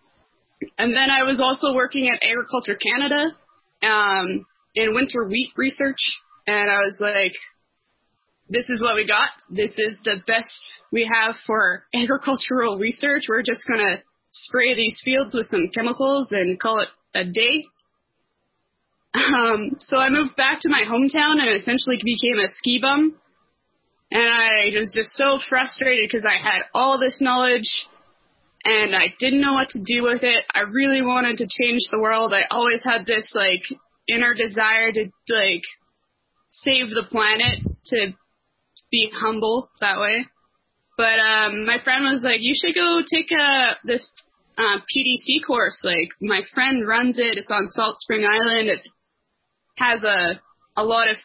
and 0.77 0.93
then 0.93 1.09
I 1.09 1.23
was 1.23 1.41
also 1.41 1.73
working 1.73 2.09
at 2.09 2.25
Agriculture 2.25 2.75
Canada 2.75 3.35
um, 3.83 4.45
in 4.75 4.93
winter 4.93 5.25
wheat 5.25 5.51
research, 5.55 5.99
and 6.47 6.69
I 6.69 6.79
was 6.79 6.97
like, 6.99 7.33
this 8.49 8.65
is 8.67 8.81
what 8.83 8.95
we 8.95 9.07
got. 9.07 9.29
This 9.49 9.71
is 9.77 9.97
the 10.03 10.17
best 10.25 10.51
we 10.91 11.09
have 11.11 11.35
for 11.45 11.83
agricultural 11.93 12.77
research. 12.77 13.23
We're 13.29 13.43
just 13.43 13.67
going 13.67 13.79
to 13.79 14.03
spray 14.31 14.75
these 14.75 14.99
fields 15.03 15.33
with 15.33 15.47
some 15.47 15.69
chemicals 15.73 16.27
and 16.31 16.59
call 16.59 16.81
it 16.81 16.89
a 17.13 17.25
day. 17.25 17.65
Um, 19.13 19.77
so 19.79 19.97
I 19.97 20.09
moved 20.09 20.35
back 20.35 20.59
to 20.61 20.69
my 20.69 20.83
hometown 20.87 21.39
and 21.39 21.59
essentially 21.59 21.97
became 21.97 22.39
a 22.45 22.49
ski 22.51 22.79
bum. 22.81 23.15
And 24.11 24.21
I 24.21 24.77
was 24.77 24.93
just 24.95 25.11
so 25.13 25.39
frustrated 25.49 26.09
because 26.09 26.25
I 26.25 26.37
had 26.41 26.63
all 26.73 26.99
this 26.99 27.19
knowledge 27.21 27.67
and 28.65 28.95
I 28.95 29.13
didn't 29.19 29.41
know 29.41 29.53
what 29.53 29.69
to 29.69 29.79
do 29.79 30.03
with 30.03 30.23
it. 30.23 30.43
I 30.53 30.61
really 30.61 31.01
wanted 31.01 31.37
to 31.37 31.47
change 31.47 31.81
the 31.91 31.99
world. 31.99 32.33
I 32.33 32.43
always 32.51 32.83
had 32.83 33.05
this 33.05 33.31
like 33.33 33.63
inner 34.07 34.33
desire 34.33 34.91
to 34.91 35.05
like 35.29 35.63
save 36.49 36.89
the 36.89 37.03
planet, 37.09 37.59
to 37.87 38.13
be 38.91 39.11
humble 39.13 39.69
that 39.81 39.99
way. 39.99 40.25
But 40.97 41.19
um 41.19 41.65
my 41.65 41.77
friend 41.83 42.03
was 42.05 42.21
like, 42.23 42.41
"You 42.41 42.53
should 42.55 42.75
go 42.75 43.01
take 43.09 43.31
a 43.31 43.77
this 43.85 44.07
uh, 44.59 44.79
PDC 44.91 45.45
course. 45.47 45.79
Like 45.83 46.09
my 46.21 46.41
friend 46.53 46.85
runs 46.85 47.17
it. 47.17 47.37
It's 47.37 47.51
on 47.51 47.69
Salt 47.69 47.99
Spring 47.99 48.25
Island. 48.25 48.69
It 48.69 48.87
has 49.77 50.03
a 50.03 50.41
a 50.75 50.83
lot 50.83 51.09
of 51.09 51.17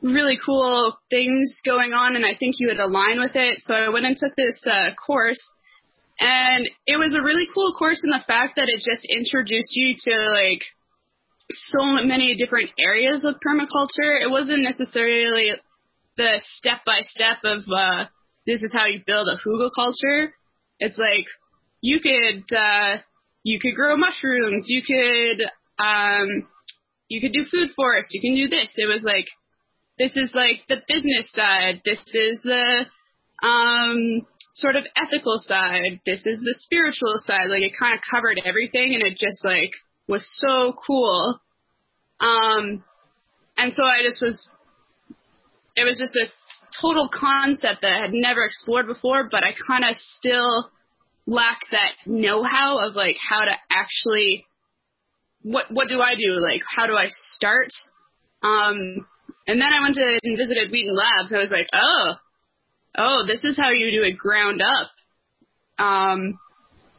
really 0.00 0.38
cool 0.44 0.96
things 1.10 1.60
going 1.64 1.92
on, 1.92 2.16
and 2.16 2.24
I 2.24 2.34
think 2.38 2.56
you 2.58 2.68
would 2.68 2.80
align 2.80 3.18
with 3.18 3.36
it. 3.36 3.58
So 3.62 3.74
I 3.74 3.90
went 3.90 4.06
and 4.06 4.16
took 4.16 4.34
this 4.36 4.58
uh, 4.66 4.90
course, 4.94 5.40
and 6.20 6.68
it 6.86 6.96
was 6.98 7.14
a 7.14 7.22
really 7.22 7.48
cool 7.52 7.74
course 7.78 8.00
in 8.04 8.10
the 8.10 8.24
fact 8.26 8.54
that 8.56 8.68
it 8.68 8.78
just 8.78 9.04
introduced 9.08 9.72
you 9.72 9.94
to 9.98 10.14
like 10.30 10.62
so 11.50 11.84
many 12.04 12.34
different 12.36 12.70
areas 12.78 13.24
of 13.24 13.36
permaculture. 13.44 14.20
It 14.20 14.30
wasn't 14.30 14.62
necessarily 14.62 15.52
the 16.16 16.40
step 16.46 16.84
by 16.84 17.00
step 17.00 17.38
of 17.44 17.62
uh, 17.74 18.04
this 18.46 18.62
is 18.62 18.72
how 18.72 18.86
you 18.86 19.00
build 19.06 19.28
a 19.28 19.36
hugelkultur. 19.36 20.28
It's 20.78 20.98
like 20.98 21.26
you 21.80 22.00
could 22.00 22.44
uh, 22.56 22.98
you 23.42 23.58
could 23.60 23.74
grow 23.74 23.96
mushrooms, 23.96 24.66
you 24.68 24.82
could 24.82 25.44
um, 25.82 26.48
you 27.08 27.20
could 27.20 27.32
do 27.32 27.44
food 27.50 27.70
forests, 27.74 28.10
you 28.12 28.20
can 28.20 28.34
do 28.34 28.48
this. 28.48 28.68
It 28.76 28.86
was 28.86 29.02
like 29.02 29.26
this 29.98 30.12
is 30.16 30.30
like 30.34 30.62
the 30.68 30.82
business 30.88 31.30
side, 31.32 31.82
this 31.84 32.00
is 32.12 32.42
the 32.44 32.86
um, 33.46 34.26
sort 34.52 34.76
of 34.76 34.84
ethical 34.96 35.38
side, 35.44 36.00
this 36.04 36.20
is 36.26 36.38
the 36.40 36.54
spiritual 36.58 37.14
side. 37.26 37.48
Like 37.48 37.62
it 37.62 37.72
kind 37.78 37.94
of 37.94 38.00
covered 38.08 38.40
everything, 38.44 38.94
and 38.94 39.02
it 39.02 39.18
just 39.18 39.44
like 39.44 39.72
was 40.08 40.26
so 40.46 40.74
cool. 40.86 41.40
Um, 42.20 42.84
and 43.56 43.72
so 43.72 43.84
I 43.84 44.02
just 44.02 44.22
was 44.22 44.48
it 45.76 45.84
was 45.84 45.98
just 45.98 46.12
this 46.12 46.30
total 46.80 47.08
concept 47.08 47.82
that 47.82 47.92
I 47.92 48.02
had 48.02 48.12
never 48.12 48.44
explored 48.44 48.86
before, 48.86 49.28
but 49.30 49.44
I 49.44 49.52
kind 49.66 49.84
of 49.84 49.96
still 49.96 50.70
lack 51.26 51.60
that 51.70 51.92
know-how 52.04 52.86
of 52.86 52.96
like 52.96 53.16
how 53.16 53.40
to 53.40 53.52
actually 53.70 54.44
what 55.42 55.66
what 55.70 55.88
do 55.88 56.00
I 56.00 56.14
do? 56.14 56.38
Like 56.40 56.62
how 56.66 56.86
do 56.86 56.94
I 56.94 57.06
start? 57.08 57.70
Um, 58.42 59.06
and 59.46 59.60
then 59.60 59.72
I 59.72 59.80
went 59.80 59.94
to 59.96 60.18
and 60.22 60.38
visited 60.38 60.70
Wheaton 60.70 60.94
Labs. 60.94 61.32
I 61.32 61.38
was 61.38 61.50
like, 61.50 61.68
oh, 61.72 62.14
oh, 62.96 63.24
this 63.26 63.44
is 63.44 63.56
how 63.56 63.70
you 63.70 63.90
do 63.90 64.06
it 64.06 64.18
ground 64.18 64.60
up. 64.62 65.84
Um, 65.84 66.38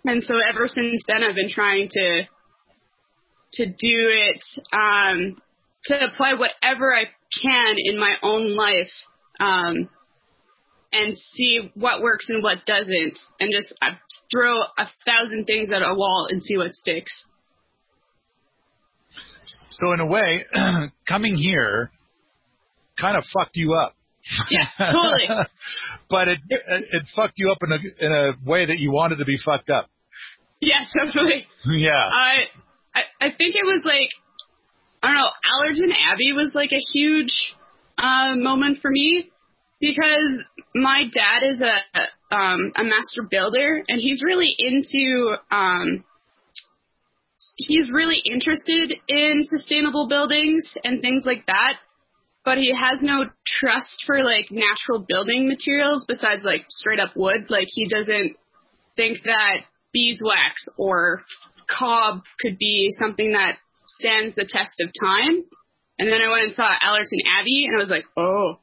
and 0.05 0.21
so 0.23 0.35
ever 0.37 0.67
since 0.67 1.03
then, 1.07 1.23
I've 1.23 1.35
been 1.35 1.49
trying 1.49 1.87
to 1.89 2.23
to 3.53 3.65
do 3.67 3.75
it 3.77 4.43
um, 4.73 5.37
to 5.85 6.05
apply 6.05 6.33
whatever 6.33 6.93
I 6.93 7.03
can 7.41 7.75
in 7.77 7.99
my 7.99 8.15
own 8.23 8.55
life 8.55 8.89
um, 9.39 9.89
and 10.91 11.15
see 11.15 11.71
what 11.75 12.01
works 12.01 12.27
and 12.29 12.41
what 12.41 12.65
doesn't, 12.65 13.19
and 13.39 13.51
just 13.51 13.71
uh, 13.81 13.91
throw 14.31 14.61
a 14.61 14.87
thousand 15.05 15.45
things 15.45 15.71
at 15.71 15.81
a 15.81 15.93
wall 15.93 16.27
and 16.29 16.41
see 16.41 16.57
what 16.57 16.71
sticks. 16.71 17.11
So 19.69 19.93
in 19.93 19.99
a 19.99 20.05
way, 20.05 20.45
coming 21.07 21.35
here 21.35 21.91
kind 22.99 23.17
of 23.17 23.23
fucked 23.33 23.55
you 23.55 23.73
up. 23.73 23.93
Yeah, 24.49 24.65
totally. 24.77 25.27
but 26.09 26.27
it, 26.27 26.39
it 26.49 26.61
it 26.91 27.03
fucked 27.15 27.33
you 27.37 27.51
up 27.51 27.57
in 27.61 27.71
a 27.71 28.05
in 28.05 28.11
a 28.11 28.49
way 28.49 28.65
that 28.65 28.77
you 28.79 28.91
wanted 28.91 29.17
to 29.17 29.25
be 29.25 29.37
fucked 29.43 29.69
up. 29.69 29.89
Yeah, 30.61 30.79
totally. 30.97 31.45
Yeah. 31.65 31.91
I, 31.91 32.45
I 32.95 33.01
I 33.19 33.27
think 33.37 33.55
it 33.55 33.65
was 33.65 33.81
like 33.83 34.09
I 35.03 35.07
don't 35.07 35.15
know, 35.15 35.29
Allerton 35.51 35.91
Abbey 35.91 36.31
was 36.31 36.53
like 36.55 36.71
a 36.71 36.79
huge 36.93 37.35
uh, 37.97 38.35
moment 38.35 38.77
for 38.81 38.89
me 38.89 39.29
because 39.81 40.41
my 40.73 41.03
dad 41.13 41.45
is 41.45 41.61
a 41.61 42.35
um, 42.35 42.71
a 42.77 42.83
master 42.83 43.27
builder 43.29 43.83
and 43.87 43.99
he's 43.99 44.21
really 44.23 44.55
into 44.57 45.35
um, 45.51 46.05
he's 47.57 47.91
really 47.91 48.21
interested 48.25 48.93
in 49.07 49.43
sustainable 49.49 50.07
buildings 50.07 50.63
and 50.83 51.01
things 51.01 51.23
like 51.25 51.45
that, 51.47 51.73
but 52.45 52.57
he 52.57 52.75
has 52.75 53.01
no 53.01 53.25
trust 53.45 54.03
for 54.05 54.23
like 54.23 54.51
natural 54.51 54.99
building 54.99 55.47
materials 55.47 56.05
besides 56.07 56.43
like 56.43 56.65
straight 56.69 56.99
up 56.99 57.15
wood. 57.15 57.49
Like 57.49 57.67
he 57.69 57.87
doesn't 57.87 58.35
think 58.95 59.23
that 59.23 59.61
beeswax 59.93 60.65
or 60.77 61.21
cob 61.69 62.23
could 62.41 62.57
be 62.57 62.91
something 62.99 63.31
that 63.31 63.57
stands 63.99 64.35
the 64.35 64.45
test 64.47 64.81
of 64.81 64.89
time. 64.99 65.43
And 65.99 66.11
then 66.11 66.21
I 66.21 66.29
went 66.29 66.45
and 66.45 66.53
saw 66.53 66.69
Allerton 66.81 67.19
Abbey 67.39 67.67
and 67.67 67.77
I 67.77 67.79
was 67.79 67.89
like, 67.89 68.05
oh, 68.17 68.59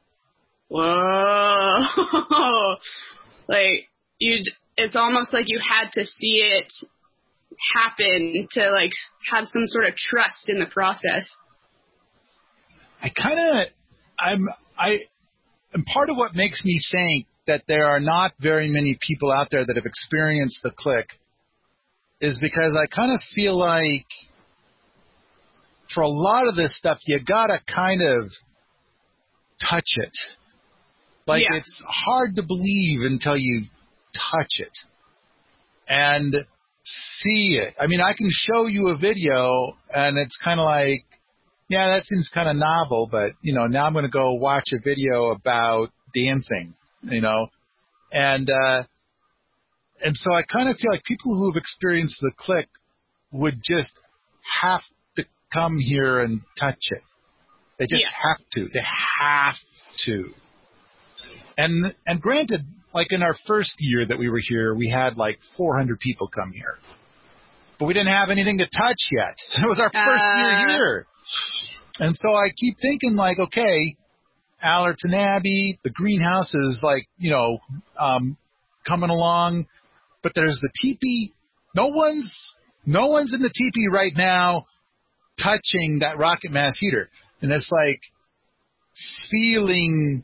whoa. 0.67 2.75
like 3.47 3.87
you 4.19 4.43
it's 4.77 4.95
almost 4.95 5.33
like 5.33 5.45
you 5.47 5.59
had 5.59 5.91
to 5.93 6.05
see 6.05 6.51
it 6.53 6.71
happen 7.75 8.47
to 8.51 8.71
like 8.71 8.91
have 9.31 9.45
some 9.45 9.65
sort 9.65 9.85
of 9.85 9.95
trust 9.95 10.49
in 10.49 10.59
the 10.59 10.65
process. 10.65 11.29
I 13.01 13.09
kind 13.09 13.39
of, 13.39 13.67
I'm, 14.19 14.47
I, 14.77 14.97
and 15.73 15.85
part 15.85 16.09
of 16.09 16.17
what 16.17 16.35
makes 16.35 16.63
me 16.63 16.79
think 16.91 17.25
that 17.47 17.63
there 17.67 17.85
are 17.85 17.99
not 17.99 18.33
very 18.39 18.69
many 18.69 18.97
people 19.07 19.31
out 19.31 19.47
there 19.51 19.65
that 19.65 19.75
have 19.75 19.85
experienced 19.85 20.59
the 20.63 20.71
click 20.77 21.07
is 22.19 22.37
because 22.39 22.77
I 22.79 22.85
kind 22.93 23.11
of 23.11 23.19
feel 23.33 23.57
like 23.57 24.05
for 25.93 26.01
a 26.01 26.07
lot 26.09 26.47
of 26.47 26.55
this 26.55 26.77
stuff, 26.77 26.99
you 27.07 27.19
gotta 27.27 27.59
kind 27.73 28.01
of 28.01 28.31
touch 29.67 29.95
it. 29.95 30.17
Like 31.25 31.43
Yeah. 31.49 31.57
it's 31.57 31.81
hard 31.85 32.35
to 32.35 32.43
believe 32.43 33.01
until 33.01 33.37
you 33.37 33.65
touch 34.13 34.59
it 34.59 34.77
and 35.87 36.33
see 36.83 37.57
it. 37.57 37.73
I 37.79 37.87
mean, 37.87 38.01
I 38.01 38.13
can 38.13 38.29
show 38.29 38.67
you 38.67 38.89
a 38.89 38.97
video 38.97 39.77
and 39.93 40.17
it's 40.17 40.37
kind 40.43 40.59
of 40.59 40.65
like, 40.65 41.05
yeah, 41.71 41.87
that 41.95 42.05
seems 42.05 42.29
kind 42.33 42.49
of 42.49 42.55
novel, 42.55 43.07
but 43.11 43.31
you 43.41 43.53
know, 43.53 43.67
now 43.67 43.85
I'm 43.85 43.93
going 43.93 44.05
to 44.05 44.11
go 44.11 44.33
watch 44.33 44.69
a 44.73 44.79
video 44.83 45.27
about 45.31 45.89
dancing, 46.13 46.75
you 47.03 47.21
know, 47.21 47.47
and, 48.11 48.49
uh, 48.49 48.83
and 50.03 50.15
so 50.17 50.33
I 50.33 50.41
kind 50.43 50.67
of 50.69 50.75
feel 50.77 50.91
like 50.91 51.03
people 51.03 51.35
who 51.35 51.51
have 51.51 51.57
experienced 51.57 52.17
the 52.21 52.31
click 52.37 52.67
would 53.31 53.55
just 53.63 53.91
have 54.61 54.81
to 55.15 55.23
come 55.53 55.77
here 55.79 56.19
and 56.19 56.41
touch 56.59 56.79
it. 56.89 57.01
They 57.79 57.85
just 57.85 58.03
Yeah. 58.03 58.09
have 58.23 58.49
to. 58.55 58.67
They 58.73 58.83
have 59.19 59.55
to. 60.05 60.33
And 61.57 61.95
and 62.07 62.21
granted, 62.21 62.61
like 62.93 63.11
in 63.11 63.21
our 63.23 63.35
first 63.47 63.75
year 63.79 64.05
that 64.07 64.17
we 64.17 64.29
were 64.29 64.41
here, 64.47 64.73
we 64.73 64.89
had 64.89 65.17
like 65.17 65.39
400 65.57 65.99
people 65.99 66.27
come 66.27 66.51
here, 66.51 66.77
but 67.79 67.85
we 67.85 67.93
didn't 67.93 68.11
have 68.13 68.29
anything 68.29 68.57
to 68.59 68.65
touch 68.65 69.01
yet. 69.11 69.35
It 69.63 69.67
was 69.67 69.79
our 69.79 69.91
first 69.91 70.23
Uh. 70.23 70.37
year 70.37 70.67
here, 70.69 71.07
and 71.99 72.15
so 72.15 72.29
I 72.33 72.49
keep 72.55 72.77
thinking 72.81 73.15
like, 73.15 73.37
okay, 73.39 73.95
Allerton 74.61 75.13
Abbey, 75.13 75.79
the 75.83 75.89
greenhouse 75.89 76.53
is 76.53 76.79
like 76.81 77.07
you 77.17 77.31
know 77.31 77.59
um, 77.99 78.37
coming 78.87 79.09
along, 79.09 79.67
but 80.23 80.33
there's 80.35 80.59
the 80.61 80.71
teepee. 80.81 81.33
No 81.75 81.87
one's 81.87 82.31
no 82.85 83.07
one's 83.07 83.33
in 83.33 83.39
the 83.39 83.51
teepee 83.53 83.87
right 83.91 84.13
now 84.15 84.65
touching 85.41 85.99
that 86.01 86.17
rocket 86.17 86.51
mass 86.51 86.77
heater, 86.79 87.09
and 87.41 87.51
it's 87.51 87.71
like 87.71 88.01
feeling 89.29 90.23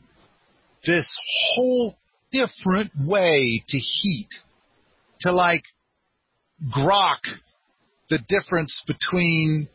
this 0.86 1.06
whole 1.54 1.96
different 2.32 2.92
way 3.00 3.62
to 3.68 3.78
heat, 3.78 4.28
to 5.20 5.32
like 5.32 5.64
grok 6.76 7.18
the 8.10 8.18
difference 8.28 8.82
between 8.86 9.68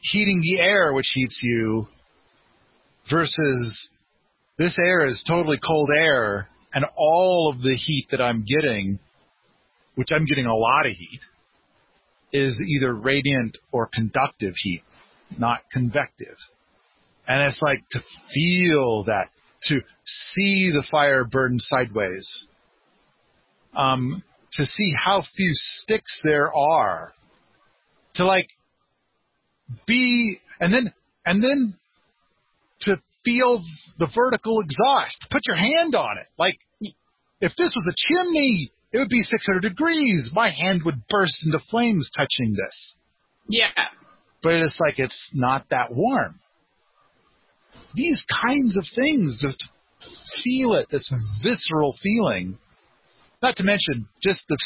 heating 0.00 0.40
the 0.40 0.60
air, 0.60 0.92
which 0.92 1.12
heats 1.14 1.38
you, 1.42 1.86
versus 3.10 3.88
this 4.58 4.76
air 4.78 5.06
is 5.06 5.22
totally 5.26 5.58
cold 5.64 5.90
air, 5.96 6.48
and 6.72 6.84
all 6.96 7.52
of 7.54 7.62
the 7.62 7.74
heat 7.74 8.06
that 8.10 8.20
I'm 8.20 8.44
getting, 8.44 8.98
which 9.94 10.08
I'm 10.12 10.26
getting 10.26 10.46
a 10.46 10.54
lot 10.54 10.86
of 10.86 10.92
heat, 10.92 11.20
is 12.32 12.54
either 12.66 12.94
radiant 12.94 13.58
or 13.72 13.88
conductive 13.92 14.54
heat, 14.56 14.82
not 15.38 15.60
convective. 15.72 16.36
And 17.26 17.42
it's 17.42 17.60
like 17.62 17.84
to 17.90 18.00
feel 18.32 19.04
that, 19.04 19.28
to 19.64 19.80
see 20.32 20.70
the 20.72 20.84
fire 20.90 21.24
burn 21.24 21.58
sideways, 21.58 22.46
um, 23.74 24.22
to 24.52 24.64
see 24.64 24.92
how 25.04 25.22
few 25.36 25.50
sticks 25.52 26.20
there 26.24 26.54
are, 26.54 27.12
to 28.14 28.24
like 28.24 28.48
be, 29.86 30.40
and 30.58 30.72
then, 30.72 30.92
and 31.24 31.42
then 31.42 31.74
to 32.82 32.96
feel 33.24 33.62
the 33.98 34.10
vertical 34.14 34.60
exhaust. 34.60 35.26
Put 35.30 35.42
your 35.46 35.56
hand 35.56 35.94
on 35.94 36.18
it. 36.18 36.26
Like, 36.38 36.58
if 37.40 37.52
this 37.56 37.74
was 37.74 37.86
a 37.88 37.94
chimney, 37.96 38.70
it 38.92 38.98
would 38.98 39.08
be 39.08 39.22
600 39.22 39.60
degrees. 39.60 40.30
My 40.34 40.50
hand 40.50 40.82
would 40.84 41.06
burst 41.08 41.44
into 41.44 41.58
flames 41.70 42.10
touching 42.16 42.52
this. 42.52 42.96
Yeah. 43.48 43.66
But 44.42 44.54
it's 44.54 44.78
like 44.80 44.98
it's 44.98 45.30
not 45.34 45.66
that 45.70 45.92
warm. 45.92 46.40
These 47.94 48.24
kinds 48.42 48.76
of 48.76 48.84
things, 48.94 49.42
just 49.42 49.68
feel 50.44 50.74
it, 50.74 50.88
this 50.90 51.10
visceral 51.42 51.96
feeling. 52.02 52.58
Not 53.42 53.56
to 53.56 53.64
mention 53.64 54.06
just 54.22 54.42
the 54.48 54.58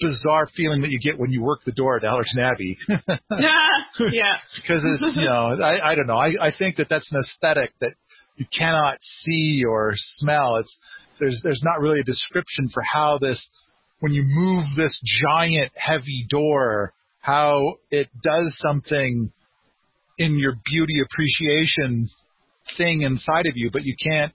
bizarre 0.00 0.48
feeling 0.56 0.82
that 0.82 0.90
you 0.90 0.98
get 1.00 1.18
when 1.18 1.30
you 1.32 1.42
work 1.42 1.60
the 1.64 1.72
door 1.72 1.96
at 1.96 2.04
Allerton 2.04 2.38
Abbey. 2.40 2.78
yeah. 2.88 3.66
yeah. 4.12 4.36
because 4.56 4.82
it's 4.84 5.16
you 5.16 5.24
know 5.24 5.56
I, 5.62 5.92
I 5.92 5.94
don't 5.94 6.06
know 6.06 6.16
I, 6.16 6.32
I 6.40 6.50
think 6.56 6.76
that 6.76 6.88
that's 6.88 7.10
an 7.12 7.18
aesthetic 7.18 7.72
that 7.80 7.94
you 8.36 8.46
cannot 8.56 8.98
see 9.00 9.64
or 9.68 9.92
smell 9.96 10.56
it's 10.56 10.78
there's 11.18 11.40
there's 11.42 11.62
not 11.64 11.80
really 11.80 12.00
a 12.00 12.04
description 12.04 12.70
for 12.72 12.82
how 12.90 13.18
this 13.18 13.50
when 14.00 14.12
you 14.12 14.22
move 14.24 14.64
this 14.76 15.00
giant 15.30 15.72
heavy 15.74 16.26
door 16.30 16.94
how 17.20 17.74
it 17.90 18.08
does 18.22 18.54
something 18.58 19.32
in 20.18 20.38
your 20.38 20.54
beauty 20.64 21.00
appreciation 21.04 22.08
thing 22.78 23.02
inside 23.02 23.46
of 23.46 23.56
you 23.56 23.70
but 23.70 23.82
you 23.84 23.94
can't 24.02 24.32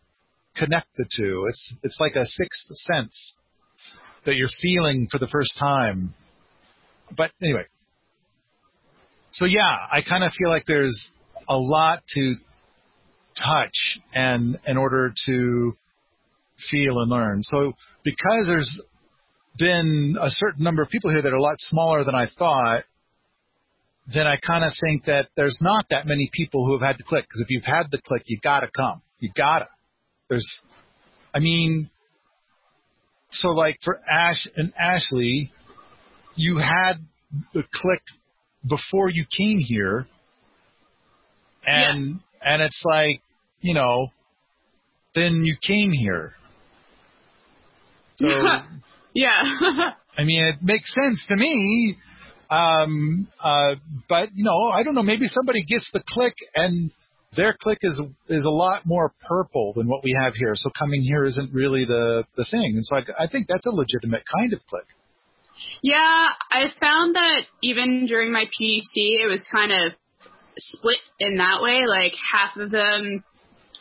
connect 0.55 0.87
the 0.97 1.05
two 1.17 1.45
it's 1.49 1.73
it's 1.83 1.97
like 1.99 2.15
a 2.15 2.25
sixth 2.25 2.67
sense 2.69 3.33
that 4.27 4.35
you're 4.35 4.53
feeling 4.61 5.07
for 5.09 5.17
the 5.17 5.27
first 5.27 5.57
time 5.59 6.13
but 7.15 7.31
anyway 7.41 7.63
so 9.37 9.45
yeah, 9.45 9.87
I 9.91 10.01
kind 10.01 10.23
of 10.23 10.31
feel 10.31 10.49
like 10.49 10.63
there's 10.65 11.09
a 11.47 11.57
lot 11.57 12.01
to 12.15 12.35
touch 13.37 13.99
and 14.13 14.57
in 14.65 14.77
order 14.77 15.13
to 15.27 15.77
feel 16.71 16.99
and 16.99 17.09
learn. 17.11 17.43
So 17.43 17.73
because 18.03 18.45
there's 18.47 18.81
been 19.59 20.17
a 20.19 20.29
certain 20.29 20.63
number 20.63 20.81
of 20.81 20.89
people 20.89 21.11
here 21.11 21.21
that 21.21 21.31
are 21.31 21.35
a 21.35 21.41
lot 21.41 21.57
smaller 21.59 22.03
than 22.03 22.15
I 22.15 22.27
thought, 22.35 22.83
then 24.11 24.25
I 24.25 24.37
kind 24.37 24.63
of 24.63 24.73
think 24.81 25.05
that 25.05 25.27
there's 25.35 25.59
not 25.61 25.85
that 25.91 26.07
many 26.07 26.31
people 26.33 26.65
who 26.65 26.73
have 26.73 26.81
had 26.81 26.97
the 26.97 27.03
click. 27.03 27.25
Because 27.25 27.41
if 27.41 27.47
you've 27.49 27.63
had 27.63 27.91
the 27.91 28.01
click, 28.01 28.23
you 28.25 28.39
gotta 28.41 28.69
come. 28.75 29.03
You 29.19 29.29
gotta. 29.35 29.67
There's, 30.29 30.61
I 31.31 31.39
mean, 31.39 31.91
so 33.41 33.49
like 33.49 33.77
for 33.83 33.99
Ash 34.09 34.45
and 34.55 34.73
Ashley, 34.77 35.51
you 36.35 36.57
had 36.57 36.93
the 37.53 37.63
click 37.73 38.01
before 38.67 39.09
you 39.09 39.25
came 39.37 39.59
here, 39.59 40.07
and 41.65 42.19
and 42.43 42.61
it's 42.61 42.81
like 42.85 43.21
you 43.61 43.73
know, 43.73 44.07
then 45.15 45.43
you 45.45 45.55
came 45.65 45.91
here. 45.91 46.33
So 48.17 48.29
yeah. 49.13 49.43
I 50.17 50.23
mean, 50.23 50.43
it 50.45 50.55
makes 50.63 50.91
sense 50.93 51.23
to 51.29 51.35
me. 51.35 51.95
Um, 52.49 53.27
uh, 53.43 53.75
but 54.09 54.29
you 54.33 54.43
know, 54.43 54.69
I 54.69 54.83
don't 54.83 54.95
know. 54.95 55.03
Maybe 55.03 55.27
somebody 55.27 55.63
gets 55.63 55.87
the 55.93 56.01
click 56.07 56.33
and 56.55 56.91
their 57.37 57.55
click 57.61 57.77
is 57.81 58.01
is 58.27 58.45
a 58.45 58.49
lot 58.49 58.81
more 58.85 59.13
purple 59.27 59.71
than 59.75 59.87
what 59.87 60.03
we 60.03 60.13
have 60.19 60.33
here. 60.33 60.53
So 60.55 60.69
coming 60.77 61.01
here 61.01 61.23
isn't 61.23 61.53
really 61.53 61.85
the 61.85 62.25
the 62.35 62.45
thing. 62.51 62.73
And 62.75 62.83
so 62.83 62.97
I, 62.97 63.23
I 63.23 63.27
think 63.27 63.47
that's 63.47 63.65
a 63.65 63.71
legitimate 63.71 64.23
kind 64.37 64.51
of 64.51 64.59
click. 64.67 64.85
Yeah, 65.81 66.27
I 66.51 66.65
found 66.79 67.15
that 67.15 67.41
even 67.61 68.05
during 68.07 68.31
my 68.33 68.45
PDC, 68.45 69.23
it 69.23 69.29
was 69.29 69.47
kind 69.51 69.71
of 69.71 69.93
split 70.57 70.97
in 71.19 71.37
that 71.37 71.61
way. 71.61 71.85
Like 71.87 72.13
half 72.33 72.57
of 72.57 72.71
them 72.71 73.23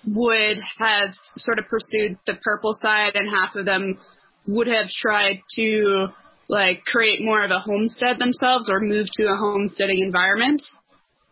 would 0.07 0.59
have 0.78 1.11
sort 1.36 1.59
of 1.59 1.64
pursued 1.66 2.18
the 2.26 2.34
purple 2.44 2.76
side, 2.80 3.16
and 3.16 3.28
half 3.28 3.57
of 3.57 3.64
them 3.64 3.98
would 4.46 4.68
have 4.68 4.86
tried 4.88 5.42
to 5.57 6.09
like 6.48 6.84
create 6.84 7.20
more 7.22 7.42
of 7.42 7.50
a 7.50 7.59
homestead 7.59 8.18
themselves 8.18 8.68
or 8.70 8.80
move 8.80 9.07
to 9.14 9.24
a 9.24 9.36
homesteading 9.36 9.98
environment. 9.98 10.62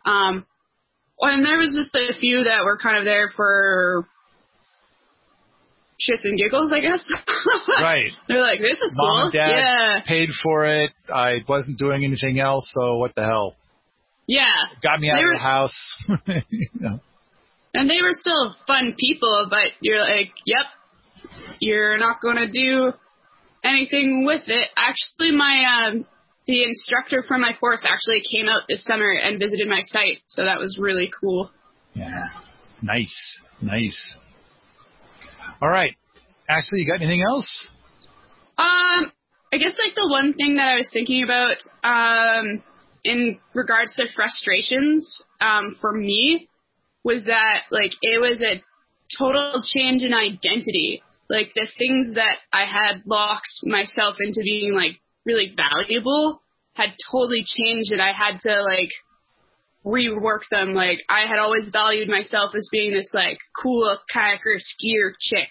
Um, 0.05 0.45
and 1.21 1.45
there 1.45 1.59
was 1.59 1.73
just 1.75 1.95
a 1.95 2.19
few 2.19 2.45
that 2.45 2.65
were 2.65 2.79
kind 2.79 2.99
of 2.99 3.05
there 3.05 3.29
for 3.35 4.07
shits 6.01 6.25
and 6.25 6.39
giggles, 6.39 6.73
I 6.75 6.81
guess. 6.81 7.01
Right. 7.81 8.13
They're 8.29 8.41
like, 8.41 8.61
this 8.61 8.79
is 8.81 8.93
Mom 8.97 9.07
cool. 9.17 9.23
and 9.25 9.33
dad 9.33 9.51
Yeah. 9.51 10.01
paid 10.07 10.29
for 10.43 10.65
it. 10.65 10.91
I 11.13 11.35
wasn't 11.49 11.79
doing 11.79 12.05
anything 12.05 12.39
else, 12.41 12.69
so 12.79 12.97
what 12.97 13.15
the 13.15 13.23
hell? 13.25 13.55
Yeah. 14.27 14.47
Got 14.83 15.01
me 15.01 15.11
out 15.11 15.17
They 15.17 15.23
of 15.23 15.27
were- 15.27 15.35
the 15.35 15.39
house. 15.39 16.43
you 16.51 16.69
know. 16.81 17.01
and 17.75 17.89
they 17.91 18.01
were 18.01 18.13
still 18.15 18.55
fun 18.67 18.95
people, 18.99 19.47
but 19.51 19.73
you're 19.81 20.01
like, 20.01 20.31
yep, 20.47 20.67
you're 21.61 21.99
not 21.99 22.21
going 22.23 22.37
to 22.37 22.49
do 22.51 22.93
anything 23.63 24.25
with 24.25 24.43
it. 24.47 24.69
Actually, 24.77 25.37
my 25.37 25.89
um, 25.89 26.07
the 26.47 26.65
instructor 26.65 27.23
for 27.27 27.39
my 27.39 27.53
course 27.59 27.85
actually 27.85 28.23
came 28.31 28.49
out 28.49 28.63
this 28.69 28.85
summer 28.85 29.11
and 29.11 29.39
visited 29.39 29.69
my 29.69 29.81
site, 29.87 30.19
so 30.27 30.45
that 30.45 30.59
was 30.59 30.79
really 30.79 31.11
cool. 31.21 31.51
Yeah, 31.95 32.25
nice, 32.83 33.15
nice. 33.63 34.15
All 35.63 35.69
right, 35.69 35.97
Ashley, 36.49 36.81
you 36.81 36.87
got 36.87 37.01
anything 37.01 37.23
else? 37.23 37.59
Um, 38.59 39.13
I 39.53 39.57
guess 39.57 39.75
like 39.83 39.95
the 39.95 40.09
one 40.11 40.35
thing 40.35 40.57
that 40.57 40.69
I 40.69 40.77
was 40.77 40.91
thinking 40.93 41.23
about 41.23 41.57
um, 41.83 42.63
in 43.05 43.39
regards 43.55 43.95
to 43.95 44.05
frustrations 44.15 45.17
um, 45.41 45.77
for 45.81 45.93
me 45.93 46.49
was 47.05 47.23
that 47.25 47.63
like 47.71 47.93
it 48.03 48.21
was 48.21 48.41
a 48.41 48.63
total 49.19 49.63
change 49.75 50.03
in 50.03 50.13
identity. 50.13 51.03
Like 51.29 51.53
the 51.55 51.67
things 51.79 52.15
that 52.17 52.37
I 52.53 52.65
had 52.65 53.03
locked 53.07 53.49
myself 53.63 54.17
into 54.21 54.41
being 54.43 54.75
like 54.75 55.01
really 55.25 55.55
valuable 55.57 56.41
had 56.75 56.91
totally 57.11 57.45
changed 57.47 57.93
and 57.93 58.03
I 58.03 58.13
had 58.13 58.41
to 58.41 58.63
like 58.63 58.91
rework 59.85 60.41
them. 60.51 60.75
Like 60.75 60.99
I 61.09 61.27
had 61.29 61.39
always 61.39 61.71
valued 61.73 62.09
myself 62.09 62.51
as 62.55 62.69
being 62.73 62.93
this 62.93 63.11
like 63.15 63.39
cool 63.61 63.97
kayaker 64.15 64.59
skier 64.59 65.13
chick. 65.21 65.49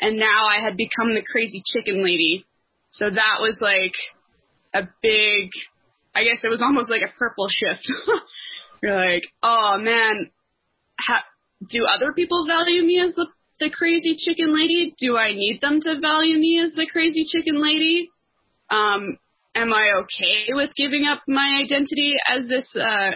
And 0.00 0.16
now 0.16 0.46
I 0.46 0.62
had 0.62 0.76
become 0.76 1.14
the 1.14 1.24
crazy 1.30 1.62
chicken 1.72 2.04
lady. 2.04 2.44
So 2.88 3.06
that 3.10 3.40
was 3.40 3.58
like 3.60 3.94
a 4.74 4.88
big, 5.02 5.50
I 6.14 6.24
guess 6.24 6.42
it 6.42 6.48
was 6.48 6.62
almost 6.62 6.90
like 6.90 7.02
a 7.02 7.18
purple 7.18 7.48
shift. 7.48 7.86
You're 8.82 8.94
like, 8.94 9.24
oh 9.42 9.78
man, 9.78 10.30
ha- 11.00 11.24
do 11.68 11.84
other 11.84 12.12
people 12.12 12.46
value 12.46 12.82
me 12.82 13.00
as 13.00 13.14
the, 13.14 13.26
the 13.60 13.70
crazy 13.70 14.16
chicken 14.16 14.54
lady? 14.54 14.94
Do 14.98 15.16
I 15.16 15.32
need 15.32 15.60
them 15.60 15.80
to 15.80 16.00
value 16.00 16.38
me 16.38 16.60
as 16.64 16.72
the 16.74 16.86
crazy 16.90 17.24
chicken 17.28 17.60
lady? 17.60 18.10
Um, 18.70 19.18
am 19.54 19.72
I 19.72 19.92
okay 20.02 20.48
with 20.50 20.70
giving 20.76 21.06
up 21.10 21.22
my 21.26 21.62
identity 21.64 22.14
as 22.28 22.46
this 22.46 22.66
uh, 22.76 23.10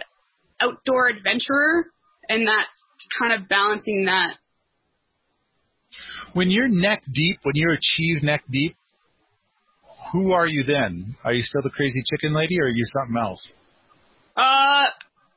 outdoor 0.60 1.08
adventurer? 1.08 1.86
And 2.28 2.46
that's 2.46 2.76
kind 3.18 3.32
of 3.32 3.48
balancing 3.48 4.04
that. 4.06 4.34
When 6.32 6.50
you're 6.50 6.68
neck 6.68 7.02
deep, 7.12 7.40
when 7.42 7.56
you're 7.56 7.74
achieved 7.74 8.22
neck 8.22 8.44
deep, 8.50 8.76
who 10.12 10.32
are 10.32 10.46
you 10.46 10.64
then? 10.64 11.16
Are 11.24 11.32
you 11.32 11.42
still 11.42 11.62
the 11.62 11.70
crazy 11.70 12.02
chicken 12.10 12.34
lady, 12.34 12.60
or 12.60 12.66
are 12.66 12.68
you 12.68 12.84
something 12.86 13.20
else? 13.20 13.52
Uh, 14.36 14.84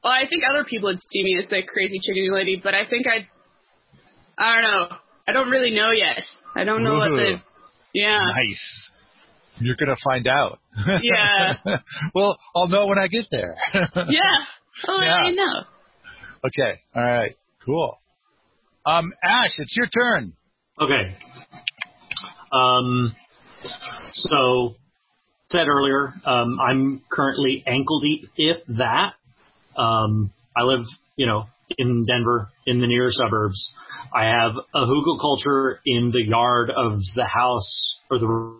well, 0.03 0.13
I 0.13 0.27
think 0.29 0.43
other 0.49 0.63
people 0.63 0.89
would 0.89 0.99
see 0.99 1.23
me 1.23 1.39
as 1.41 1.49
the 1.49 1.63
crazy 1.67 1.99
chicken 1.99 2.33
lady, 2.33 2.61
but 2.63 2.73
I 2.73 2.85
think 2.85 3.05
I, 3.07 3.27
I 4.37 4.61
don't 4.61 4.71
know. 4.71 4.97
I 5.27 5.31
don't 5.31 5.49
really 5.49 5.71
know 5.71 5.91
yet. 5.91 6.21
I 6.55 6.63
don't 6.63 6.83
know 6.83 6.95
Ooh, 6.95 6.99
what 6.99 7.09
the, 7.09 7.41
yeah. 7.93 8.19
Nice. 8.19 8.89
You're 9.59 9.75
gonna 9.77 9.95
find 10.03 10.27
out. 10.27 10.59
Yeah. 11.01 11.55
well, 12.15 12.37
I'll 12.55 12.67
know 12.67 12.87
when 12.87 12.97
I 12.97 13.07
get 13.07 13.25
there. 13.31 13.55
yeah. 13.73 13.83
I'll 14.87 15.03
yeah. 15.03 15.17
let 15.17 15.29
you 15.29 15.35
know. 15.35 15.63
Okay. 16.45 16.81
All 16.93 17.03
right. 17.03 17.35
Cool. 17.65 17.97
Um, 18.85 19.13
Ash, 19.23 19.57
it's 19.57 19.75
your 19.75 19.87
turn. 19.87 20.33
Okay. 20.79 21.15
Um, 22.51 23.15
so 24.13 24.75
said 25.47 25.67
earlier, 25.67 26.13
um, 26.25 26.59
I'm 26.59 27.01
currently 27.11 27.63
ankle 27.65 28.01
deep, 28.01 28.29
if 28.37 28.57
that. 28.77 29.13
Um, 29.75 30.31
I 30.55 30.63
live, 30.63 30.85
you 31.15 31.25
know, 31.25 31.45
in 31.77 32.05
Denver, 32.07 32.49
in 32.65 32.79
the 32.79 32.87
near 32.87 33.09
suburbs. 33.11 33.73
I 34.13 34.25
have 34.25 34.51
a 34.73 34.85
hugelkultur 34.85 35.77
in 35.85 36.11
the 36.11 36.23
yard 36.23 36.69
of 36.69 36.99
the 37.15 37.25
house 37.25 37.97
or 38.09 38.19
the 38.19 38.59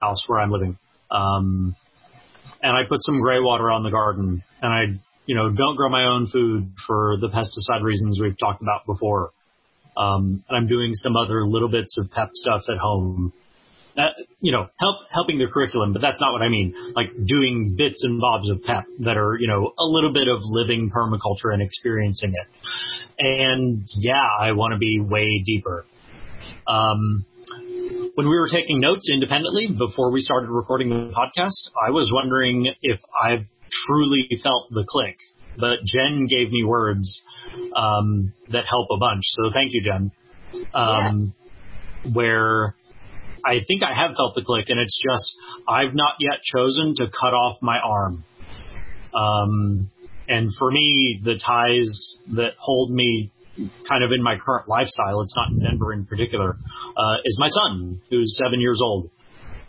house 0.00 0.24
where 0.26 0.40
I'm 0.40 0.50
living. 0.50 0.78
Um, 1.10 1.76
and 2.62 2.72
I 2.76 2.82
put 2.88 3.02
some 3.02 3.20
gray 3.20 3.40
water 3.40 3.70
on 3.70 3.82
the 3.82 3.90
garden 3.90 4.42
and 4.62 4.72
I, 4.72 4.82
you 5.26 5.34
know, 5.34 5.50
don't 5.50 5.76
grow 5.76 5.88
my 5.88 6.04
own 6.04 6.26
food 6.26 6.72
for 6.86 7.16
the 7.20 7.28
pesticide 7.28 7.82
reasons 7.82 8.18
we've 8.20 8.38
talked 8.38 8.62
about 8.62 8.86
before. 8.86 9.30
Um, 9.96 10.44
and 10.48 10.56
I'm 10.56 10.68
doing 10.68 10.92
some 10.94 11.16
other 11.16 11.44
little 11.44 11.68
bits 11.68 11.96
of 11.98 12.10
PEP 12.10 12.30
stuff 12.34 12.62
at 12.68 12.78
home 12.78 13.32
uh, 13.98 14.10
you 14.40 14.52
know, 14.52 14.68
help 14.78 14.96
helping 15.10 15.38
the 15.38 15.46
curriculum, 15.52 15.92
but 15.92 16.00
that's 16.00 16.20
not 16.20 16.32
what 16.32 16.40
I 16.40 16.48
mean. 16.48 16.72
Like 16.94 17.08
doing 17.26 17.74
bits 17.76 18.04
and 18.04 18.20
bobs 18.20 18.48
of 18.48 18.62
PEP 18.62 18.84
that 19.00 19.16
are, 19.16 19.36
you 19.40 19.48
know, 19.48 19.72
a 19.76 19.84
little 19.84 20.12
bit 20.12 20.28
of 20.28 20.38
living 20.42 20.88
permaculture 20.90 21.52
and 21.52 21.60
experiencing 21.60 22.32
it. 22.32 22.46
And 23.18 23.88
yeah, 23.96 24.24
I 24.38 24.52
want 24.52 24.72
to 24.72 24.78
be 24.78 25.00
way 25.00 25.42
deeper. 25.44 25.84
Um, 26.68 27.26
when 28.18 28.28
we 28.28 28.36
were 28.36 28.48
taking 28.52 28.80
notes 28.80 29.08
independently 29.14 29.68
before 29.68 30.10
we 30.10 30.20
started 30.20 30.50
recording 30.50 30.88
the 30.88 31.14
podcast, 31.14 31.70
I 31.80 31.92
was 31.92 32.10
wondering 32.12 32.66
if 32.82 32.98
I've 33.22 33.46
truly 33.86 34.26
felt 34.42 34.70
the 34.70 34.84
click. 34.88 35.16
But 35.56 35.84
Jen 35.86 36.26
gave 36.28 36.50
me 36.50 36.64
words 36.64 37.22
um, 37.76 38.32
that 38.50 38.64
help 38.68 38.88
a 38.90 38.98
bunch. 38.98 39.22
So 39.22 39.50
thank 39.54 39.72
you, 39.72 39.82
Jen. 39.82 40.10
Um, 40.74 41.32
yeah. 42.02 42.10
Where 42.12 42.74
I 43.46 43.60
think 43.68 43.84
I 43.84 43.94
have 43.94 44.16
felt 44.16 44.34
the 44.34 44.42
click, 44.42 44.66
and 44.68 44.80
it's 44.80 45.00
just 45.00 45.36
I've 45.68 45.94
not 45.94 46.14
yet 46.18 46.40
chosen 46.42 46.96
to 46.96 47.04
cut 47.04 47.34
off 47.34 47.58
my 47.62 47.78
arm. 47.78 48.24
Um, 49.14 49.92
and 50.26 50.50
for 50.58 50.72
me, 50.72 51.20
the 51.22 51.38
ties 51.38 52.18
that 52.34 52.54
hold 52.58 52.90
me 52.90 53.30
kind 53.88 54.04
of 54.04 54.10
in 54.12 54.22
my 54.22 54.36
current 54.44 54.68
lifestyle, 54.68 55.20
it's 55.20 55.34
not 55.36 55.50
in 55.50 55.60
Denver 55.60 55.92
in 55.92 56.06
particular, 56.06 56.56
uh, 56.96 57.16
is 57.24 57.36
my 57.38 57.48
son, 57.48 58.00
who's 58.10 58.38
seven 58.42 58.60
years 58.60 58.80
old. 58.82 59.10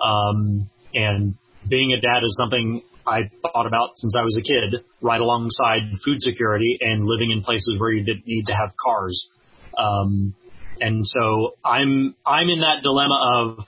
Um, 0.03 0.69
and 0.93 1.35
being 1.67 1.93
a 1.93 2.01
dad 2.01 2.23
is 2.23 2.35
something 2.41 2.83
I 3.05 3.29
thought 3.41 3.65
about 3.65 3.91
since 3.95 4.15
I 4.17 4.21
was 4.21 4.37
a 4.39 4.43
kid, 4.43 4.83
right 5.01 5.19
alongside 5.19 5.81
food 6.05 6.21
security 6.21 6.77
and 6.79 7.03
living 7.03 7.31
in 7.31 7.41
places 7.41 7.77
where 7.79 7.91
you 7.91 8.03
didn't 8.03 8.27
need 8.27 8.45
to 8.47 8.53
have 8.53 8.71
cars. 8.83 9.29
Um, 9.77 10.35
and 10.79 11.01
so 11.03 11.55
I'm 11.65 12.15
I'm 12.25 12.49
in 12.49 12.61
that 12.61 12.83
dilemma 12.83 13.19
of 13.35 13.65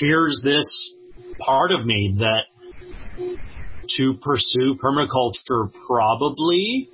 here's 0.00 0.40
this 0.42 0.94
part 1.38 1.70
of 1.72 1.86
me 1.86 2.16
that 2.18 2.46
to 3.96 4.14
pursue 4.14 4.76
permaculture 4.82 5.70
probably 5.86 6.90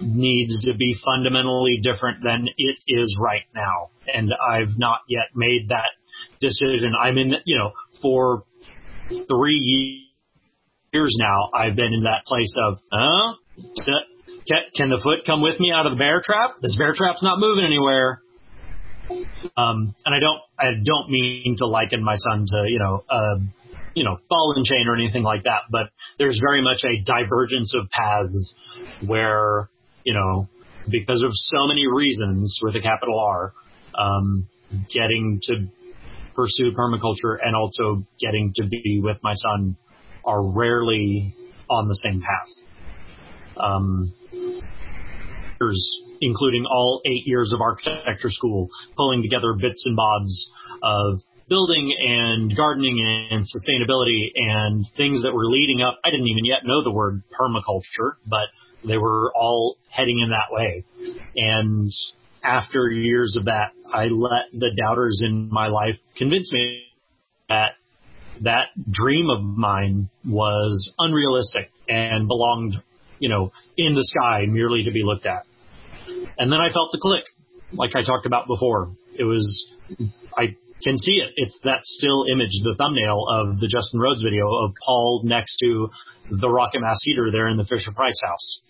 needs 0.00 0.60
to 0.64 0.74
be 0.74 0.94
fundamentally 1.04 1.80
different 1.82 2.22
than 2.22 2.48
it 2.56 2.76
is 2.86 3.18
right 3.20 3.44
now. 3.54 3.90
And 4.12 4.32
I've 4.32 4.78
not 4.78 5.00
yet 5.08 5.26
made 5.34 5.68
that 5.70 5.90
decision. 6.40 6.94
I'm 7.00 7.18
in, 7.18 7.34
you 7.44 7.58
know, 7.58 7.72
for 8.00 8.44
three 9.08 10.08
years 10.92 11.16
now, 11.18 11.50
I've 11.54 11.76
been 11.76 11.92
in 11.92 12.04
that 12.04 12.24
place 12.26 12.54
of, 12.66 12.78
huh? 12.92 13.34
Can 14.76 14.88
the 14.88 15.00
foot 15.02 15.26
come 15.26 15.42
with 15.42 15.60
me 15.60 15.72
out 15.74 15.86
of 15.86 15.92
the 15.92 15.98
bear 15.98 16.22
trap? 16.24 16.56
This 16.62 16.76
bear 16.76 16.94
trap's 16.94 17.22
not 17.22 17.38
moving 17.38 17.64
anywhere. 17.64 18.22
Um, 19.56 19.94
and 20.04 20.14
I 20.14 20.20
don't, 20.20 20.40
I 20.58 20.72
don't 20.72 21.10
mean 21.10 21.56
to 21.58 21.66
liken 21.66 22.02
my 22.04 22.16
son 22.16 22.46
to, 22.46 22.66
you 22.68 22.78
know, 22.78 23.04
uh, 23.08 23.38
you 23.94 24.04
know, 24.04 24.18
ball 24.28 24.54
and 24.54 24.64
chain 24.64 24.86
or 24.86 24.94
anything 24.94 25.22
like 25.22 25.44
that, 25.44 25.62
but 25.70 25.90
there's 26.18 26.38
very 26.40 26.62
much 26.62 26.84
a 26.84 27.02
divergence 27.02 27.74
of 27.74 27.90
paths 27.90 28.54
where, 29.04 29.68
you 30.08 30.14
know, 30.14 30.48
because 30.88 31.22
of 31.22 31.32
so 31.34 31.66
many 31.66 31.86
reasons 31.86 32.58
with 32.62 32.74
a 32.74 32.80
capital 32.80 33.20
R, 33.20 33.52
um, 33.94 34.48
getting 34.90 35.38
to 35.42 35.68
pursue 36.34 36.72
permaculture 36.72 37.36
and 37.44 37.54
also 37.54 38.06
getting 38.18 38.54
to 38.56 38.66
be 38.66 39.02
with 39.02 39.18
my 39.22 39.34
son 39.34 39.76
are 40.24 40.42
rarely 40.42 41.36
on 41.68 41.88
the 41.88 41.94
same 41.94 42.22
path. 42.22 43.60
Um, 43.62 44.14
there's 45.58 46.00
including 46.22 46.64
all 46.64 47.02
eight 47.04 47.26
years 47.26 47.52
of 47.54 47.60
architecture 47.60 48.30
school, 48.30 48.70
pulling 48.96 49.20
together 49.20 49.52
bits 49.60 49.84
and 49.84 49.94
bobs 49.94 50.50
of 50.82 51.18
building 51.50 51.94
and 52.00 52.56
gardening 52.56 53.28
and 53.30 53.44
sustainability 53.44 54.30
and 54.34 54.86
things 54.96 55.22
that 55.22 55.34
were 55.34 55.44
leading 55.44 55.82
up. 55.82 55.98
I 56.02 56.08
didn't 56.08 56.28
even 56.28 56.46
yet 56.46 56.60
know 56.64 56.82
the 56.82 56.92
word 56.92 57.24
permaculture, 57.38 58.12
but 58.26 58.48
they 58.86 58.98
were 58.98 59.32
all 59.34 59.76
heading 59.90 60.20
in 60.20 60.30
that 60.30 60.50
way. 60.50 60.84
And 61.36 61.90
after 62.42 62.88
years 62.90 63.36
of 63.38 63.46
that, 63.46 63.72
I 63.92 64.06
let 64.06 64.46
the 64.52 64.70
doubters 64.80 65.20
in 65.24 65.48
my 65.50 65.68
life 65.68 65.96
convince 66.16 66.52
me 66.52 66.84
that 67.48 67.72
that 68.42 68.68
dream 68.90 69.28
of 69.30 69.42
mine 69.42 70.08
was 70.24 70.92
unrealistic 70.98 71.70
and 71.88 72.28
belonged, 72.28 72.76
you 73.18 73.28
know, 73.28 73.52
in 73.76 73.94
the 73.94 74.04
sky 74.04 74.46
merely 74.46 74.84
to 74.84 74.90
be 74.92 75.02
looked 75.02 75.26
at. 75.26 75.44
And 76.38 76.52
then 76.52 76.60
I 76.60 76.72
felt 76.72 76.92
the 76.92 76.98
click, 76.98 77.24
like 77.72 77.90
I 77.96 78.02
talked 78.02 78.26
about 78.26 78.46
before. 78.46 78.92
It 79.18 79.24
was, 79.24 79.66
I 80.36 80.56
can 80.82 80.98
see 80.98 81.22
it. 81.22 81.32
It's 81.36 81.58
that 81.64 81.80
still 81.82 82.24
image, 82.32 82.50
the 82.62 82.74
thumbnail 82.78 83.26
of 83.28 83.60
the 83.60 83.68
Justin 83.68 84.00
Rhodes 84.00 84.22
video 84.22 84.46
of 84.46 84.72
Paul 84.84 85.22
next 85.24 85.56
to 85.58 85.88
the 86.30 86.48
rocket 86.48 86.80
mass 86.80 86.98
heater 87.02 87.30
there 87.32 87.48
in 87.48 87.56
the 87.56 87.64
Fisher 87.64 87.92
Price 87.92 88.20
house. 88.24 88.60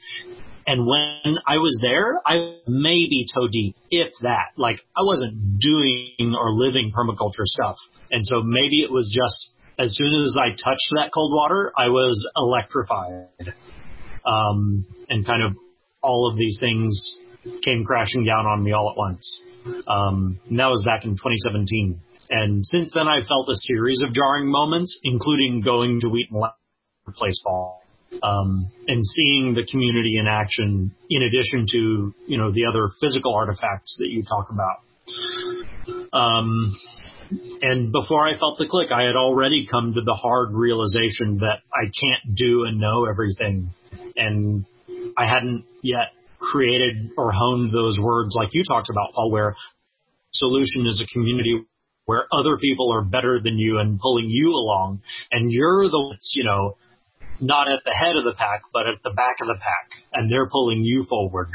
And 0.67 0.87
when 0.87 1.37
I 1.47 1.57
was 1.57 1.79
there, 1.81 2.21
I 2.27 2.59
maybe 2.67 3.25
toe 3.35 3.49
deep, 3.51 3.77
if 3.91 4.13
that. 4.23 4.53
Like 4.57 4.81
I 4.97 5.01
wasn't 5.01 5.59
doing 5.59 6.35
or 6.39 6.53
living 6.53 6.93
permaculture 6.93 7.45
stuff. 7.45 7.77
And 8.11 8.25
so 8.25 8.43
maybe 8.43 8.83
it 8.83 8.93
was 8.93 9.09
just 9.09 9.51
as 9.79 9.97
soon 9.97 10.15
as 10.15 10.37
I 10.37 10.51
touched 10.51 10.89
that 10.97 11.11
cold 11.15 11.33
water, 11.33 11.73
I 11.77 11.89
was 11.89 12.19
electrified. 12.37 13.55
Um, 14.27 14.85
and 15.09 15.25
kind 15.25 15.43
of 15.43 15.53
all 16.03 16.31
of 16.31 16.37
these 16.37 16.59
things 16.61 17.19
came 17.63 17.85
crashing 17.85 18.25
down 18.25 18.45
on 18.45 18.63
me 18.63 18.73
all 18.73 18.91
at 18.91 18.97
once. 18.99 19.41
Um, 19.87 20.41
and 20.49 20.59
that 20.59 20.69
was 20.69 20.83
back 20.85 21.05
in 21.05 21.13
2017. 21.13 22.01
And 22.31 22.65
since 22.65 22.93
then, 22.95 23.09
I've 23.09 23.27
felt 23.27 23.49
a 23.49 23.55
series 23.55 24.03
of 24.03 24.13
jarring 24.13 24.51
moments, 24.51 24.99
including 25.03 25.63
going 25.65 26.01
to 26.01 26.09
Wheaton 26.09 26.43
Place 27.15 27.41
Fall 27.43 27.79
um, 28.23 28.71
and 28.87 29.05
seeing 29.05 29.55
the 29.55 29.67
community 29.71 30.17
in 30.19 30.27
action, 30.27 30.95
in 31.11 31.23
addition 31.23 31.67
to 31.73 32.15
you 32.27 32.39
know 32.39 32.51
the 32.53 32.67
other 32.67 32.89
physical 33.01 33.35
artifacts 33.35 33.97
that 33.99 34.09
you 34.09 34.23
talk 34.23 34.47
about. 34.51 36.13
Um, 36.13 36.77
and 37.61 37.93
before 37.93 38.27
I 38.27 38.39
felt 38.39 38.59
the 38.59 38.67
click, 38.67 38.91
I 38.91 39.03
had 39.03 39.17
already 39.17 39.67
come 39.71 39.93
to 39.95 40.01
the 40.01 40.15
hard 40.15 40.53
realization 40.53 41.39
that 41.39 41.61
I 41.73 41.85
can't 41.85 42.35
do 42.35 42.65
and 42.65 42.81
know 42.81 43.05
everything, 43.05 43.75
and 44.17 44.65
I 45.17 45.27
hadn't 45.27 45.65
yet 45.83 46.13
created 46.39 47.11
or 47.17 47.33
honed 47.33 47.73
those 47.73 47.99
words 48.01 48.35
like 48.37 48.51
you 48.53 48.63
talked 48.65 48.89
about, 48.91 49.13
Paul, 49.15 49.31
where 49.31 49.57
solution 50.33 50.87
is 50.87 51.03
a 51.03 51.13
community 51.13 51.65
where 52.05 52.27
other 52.33 52.57
people 52.57 52.93
are 52.93 53.03
better 53.03 53.39
than 53.43 53.59
you 53.59 53.79
and 53.79 54.01
pulling 54.01 54.31
you 54.31 54.51
along, 54.51 55.03
and 55.31 55.53
you're 55.53 55.91
the 55.91 55.99
ones, 55.99 56.33
you 56.35 56.45
know, 56.45 56.77
not 57.41 57.69
at 57.69 57.81
the 57.85 57.93
head 57.93 58.17
of 58.17 58.25
the 58.25 58.33
pack, 58.33 58.63
but 58.73 58.87
at 58.87 59.03
the 59.05 59.11
back 59.11 59.37
of 59.43 59.47
the 59.47 59.55
pack, 59.55 59.91
and 60.13 60.31
they're 60.31 60.49
pulling 60.49 60.81
you 60.83 61.05
forward. 61.09 61.49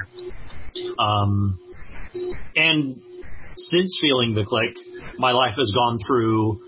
Um, 0.99 1.59
and 2.55 3.01
since 3.57 3.97
feeling 4.01 4.35
the 4.35 4.45
click, 4.45 4.75
my 5.17 5.31
life 5.31 5.55
has 5.57 5.71
gone 5.75 5.99
through 6.05 6.61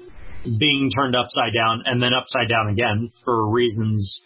being 0.60 0.90
turned 0.92 1.16
upside 1.16 1.54
down 1.54 1.84
and 1.86 2.02
then 2.02 2.12
upside 2.14 2.50
down 2.50 2.70
again 2.70 3.12
for 3.24 3.50
reasons 3.50 4.24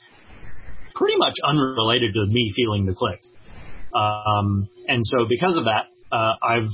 pretty 0.95 1.15
much 1.17 1.35
unrelated 1.45 2.13
to 2.13 2.25
me 2.27 2.51
feeling 2.55 2.85
the 2.85 2.93
click. 2.93 3.21
Um, 3.93 4.69
and 4.87 5.01
so 5.03 5.25
because 5.27 5.55
of 5.55 5.65
that, 5.65 5.87
uh, 6.11 6.33
I've 6.41 6.69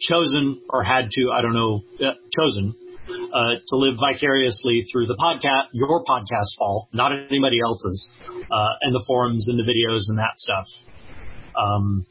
chosen 0.00 0.62
or 0.68 0.82
had 0.82 1.10
to, 1.10 1.30
I 1.34 1.42
don't 1.42 1.54
know, 1.54 1.82
uh, 2.04 2.14
chosen 2.36 2.74
uh, 3.08 3.54
to 3.66 3.76
live 3.76 3.96
vicariously 3.98 4.86
through 4.90 5.06
the 5.06 5.16
podcast, 5.20 5.68
your 5.72 6.04
podcast, 6.04 6.58
Paul, 6.58 6.88
not 6.92 7.12
anybody 7.12 7.58
else's, 7.60 8.08
uh, 8.50 8.68
and 8.82 8.94
the 8.94 9.04
forums 9.06 9.48
and 9.48 9.58
the 9.58 9.64
videos 9.64 10.02
and 10.08 10.18
that 10.18 10.36
stuff. 10.36 10.66
Um, 11.56 12.06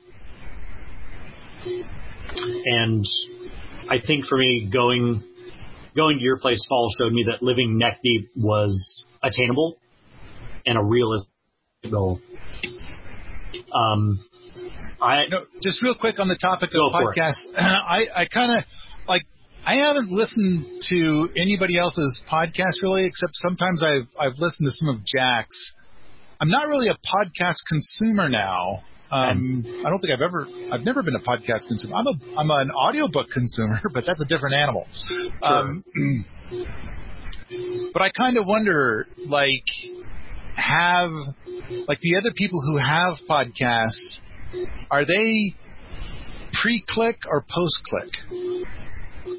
and 2.66 3.06
I 3.90 4.00
think 4.06 4.26
for 4.26 4.38
me, 4.38 4.70
going 4.72 5.24
going 5.96 6.18
to 6.18 6.24
your 6.24 6.40
place, 6.40 6.64
Paul, 6.70 6.90
showed 6.98 7.12
me 7.12 7.26
that 7.28 7.42
living 7.42 7.78
neck 7.78 8.00
deep 8.04 8.30
was 8.36 9.06
attainable 9.24 9.78
and 10.66 10.78
a 10.78 10.84
realistic 10.84 11.30
goal. 11.90 12.22
Um, 13.74 14.24
I 15.02 15.26
no, 15.30 15.46
just 15.64 15.82
real 15.82 15.96
quick 15.96 16.20
on 16.20 16.28
the 16.28 16.38
topic 16.38 16.70
of 16.74 16.92
podcast. 16.92 17.38
I, 17.58 18.06
I 18.16 18.26
kind 18.26 18.58
of 18.58 18.64
like 19.08 19.24
I 19.66 19.76
haven't 19.76 20.12
listened 20.12 20.82
to 20.90 21.30
anybody 21.38 21.78
else's 21.78 22.22
podcast 22.32 22.82
really, 22.82 23.06
except 23.06 23.32
sometimes 23.36 23.84
I've 23.84 24.08
I've 24.20 24.38
listened 24.38 24.68
to 24.68 24.72
some 24.72 24.90
of 24.90 25.06
Jack's. 25.06 25.74
I'm 26.42 26.50
not 26.50 26.68
really 26.68 26.88
a 26.88 26.96
podcast 26.96 27.58
consumer 27.68 28.30
now. 28.30 28.84
Um, 29.12 29.66
I 29.86 29.90
don't 29.90 30.00
think 30.00 30.14
I've 30.14 30.22
ever 30.22 30.48
I've 30.72 30.82
never 30.82 31.02
been 31.02 31.16
a 31.16 31.20
podcast 31.20 31.68
consumer. 31.68 31.96
I'm 31.96 32.08
a 32.08 32.40
I'm 32.40 32.52
an 32.52 32.72
audiobook 32.72 33.30
consumer, 33.34 33.82
but 33.94 34.06
that's 34.06 34.22
a 34.22 34.26
different 34.26 34.56
animal. 34.56 34.88
Um, 35.42 35.84
but 37.94 38.02
I 38.02 38.12
kind 38.12 38.38
of 38.38 38.46
wonder, 38.46 39.08
like, 39.26 39.64
have 40.56 41.12
like 41.88 42.00
the 42.02 42.18
other 42.18 42.32
people 42.36 42.62
who 42.62 42.78
have 42.78 43.18
podcasts, 43.30 44.20
are 44.92 45.06
they 45.06 45.56
pre-click 46.62 47.18
or 47.30 47.46
post-click? 47.50 48.14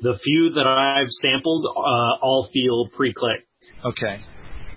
the 0.02 0.18
few 0.22 0.50
that 0.54 0.66
I've 0.66 1.10
sampled 1.10 1.66
uh, 1.66 2.24
all 2.24 2.48
feel 2.52 2.88
pre-click. 2.96 3.46
Okay. 3.84 4.22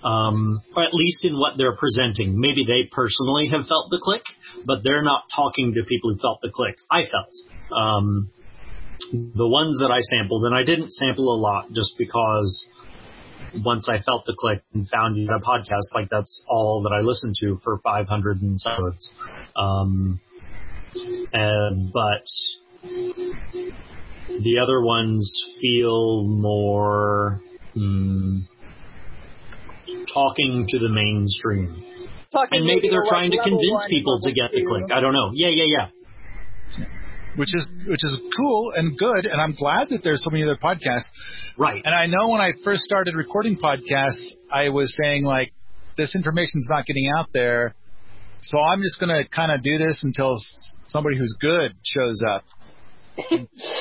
um, 0.04 0.60
or 0.76 0.82
at 0.82 0.92
least 0.92 1.24
in 1.24 1.38
what 1.38 1.54
they're 1.56 1.76
presenting. 1.76 2.38
Maybe 2.38 2.64
they 2.64 2.88
personally 2.92 3.48
have 3.48 3.66
felt 3.66 3.88
the 3.90 3.98
click, 4.02 4.22
but 4.66 4.80
they're 4.84 5.02
not 5.02 5.24
talking 5.34 5.72
to 5.74 5.84
people 5.88 6.12
who 6.12 6.20
felt 6.20 6.40
the 6.42 6.50
click. 6.50 6.76
I 6.90 7.02
felt. 7.04 7.32
Um, 7.74 8.30
the 9.12 9.48
ones 9.48 9.78
that 9.80 9.90
I 9.90 10.00
sampled, 10.00 10.44
and 10.44 10.54
I 10.54 10.62
didn't 10.62 10.92
sample 10.92 11.34
a 11.34 11.38
lot 11.40 11.72
just 11.72 11.94
because 11.98 12.68
once 13.62 13.88
I 13.88 14.02
felt 14.02 14.26
the 14.26 14.34
click 14.38 14.62
and 14.72 14.88
found 14.88 15.16
you 15.16 15.28
a 15.28 15.40
podcast, 15.40 15.94
like 15.94 16.08
that's 16.10 16.42
all 16.48 16.82
that 16.82 16.92
I 16.92 17.00
listened 17.00 17.34
to 17.40 17.60
for 17.62 17.78
500 17.78 18.42
and 18.42 18.54
episodes. 18.54 19.12
Um, 19.56 20.20
and, 21.32 21.92
but 21.92 22.24
the 24.42 24.58
other 24.58 24.82
ones 24.82 25.44
feel 25.60 26.24
more, 26.24 27.40
hmm, 27.74 28.40
talking 30.12 30.66
to 30.68 30.78
the 30.78 30.88
mainstream. 30.88 31.84
Talking 32.32 32.58
And 32.58 32.66
maybe 32.66 32.88
they're 32.90 33.06
trying 33.08 33.30
to 33.30 33.38
convince 33.38 33.86
people 33.88 34.20
to 34.22 34.32
get 34.32 34.50
the 34.50 34.64
click. 34.66 34.90
I 34.92 35.00
don't 35.00 35.12
know. 35.12 35.30
Yeah, 35.32 35.48
yeah, 35.48 35.64
yeah. 35.66 36.03
Which 37.36 37.54
is 37.54 37.68
which 37.86 38.04
is 38.04 38.14
cool 38.36 38.72
and 38.76 38.96
good, 38.96 39.26
and 39.26 39.40
I'm 39.40 39.54
glad 39.54 39.88
that 39.90 40.00
there's 40.04 40.22
so 40.22 40.30
many 40.30 40.44
other 40.44 40.56
podcasts. 40.56 41.08
Right. 41.58 41.82
And 41.84 41.94
I 41.94 42.06
know 42.06 42.28
when 42.28 42.40
I 42.40 42.52
first 42.64 42.82
started 42.82 43.14
recording 43.16 43.56
podcasts, 43.56 44.22
I 44.52 44.68
was 44.68 44.94
saying 45.00 45.24
like, 45.24 45.52
this 45.96 46.14
information's 46.14 46.66
not 46.70 46.86
getting 46.86 47.10
out 47.16 47.28
there, 47.32 47.74
so 48.40 48.58
I'm 48.58 48.82
just 48.82 49.00
going 49.00 49.08
to 49.08 49.28
kind 49.28 49.50
of 49.50 49.62
do 49.62 49.78
this 49.78 50.00
until 50.02 50.36
somebody 50.86 51.16
who's 51.16 51.34
good 51.40 51.74
shows 51.82 52.22
up 52.28 52.44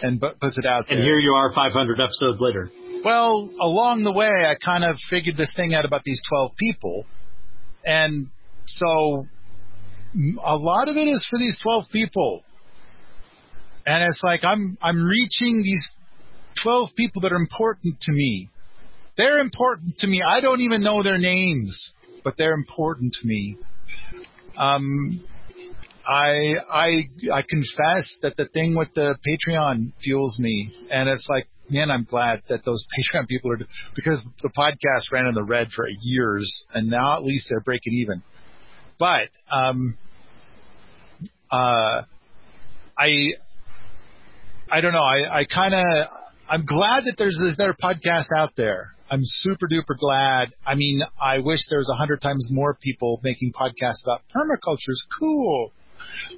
and 0.02 0.20
bu- 0.20 0.36
puts 0.40 0.58
it 0.58 0.66
out 0.66 0.86
there. 0.88 0.98
And 0.98 1.06
here 1.06 1.20
you 1.20 1.34
are 1.34 1.52
500 1.54 2.00
episodes 2.00 2.40
later. 2.40 2.72
Well, 3.04 3.50
along 3.60 4.04
the 4.04 4.14
way, 4.14 4.32
I 4.32 4.56
kind 4.64 4.86
of 4.86 4.96
figured 5.10 5.36
this 5.36 5.54
thing 5.56 5.74
out 5.74 5.84
about 5.84 6.04
these 6.06 6.22
12 6.30 6.52
people. 6.58 7.06
And 7.84 8.28
so 8.66 9.28
a 10.42 10.56
lot 10.56 10.88
of 10.88 10.96
it 10.96 11.10
is 11.10 11.26
for 11.30 11.38
these 11.38 11.58
12 11.62 11.84
people. 11.92 12.44
And 13.86 14.04
it's 14.04 14.22
like 14.24 14.44
I'm 14.44 14.78
I'm 14.82 15.04
reaching 15.04 15.62
these 15.64 15.94
12 16.64 16.90
people 16.96 17.22
that 17.24 17.32
are 17.32 17.38
important 17.38 18.00
to 18.02 18.12
me. 18.12 18.50
They're 19.18 19.40
important 19.40 19.98
to 20.00 20.08
me. 20.08 20.22
I 20.28 20.40
don't 20.40 20.62
even 20.62 20.82
know 20.82 21.04
their 21.04 21.18
names, 21.18 21.92
but 22.24 22.36
they're 22.38 22.54
important 22.54 23.14
to 23.22 23.28
me. 23.28 23.58
Um 24.58 25.24
I 26.06 26.56
I 26.72 26.88
I 27.34 27.42
confess 27.48 28.18
that 28.22 28.36
the 28.38 28.48
thing 28.54 28.76
with 28.76 28.94
the 28.94 29.18
Patreon 29.26 29.94
fuels 30.04 30.38
me, 30.38 30.74
and 30.92 31.08
it's 31.08 31.28
like, 31.30 31.48
man, 31.70 31.92
I'm 31.92 32.04
glad 32.04 32.42
that 32.50 32.66
those 32.66 32.86
Patreon 33.16 33.28
people 33.28 33.52
are 33.52 33.60
because 33.96 34.22
the 34.42 34.50
podcast 34.50 35.12
ran 35.12 35.28
in 35.28 35.34
the 35.34 35.44
red 35.44 35.68
for 35.74 35.86
years, 36.02 36.66
and 36.74 36.90
now 36.90 37.16
at 37.16 37.24
least 37.24 37.48
they're 37.50 37.62
breaking 37.62 37.94
even. 37.94 38.22
But 39.00 39.30
um, 39.52 39.98
uh, 41.52 42.04
I 42.98 43.14
I 44.74 44.82
don't 44.82 44.94
know. 44.94 45.04
I 45.04 45.42
I 45.42 45.46
kind 45.46 45.74
of 45.74 45.84
I'm 46.50 46.66
glad 46.66 47.04
that 47.06 47.16
there's 47.18 47.38
there 47.58 47.76
podcasts 47.82 48.36
out 48.36 48.54
there. 48.58 48.92
I'm 49.12 49.22
super 49.22 49.68
duper 49.68 49.98
glad. 50.00 50.48
I 50.66 50.74
mean, 50.76 51.02
I 51.22 51.40
wish 51.40 51.60
there 51.70 51.78
was 51.78 51.92
a 51.94 51.98
hundred 51.98 52.22
times 52.22 52.50
more 52.52 52.74
people 52.82 53.20
making 53.24 53.52
podcasts 53.54 54.04
about 54.04 54.22
permaculture. 54.36 54.90
Is 54.90 55.06
cool 55.20 55.72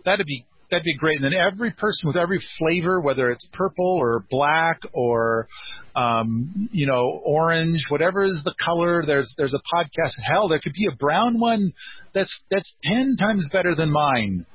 that'd 0.04 0.26
be 0.26 0.46
that'd 0.70 0.84
be 0.84 0.98
great. 0.98 1.18
And 1.18 1.26
then 1.26 1.34
every 1.34 1.72
person 1.72 2.08
with 2.08 2.18
every 2.18 2.42
flavor, 2.58 3.00
whether 3.00 3.32
it's 3.32 3.48
purple 3.54 3.98
or 4.00 4.24
black 4.30 4.80
or 4.94 5.48
um, 5.96 6.70
you 6.72 6.88
know 6.88 7.22
orange, 7.24 7.86
whatever 7.90 8.24
is 8.24 8.40
the 8.44 8.56
color, 8.64 9.04
there's 9.06 9.34
there's 9.38 9.54
a 9.54 9.76
podcast. 9.76 10.12
Hell, 10.22 10.50
there 10.50 10.60
could 10.60 10.74
be 10.74 10.88
a 10.92 10.96
brown 10.96 11.40
one 11.40 11.74
that's 12.14 12.36
that's 12.50 12.76
ten 12.84 13.16
times 13.18 13.48
better 13.52 13.76
than 13.76 13.92
mine. 13.92 14.46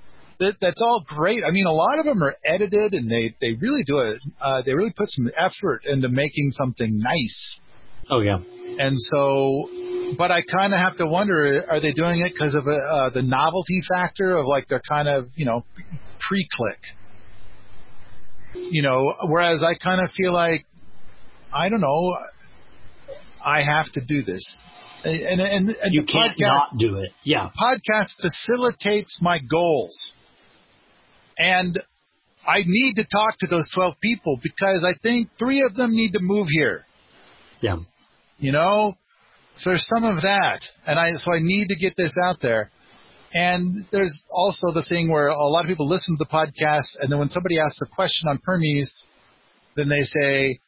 That, 0.41 0.55
that's 0.61 0.81
all 0.83 1.05
great. 1.07 1.45
I 1.47 1.51
mean, 1.51 1.67
a 1.67 1.73
lot 1.73 1.99
of 1.99 2.07
them 2.07 2.23
are 2.23 2.35
edited, 2.45 2.95
and 2.95 3.11
they 3.11 3.35
they 3.41 3.53
really 3.61 3.85
do 3.85 3.99
it. 3.99 4.21
Uh, 4.41 4.63
they 4.65 4.75
really 4.75 4.93
put 4.97 5.09
some 5.11 5.31
effort 5.37 5.85
into 5.85 6.09
making 6.09 6.53
something 6.53 6.99
nice. 6.99 7.61
Oh, 8.11 8.21
yeah. 8.21 8.39
And 8.79 8.97
so, 8.97 9.69
but 10.17 10.31
I 10.31 10.43
kind 10.43 10.73
of 10.73 10.81
have 10.81 10.97
to 10.97 11.07
wonder: 11.07 11.65
Are 11.71 11.81
they 11.81 11.93
doing 11.93 12.21
it 12.21 12.33
because 12.33 12.55
of 12.55 12.67
uh, 12.67 13.11
the 13.11 13.23
novelty 13.23 13.81
factor 13.89 14.37
of 14.37 14.47
like 14.47 14.67
they're 14.69 14.83
kind 14.91 15.09
of 15.09 15.29
you 15.37 15.45
know 15.45 15.63
pre-click? 16.27 16.81
You 18.55 18.83
know, 18.83 19.15
whereas 19.25 19.63
I 19.63 19.75
kind 19.75 20.01
of 20.01 20.11
feel 20.11 20.33
like 20.33 20.65
I 21.53 21.69
don't 21.69 21.81
know, 21.81 22.17
I 23.45 23.63
have 23.63 23.87
to 23.93 24.01
do 24.07 24.23
this. 24.23 24.45
And, 25.03 25.41
and, 25.41 25.69
and 25.71 25.95
you 25.95 26.05
can't 26.05 26.37
podcast, 26.37 26.47
not 26.47 26.79
do 26.79 26.97
it. 26.97 27.13
Yeah. 27.25 27.49
podcast 27.59 28.11
facilitates 28.21 29.19
my 29.23 29.39
goals. 29.39 30.13
And 31.41 31.81
I 32.47 32.59
need 32.67 32.97
to 32.97 33.05
talk 33.05 33.39
to 33.41 33.47
those 33.47 33.69
12 33.75 33.95
people 34.03 34.39
because 34.43 34.85
I 34.87 34.93
think 35.03 35.31
three 35.39 35.63
of 35.63 35.75
them 35.75 35.93
need 35.93 36.13
to 36.13 36.21
move 36.21 36.49
here. 36.51 36.85
Yeah. 37.63 37.77
You 38.39 38.53
know? 38.53 38.97
So 39.57 39.71
there's 39.71 39.87
some 39.87 40.05
of 40.05 40.23
that. 40.23 40.61
And 40.87 40.99
I, 40.99 41.13
so 41.17 41.33
I 41.33 41.39
need 41.41 41.69
to 41.69 41.77
get 41.77 41.95
this 41.97 42.13
out 42.23 42.37
there. 42.43 42.71
And 43.33 43.87
there's 43.91 44.23
also 44.31 44.69
the 44.75 44.85
thing 44.87 45.11
where 45.11 45.29
a 45.29 45.49
lot 45.49 45.65
of 45.65 45.69
people 45.69 45.89
listen 45.89 46.19
to 46.19 46.25
the 46.25 46.31
podcast 46.31 47.01
and 47.01 47.11
then 47.11 47.19
when 47.19 47.29
somebody 47.29 47.59
asks 47.59 47.81
a 47.83 47.95
question 47.95 48.29
on 48.29 48.39
Permies, 48.39 48.91
then 49.77 49.89
they 49.89 50.03
say, 50.03 50.59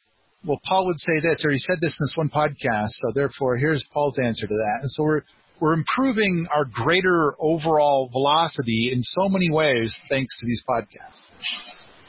well, 0.45 0.59
Paul 0.65 0.87
would 0.87 0.99
say 0.99 1.21
this, 1.21 1.43
or 1.45 1.51
he 1.51 1.57
said 1.59 1.77
this 1.81 1.95
in 1.99 2.03
this 2.03 2.13
one 2.15 2.29
podcast, 2.29 2.89
so 2.89 3.11
therefore 3.13 3.57
here's 3.57 3.87
Paul's 3.93 4.17
answer 4.23 4.47
to 4.47 4.53
that. 4.53 4.79
And 4.81 4.91
so 4.91 5.03
we're, 5.03 5.21
we're 5.63 5.75
improving 5.75 6.45
our 6.53 6.65
greater 6.65 7.35
overall 7.39 8.09
velocity 8.11 8.89
in 8.91 9.01
so 9.01 9.29
many 9.29 9.49
ways 9.49 9.95
thanks 10.09 10.37
to 10.37 10.45
these 10.45 10.61
podcasts. 10.69 11.23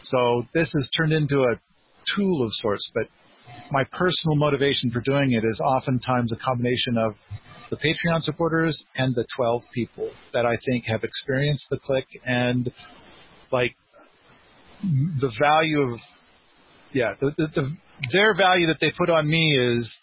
So 0.02 0.44
this 0.52 0.72
has 0.72 0.90
turned 0.96 1.12
into 1.12 1.38
a 1.38 1.60
tool 2.16 2.42
of 2.42 2.48
sorts, 2.50 2.90
but 2.92 3.04
my 3.70 3.84
personal 3.92 4.34
motivation 4.34 4.90
for 4.90 5.00
doing 5.00 5.34
it 5.34 5.44
is 5.44 5.60
oftentimes 5.64 6.32
a 6.32 6.44
combination 6.44 6.98
of 6.98 7.14
the 7.70 7.76
Patreon 7.76 8.22
supporters 8.22 8.84
and 8.96 9.14
the 9.14 9.24
12 9.36 9.62
people 9.72 10.10
that 10.32 10.44
I 10.46 10.56
think 10.68 10.86
have 10.86 11.04
experienced 11.04 11.66
the 11.70 11.78
click 11.78 12.06
and 12.26 12.72
like 13.52 13.76
the 14.82 15.30
value 15.40 15.92
of, 15.92 16.00
yeah, 16.92 17.12
the, 17.20 17.30
the, 17.38 17.46
the, 17.54 17.76
their 18.12 18.34
value 18.36 18.66
that 18.66 18.78
they 18.80 18.90
put 18.98 19.10
on 19.10 19.30
me 19.30 19.56
is 19.56 19.96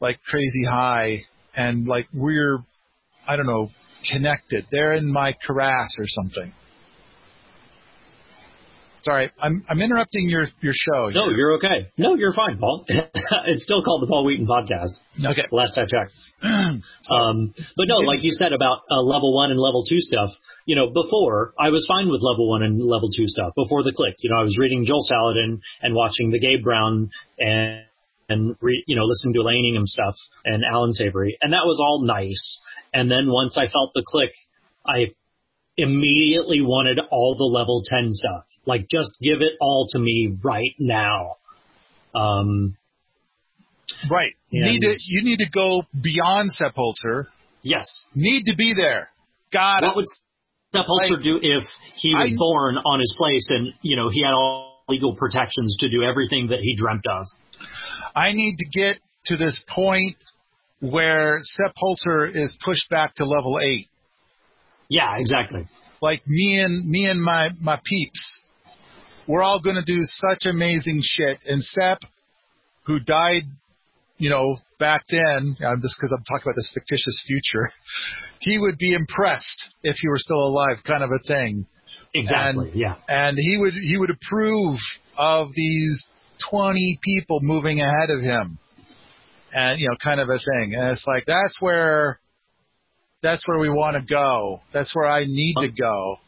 like 0.00 0.18
crazy 0.28 0.64
high 0.68 1.22
and 1.56 1.88
like 1.88 2.08
we're, 2.12 2.58
I 3.26 3.36
don't 3.36 3.46
know, 3.46 3.70
connected. 4.10 4.66
They're 4.70 4.94
in 4.94 5.12
my 5.12 5.32
karass 5.46 5.88
or 5.98 6.06
something. 6.06 6.52
Sorry, 9.04 9.30
I'm 9.38 9.62
I'm 9.68 9.82
interrupting 9.82 10.30
your 10.30 10.46
your 10.62 10.72
show. 10.72 11.10
No, 11.10 11.28
you're 11.28 11.56
okay. 11.56 11.92
No, 11.98 12.14
you're 12.14 12.32
fine, 12.32 12.56
Paul. 12.56 12.86
it's 12.88 13.62
still 13.62 13.82
called 13.82 14.00
the 14.00 14.06
Paul 14.06 14.24
Wheaton 14.24 14.46
Podcast. 14.46 14.96
Okay. 15.22 15.44
Last 15.52 15.76
I 15.76 15.84
checked. 15.84 16.12
um, 16.42 17.54
but 17.76 17.84
no, 17.86 17.98
like 17.98 18.24
you 18.24 18.32
said 18.32 18.54
about 18.54 18.78
uh, 18.90 19.02
level 19.02 19.34
one 19.34 19.50
and 19.50 19.60
level 19.60 19.84
two 19.84 19.98
stuff. 19.98 20.30
You 20.64 20.76
know, 20.76 20.88
before 20.88 21.52
I 21.60 21.68
was 21.68 21.84
fine 21.86 22.08
with 22.08 22.22
level 22.22 22.48
one 22.48 22.62
and 22.62 22.80
level 22.80 23.10
two 23.14 23.28
stuff. 23.28 23.52
Before 23.54 23.82
the 23.82 23.92
click, 23.94 24.14
you 24.20 24.30
know, 24.30 24.40
I 24.40 24.42
was 24.42 24.56
reading 24.56 24.86
Joel 24.86 25.04
Salatin 25.04 25.60
and 25.82 25.94
watching 25.94 26.30
the 26.30 26.40
Gabe 26.40 26.64
Brown 26.64 27.10
and 27.38 27.84
and 28.30 28.56
re, 28.62 28.82
you 28.86 28.96
know 28.96 29.04
listening 29.04 29.34
to 29.34 29.40
Elaine 29.40 29.66
Ingham 29.66 29.86
stuff 29.86 30.14
and 30.46 30.62
Allan 30.64 30.94
Savory, 30.94 31.36
and 31.42 31.52
that 31.52 31.64
was 31.64 31.78
all 31.78 32.06
nice. 32.06 32.60
And 32.94 33.10
then 33.10 33.26
once 33.30 33.58
I 33.58 33.64
felt 33.66 33.90
the 33.94 34.04
click, 34.06 34.30
I 34.86 35.12
immediately 35.76 36.60
wanted 36.62 37.00
all 37.10 37.34
the 37.36 37.44
level 37.44 37.82
10 37.84 38.08
stuff. 38.12 38.44
Like, 38.64 38.86
just 38.88 39.10
give 39.20 39.40
it 39.42 39.54
all 39.60 39.86
to 39.90 39.98
me 39.98 40.38
right 40.42 40.70
now. 40.78 41.36
Um, 42.14 42.76
right. 44.10 44.32
Need 44.52 44.80
to 44.82 44.94
you 45.08 45.24
need 45.24 45.38
to 45.38 45.50
go 45.52 45.82
beyond 46.00 46.52
Sepp 46.52 46.76
Holzer. 46.76 47.26
yes. 47.62 47.86
Need 48.14 48.44
to 48.46 48.54
be 48.56 48.72
there. 48.76 49.08
God. 49.52 49.82
What 49.82 49.96
would 49.96 50.04
Sepp 50.72 50.86
Holzer 50.86 51.16
Like, 51.16 51.22
do 51.24 51.38
if 51.42 51.64
he 51.96 52.14
was 52.14 52.30
I- 52.32 52.36
born 52.36 52.76
on 52.78 53.00
his 53.00 53.12
place 53.18 53.48
and, 53.50 53.72
you 53.82 53.96
know, 53.96 54.08
he 54.10 54.22
had 54.22 54.32
all 54.32 54.84
legal 54.88 55.16
protections 55.16 55.76
to 55.80 55.88
do 55.90 56.02
everything 56.04 56.48
that 56.48 56.60
he 56.60 56.76
dreamt 56.76 57.06
of? 57.08 57.26
I 58.14 58.30
need 58.32 58.56
to 58.58 58.78
get 58.78 58.96
to 59.26 59.36
this 59.36 59.60
point 59.68 60.16
where 60.90 61.38
Sepp 61.42 61.74
Holzer 61.82 62.28
is 62.34 62.56
pushed 62.64 62.88
back 62.90 63.14
to 63.16 63.24
level 63.24 63.58
eight. 63.62 63.88
Yeah, 64.88 65.16
exactly. 65.16 65.66
Like 66.02 66.22
me 66.26 66.60
and 66.60 66.88
me 66.88 67.06
and 67.06 67.22
my 67.22 67.50
my 67.60 67.80
peeps, 67.84 68.40
we're 69.26 69.42
all 69.42 69.60
going 69.60 69.76
to 69.76 69.84
do 69.84 69.98
such 70.02 70.46
amazing 70.46 71.00
shit. 71.02 71.38
And 71.46 71.62
Sepp, 71.62 72.00
who 72.84 73.00
died, 73.00 73.44
you 74.18 74.28
know, 74.28 74.58
back 74.78 75.04
then, 75.08 75.56
I'm 75.60 75.80
just 75.80 75.96
because 75.98 76.14
I'm 76.16 76.24
talking 76.24 76.44
about 76.44 76.56
this 76.56 76.70
fictitious 76.74 77.24
future, 77.26 77.70
he 78.40 78.58
would 78.58 78.76
be 78.76 78.92
impressed 78.92 79.64
if 79.82 79.96
he 80.00 80.08
were 80.08 80.18
still 80.18 80.44
alive, 80.44 80.78
kind 80.86 81.02
of 81.02 81.10
a 81.10 81.26
thing. 81.26 81.66
Exactly. 82.12 82.68
And- 82.70 82.78
yeah. 82.78 82.94
and 83.08 83.36
he 83.38 83.56
would 83.58 83.72
he 83.74 83.96
would 83.96 84.10
approve 84.10 84.78
of 85.16 85.48
these 85.54 85.98
20 86.50 86.98
people 87.02 87.38
moving 87.40 87.80
ahead 87.80 88.10
of 88.10 88.20
him 88.20 88.58
and 89.54 89.80
you 89.80 89.88
know 89.88 89.96
kind 90.02 90.20
of 90.20 90.28
a 90.28 90.38
thing 90.38 90.74
and 90.74 90.88
it's 90.88 91.04
like 91.06 91.24
that's 91.26 91.56
where 91.60 92.18
that's 93.22 93.46
where 93.48 93.58
we 93.58 93.70
want 93.70 93.96
to 93.96 94.02
go 94.02 94.60
that's 94.72 94.94
where 94.94 95.08
i 95.08 95.24
need 95.24 95.54
to 95.60 95.68
go 95.68 96.18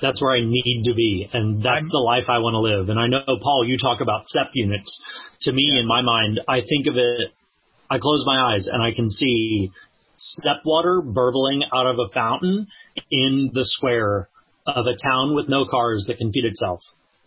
That's 0.00 0.22
where 0.22 0.32
I 0.32 0.40
need 0.40 0.84
to 0.88 0.94
be, 0.94 1.28
and 1.30 1.60
that's 1.62 1.84
I'm- 1.84 1.92
the 1.92 1.98
life 2.12 2.24
I 2.30 2.38
want 2.38 2.54
to 2.56 2.62
live. 2.70 2.88
And 2.88 2.98
I 2.98 3.06
know, 3.06 3.20
Paul, 3.44 3.66
you 3.68 3.76
talk 3.76 4.00
about 4.00 4.22
SEP 4.32 4.48
units. 4.54 4.90
To 5.42 5.52
me, 5.52 5.76
in 5.78 5.86
my 5.86 6.00
mind, 6.00 6.40
I 6.48 6.62
think 6.62 6.86
of 6.88 6.96
it. 6.96 7.34
I 7.90 7.98
close 7.98 8.24
my 8.24 8.38
eyes 8.54 8.64
and 8.66 8.82
I 8.82 8.92
can 8.96 9.10
see 9.10 9.70
SEP 10.16 10.64
water 10.64 11.02
burbling 11.02 11.64
out 11.76 11.86
of 11.86 11.98
a 11.98 12.08
fountain 12.14 12.66
in 13.10 13.50
the 13.52 13.66
square 13.76 14.30
of 14.66 14.86
a 14.86 14.96
town 14.96 15.34
with 15.34 15.50
no 15.50 15.66
cars 15.66 16.06
that 16.08 16.16
can 16.16 16.32
feed 16.32 16.46
itself. 16.46 16.80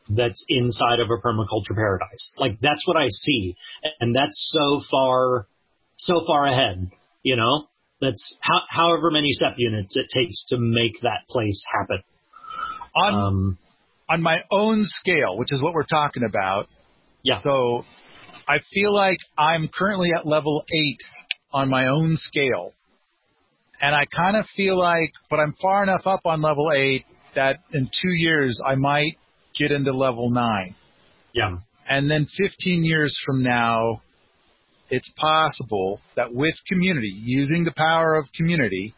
That's 0.09 0.43
inside 0.49 0.99
of 0.99 1.07
a 1.09 1.25
permaculture 1.25 1.75
paradise. 1.75 2.35
Like 2.37 2.59
that's 2.61 2.85
what 2.85 2.97
I 2.97 3.07
see, 3.09 3.55
and 3.99 4.15
that's 4.15 4.53
so 4.53 4.81
far, 4.91 5.47
so 5.97 6.21
far 6.27 6.45
ahead. 6.45 6.89
You 7.23 7.37
know, 7.37 7.67
that's 8.01 8.37
how, 8.41 8.61
however 8.69 9.11
many 9.11 9.31
SEP 9.31 9.53
units 9.57 9.95
it 9.95 10.07
takes 10.13 10.45
to 10.49 10.57
make 10.57 10.99
that 11.03 11.27
place 11.29 11.63
happen. 11.73 12.03
on 12.95 13.13
Um, 13.13 13.57
on 14.09 14.21
my 14.21 14.43
own 14.51 14.83
scale 14.83 15.37
which 15.37 15.51
is 15.51 15.61
what 15.63 15.73
we're 15.73 15.83
talking 15.83 16.23
about 16.23 16.67
yeah. 17.23 17.39
so 17.39 17.85
i 18.47 18.59
feel 18.73 18.93
like 18.93 19.17
i'm 19.37 19.69
currently 19.73 20.11
at 20.15 20.27
level 20.27 20.63
8 20.71 20.97
on 21.53 21.69
my 21.69 21.87
own 21.87 22.15
scale 22.17 22.73
and 23.81 23.95
i 23.95 24.03
kind 24.15 24.35
of 24.35 24.45
feel 24.55 24.77
like 24.77 25.11
but 25.29 25.39
i'm 25.39 25.55
far 25.61 25.83
enough 25.83 26.05
up 26.05 26.21
on 26.25 26.41
level 26.41 26.71
8 26.75 27.05
that 27.35 27.59
in 27.71 27.85
2 27.85 27.89
years 28.09 28.59
i 28.65 28.75
might 28.75 29.17
get 29.57 29.71
into 29.71 29.91
level 29.91 30.29
9 30.29 30.75
yeah. 31.33 31.57
And 31.89 32.09
then 32.09 32.27
15 32.37 32.83
years 32.85 33.19
from 33.25 33.43
now, 33.43 34.01
it's 34.89 35.11
possible 35.17 35.99
that 36.15 36.33
with 36.33 36.53
community, 36.67 37.13
using 37.13 37.65
the 37.65 37.73
power 37.75 38.15
of 38.15 38.27
community, 38.33 38.93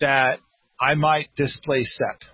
that 0.00 0.38
I 0.80 0.94
might 0.94 1.28
displace 1.36 1.96
SEP. 1.96 2.28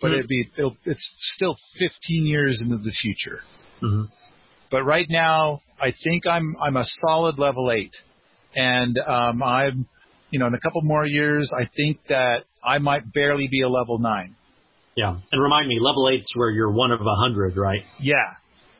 But 0.00 0.08
Hmm. 0.08 0.14
it'd 0.14 0.28
be, 0.28 0.50
it'll, 0.56 0.76
it's 0.84 1.08
still 1.34 1.56
15 1.78 2.26
years 2.26 2.60
into 2.62 2.76
the 2.76 2.92
future. 2.92 3.40
hmm 3.80 4.04
But 4.70 4.84
right 4.84 5.06
now, 5.08 5.60
I 5.80 5.92
think 6.04 6.26
I'm, 6.26 6.56
I'm 6.60 6.76
a 6.76 6.84
solid 6.84 7.38
level 7.38 7.70
eight. 7.72 7.94
And, 8.54 8.96
um, 8.98 9.42
I'm, 9.42 9.88
you 10.30 10.38
know, 10.38 10.46
in 10.46 10.54
a 10.54 10.60
couple 10.60 10.82
more 10.82 11.06
years, 11.06 11.50
I 11.58 11.68
think 11.74 12.00
that 12.08 12.44
I 12.62 12.78
might 12.78 13.12
barely 13.12 13.48
be 13.48 13.62
a 13.62 13.68
level 13.68 13.98
nine. 13.98 14.36
Yeah. 14.94 15.16
And 15.32 15.42
remind 15.42 15.68
me, 15.68 15.78
level 15.80 16.08
eight's 16.08 16.32
where 16.34 16.50
you're 16.50 16.70
one 16.70 16.92
of 16.92 17.00
a 17.00 17.14
hundred, 17.16 17.56
right? 17.56 17.82
Yeah. 18.00 18.14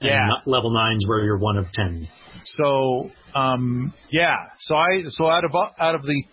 And 0.00 0.10
Yeah. 0.10 0.28
level 0.46 0.70
nine's 0.72 1.06
where 1.06 1.24
you're 1.24 1.38
one 1.38 1.56
of 1.56 1.66
ten. 1.72 2.08
So 2.44 3.10
um, 3.34 3.94
yeah, 4.10 4.34
so 4.60 4.74
I 4.74 5.04
so 5.08 5.26
out 5.26 5.44
of 5.44 5.52
out 5.78 5.94
of 5.94 6.02
the 6.02 6.24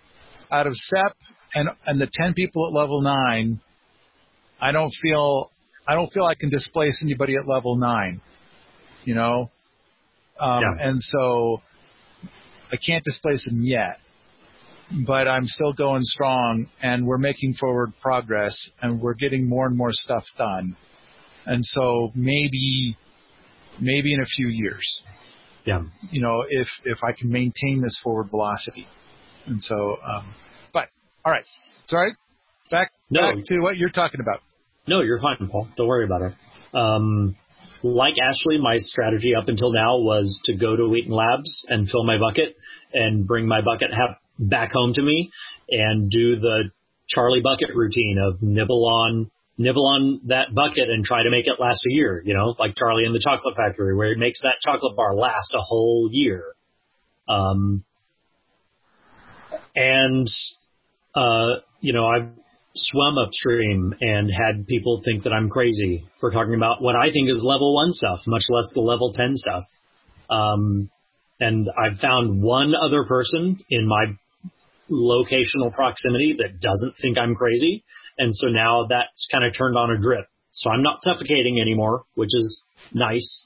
out 0.51 0.67
of 0.67 0.73
SEP 0.75 1.15
and 1.55 1.69
and 1.85 2.01
the 2.01 2.09
ten 2.11 2.33
people 2.33 2.67
at 2.67 2.73
level 2.73 3.01
nine, 3.01 3.61
I 4.59 4.71
don't 4.71 4.91
feel 5.01 5.49
I 5.87 5.93
don't 5.95 6.11
feel 6.11 6.25
I 6.25 6.35
can 6.35 6.49
displace 6.49 6.99
anybody 7.03 7.35
at 7.35 7.47
level 7.47 7.77
nine. 7.77 8.21
You 9.05 9.15
know, 9.15 9.49
um, 10.39 10.61
Yeah. 10.61 10.87
and 10.89 11.01
so 11.01 11.61
I 12.71 12.75
can't 12.77 13.03
displace 13.03 13.45
them 13.45 13.61
yet. 13.63 13.99
But 15.05 15.27
I'm 15.27 15.45
still 15.45 15.73
going 15.73 16.01
strong, 16.01 16.67
and 16.81 17.05
we're 17.05 17.19
making 17.19 17.53
forward 17.59 17.93
progress, 18.01 18.55
and 18.81 18.99
we're 18.99 19.13
getting 19.13 19.47
more 19.47 19.67
and 19.67 19.77
more 19.77 19.91
stuff 19.91 20.23
done. 20.37 20.75
And 21.45 21.63
so 21.63 22.11
maybe, 22.15 22.97
maybe 23.79 24.13
in 24.13 24.21
a 24.21 24.25
few 24.25 24.47
years, 24.47 25.01
Yeah. 25.65 25.83
you 26.11 26.21
know, 26.21 26.43
if 26.49 26.67
if 26.85 26.97
I 27.03 27.11
can 27.11 27.31
maintain 27.31 27.81
this 27.81 27.95
forward 28.03 28.29
velocity. 28.31 28.87
And 29.45 29.61
so, 29.61 29.97
um, 30.03 30.33
but 30.73 30.87
all 31.23 31.31
right, 31.33 31.45
sorry, 31.87 32.11
back 32.71 32.91
No. 33.11 33.21
back 33.21 33.43
to 33.45 33.59
what 33.59 33.77
you're 33.77 33.89
talking 33.91 34.21
about. 34.21 34.41
No, 34.87 35.01
you're 35.01 35.19
fine, 35.21 35.47
Paul. 35.51 35.67
Don't 35.77 35.87
worry 35.87 36.05
about 36.05 36.21
it. 36.23 36.33
Um, 36.73 37.35
like 37.83 38.15
Ashley, 38.19 38.57
my 38.59 38.77
strategy 38.79 39.35
up 39.35 39.47
until 39.47 39.71
now 39.71 39.97
was 39.99 40.39
to 40.45 40.55
go 40.55 40.75
to 40.75 40.87
Wheaton 40.89 41.11
Labs 41.13 41.63
and 41.69 41.87
fill 41.89 42.03
my 42.05 42.17
bucket 42.17 42.55
and 42.93 43.25
bring 43.27 43.47
my 43.47 43.61
bucket 43.61 43.91
ha- 43.93 44.17
back 44.39 44.71
home 44.71 44.93
to 44.93 45.01
me 45.01 45.29
and 45.69 46.09
do 46.09 46.39
the 46.39 46.71
Charlie 47.07 47.41
bucket 47.41 47.75
routine 47.75 48.17
of 48.17 48.41
nibble 48.41 48.87
on 48.87 49.29
nibble 49.57 49.85
on 49.87 50.21
that 50.27 50.55
bucket 50.55 50.89
and 50.89 51.03
try 51.03 51.21
to 51.21 51.29
make 51.29 51.45
it 51.45 51.59
last 51.59 51.81
a 51.85 51.91
year, 51.91 52.23
you 52.25 52.33
know, 52.33 52.55
like 52.57 52.75
Charlie 52.77 53.03
in 53.05 53.11
the 53.11 53.19
chocolate 53.19 53.57
factory 53.57 53.93
where 53.93 54.11
it 54.11 54.17
makes 54.17 54.41
that 54.41 54.55
chocolate 54.63 54.95
bar 54.95 55.13
last 55.13 55.53
a 55.53 55.59
whole 55.59 56.09
year. 56.09 56.45
Um, 57.27 57.83
and 59.75 60.27
uh, 61.13 61.59
you 61.81 61.93
know, 61.93 62.07
I've 62.07 62.29
swum 62.75 63.17
upstream 63.17 63.93
and 63.99 64.29
had 64.31 64.67
people 64.67 65.01
think 65.03 65.23
that 65.23 65.33
I'm 65.33 65.49
crazy 65.49 66.05
for 66.19 66.31
talking 66.31 66.55
about 66.55 66.81
what 66.81 66.95
I 66.95 67.11
think 67.11 67.29
is 67.29 67.43
level 67.43 67.75
one 67.75 67.91
stuff, 67.91 68.19
much 68.27 68.43
less 68.49 68.65
the 68.73 68.81
level 68.81 69.11
10 69.13 69.31
stuff. 69.35 69.63
Um, 70.29 70.89
and 71.39 71.67
I've 71.77 71.99
found 71.99 72.41
one 72.41 72.73
other 72.75 73.05
person 73.05 73.57
in 73.69 73.87
my 73.87 74.05
locational 74.91 75.73
proximity 75.73 76.35
that 76.39 76.59
doesn't 76.59 76.95
think 77.01 77.17
I'm 77.17 77.35
crazy. 77.35 77.83
And 78.17 78.35
so 78.35 78.47
now 78.47 78.85
that's 78.89 79.27
kind 79.31 79.45
of 79.45 79.53
turned 79.57 79.77
on 79.77 79.91
a 79.91 79.97
drip. 79.97 80.25
So 80.51 80.69
I'm 80.69 80.81
not 80.81 80.99
suffocating 81.01 81.61
anymore, 81.61 82.03
which 82.15 82.29
is 82.33 82.63
nice 82.93 83.45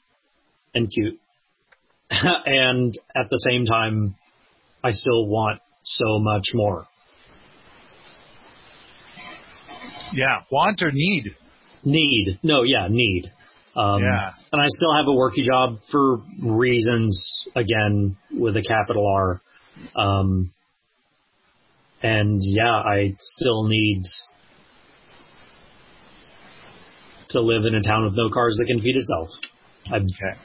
and 0.73 0.89
cute. 0.91 1.19
and 2.09 2.97
at 3.15 3.29
the 3.29 3.39
same 3.49 3.65
time, 3.65 4.15
I 4.83 4.91
still 4.91 5.27
want 5.27 5.61
so 5.83 6.19
much 6.19 6.49
more. 6.53 6.87
Yeah, 10.13 10.41
want 10.51 10.81
or 10.81 10.91
need? 10.91 11.31
Need. 11.83 12.39
No, 12.43 12.63
yeah, 12.63 12.87
need. 12.89 13.31
Um, 13.75 14.01
Yeah. 14.01 14.31
And 14.51 14.61
I 14.61 14.67
still 14.67 14.93
have 14.93 15.05
a 15.07 15.11
worky 15.11 15.43
job 15.43 15.79
for 15.91 16.21
reasons, 16.41 17.45
again, 17.55 18.17
with 18.31 18.55
a 18.55 18.61
capital 18.61 19.07
R. 19.07 19.41
Um, 19.95 20.53
and 22.03 22.39
yeah, 22.43 22.71
I 22.71 23.15
still 23.19 23.67
need 23.67 24.03
to 27.29 27.41
live 27.41 27.63
in 27.65 27.73
a 27.75 27.81
town 27.81 28.03
with 28.03 28.13
no 28.15 28.29
cars 28.29 28.55
that 28.59 28.65
can 28.67 28.79
feed 28.79 28.95
itself. 28.95 29.29
I'm, 29.91 30.03
Okay. 30.03 30.37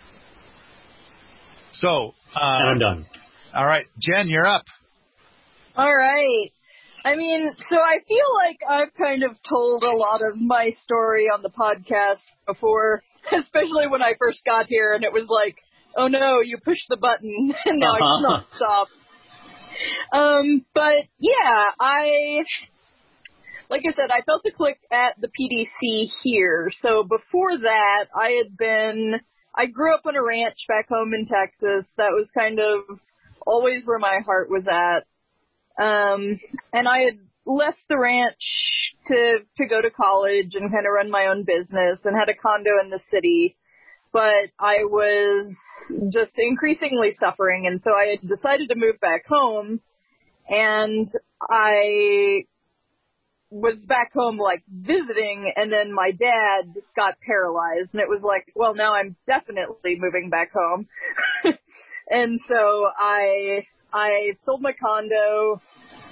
So, 1.72 2.14
uh, 2.34 2.40
and 2.40 2.70
I'm 2.70 2.78
done. 2.78 3.06
all 3.54 3.66
right, 3.66 3.84
Jen, 3.98 4.28
you're 4.28 4.46
up. 4.46 4.64
All 5.76 5.94
right. 5.94 6.50
I 7.04 7.14
mean, 7.14 7.52
so 7.70 7.76
I 7.76 7.98
feel 8.08 8.34
like 8.34 8.58
I've 8.68 8.94
kind 8.94 9.22
of 9.22 9.30
told 9.48 9.84
a 9.84 9.92
lot 9.94 10.20
of 10.22 10.36
my 10.40 10.72
story 10.82 11.26
on 11.26 11.42
the 11.42 11.50
podcast 11.50 12.20
before, 12.46 13.02
especially 13.32 13.86
when 13.88 14.02
I 14.02 14.14
first 14.18 14.40
got 14.44 14.66
here 14.66 14.94
and 14.94 15.04
it 15.04 15.12
was 15.12 15.26
like, 15.28 15.56
oh 15.96 16.08
no, 16.08 16.40
you 16.40 16.58
pushed 16.64 16.86
the 16.88 16.96
button 16.96 17.54
and 17.66 17.78
now 17.78 17.92
I 17.92 17.98
Uh-huh. 17.98 18.16
cannot 18.18 18.46
stop. 18.56 18.88
Um, 20.12 20.64
but 20.74 21.04
yeah, 21.18 21.64
I, 21.78 22.42
like 23.70 23.82
I 23.86 23.92
said, 23.92 24.10
I 24.10 24.22
felt 24.22 24.42
the 24.42 24.52
click 24.52 24.78
at 24.90 25.16
the 25.20 25.28
PDC 25.28 26.10
here. 26.22 26.70
So 26.80 27.02
before 27.02 27.58
that, 27.58 28.06
I 28.14 28.42
had 28.42 28.56
been, 28.56 29.20
I 29.54 29.66
grew 29.66 29.94
up 29.94 30.06
on 30.06 30.16
a 30.16 30.22
ranch 30.22 30.58
back 30.68 30.88
home 30.88 31.12
in 31.14 31.26
Texas. 31.26 31.86
That 31.96 32.12
was 32.12 32.28
kind 32.36 32.58
of 32.58 32.98
always 33.46 33.84
where 33.84 33.98
my 33.98 34.20
heart 34.24 34.48
was 34.50 34.64
at. 34.66 35.04
Um, 35.82 36.40
and 36.72 36.88
I 36.88 37.00
had 37.00 37.18
left 37.46 37.78
the 37.88 37.98
ranch 37.98 38.94
to, 39.06 39.38
to 39.56 39.66
go 39.66 39.80
to 39.80 39.90
college 39.90 40.52
and 40.54 40.72
kind 40.72 40.86
of 40.86 40.92
run 40.94 41.10
my 41.10 41.26
own 41.26 41.44
business 41.44 42.00
and 42.04 42.16
had 42.16 42.28
a 42.28 42.34
condo 42.34 42.70
in 42.82 42.90
the 42.90 43.00
city. 43.10 43.56
But 44.12 44.50
I 44.58 44.84
was 44.84 45.54
just 46.12 46.32
increasingly 46.36 47.12
suffering 47.18 47.66
and 47.66 47.80
so 47.82 47.90
I 47.90 48.18
decided 48.24 48.68
to 48.68 48.74
move 48.76 49.00
back 49.00 49.26
home 49.26 49.80
and 50.48 51.10
I 51.48 52.44
was 53.50 53.76
back 53.76 54.12
home 54.12 54.36
like 54.36 54.62
visiting 54.68 55.52
and 55.56 55.72
then 55.72 55.92
my 55.92 56.10
dad 56.10 56.74
got 56.94 57.16
paralyzed 57.24 57.90
and 57.92 58.02
it 58.02 58.08
was 58.08 58.20
like, 58.22 58.52
well 58.54 58.74
now 58.74 58.94
I'm 58.94 59.16
definitely 59.26 59.96
moving 59.98 60.28
back 60.30 60.52
home. 60.52 60.86
and 62.10 62.38
so 62.48 62.86
I 62.96 63.66
I 63.92 64.32
sold 64.44 64.60
my 64.60 64.72
condo 64.72 65.62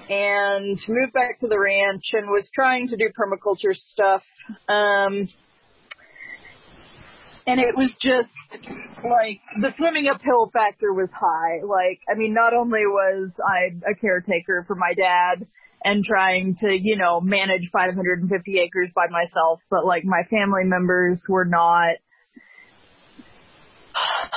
and 0.09 0.79
moved 0.89 1.13
back 1.13 1.41
to 1.41 1.49
the 1.49 1.59
ranch 1.59 2.05
and 2.13 2.31
was 2.31 2.49
trying 2.55 2.89
to 2.89 2.97
do 2.97 3.11
permaculture 3.11 3.75
stuff. 3.75 4.23
Um, 4.69 5.29
and 7.47 7.61
it 7.61 7.77
was 7.77 7.91
just 8.01 8.31
like 9.05 9.41
the 9.61 9.73
swimming 9.77 10.09
uphill 10.13 10.51
factor 10.53 10.93
was 10.93 11.09
high. 11.15 11.63
Like, 11.63 12.01
I 12.11 12.19
mean, 12.19 12.35
not 12.35 12.53
only 12.55 12.87
was 12.87 13.31
I 13.39 13.91
a 13.91 13.95
caretaker 13.95 14.65
for 14.67 14.75
my 14.75 14.95
dad 14.95 15.47
and 15.85 16.05
trying 16.05 16.57
to, 16.61 16.77
you 16.77 16.97
know, 16.97 17.21
manage 17.21 17.71
550 17.73 18.59
acres 18.59 18.91
by 18.95 19.07
myself, 19.11 19.61
but 19.71 19.85
like 19.85 20.05
my 20.05 20.23
family 20.29 20.65
members 20.65 21.23
were 21.29 21.45
not 21.45 21.97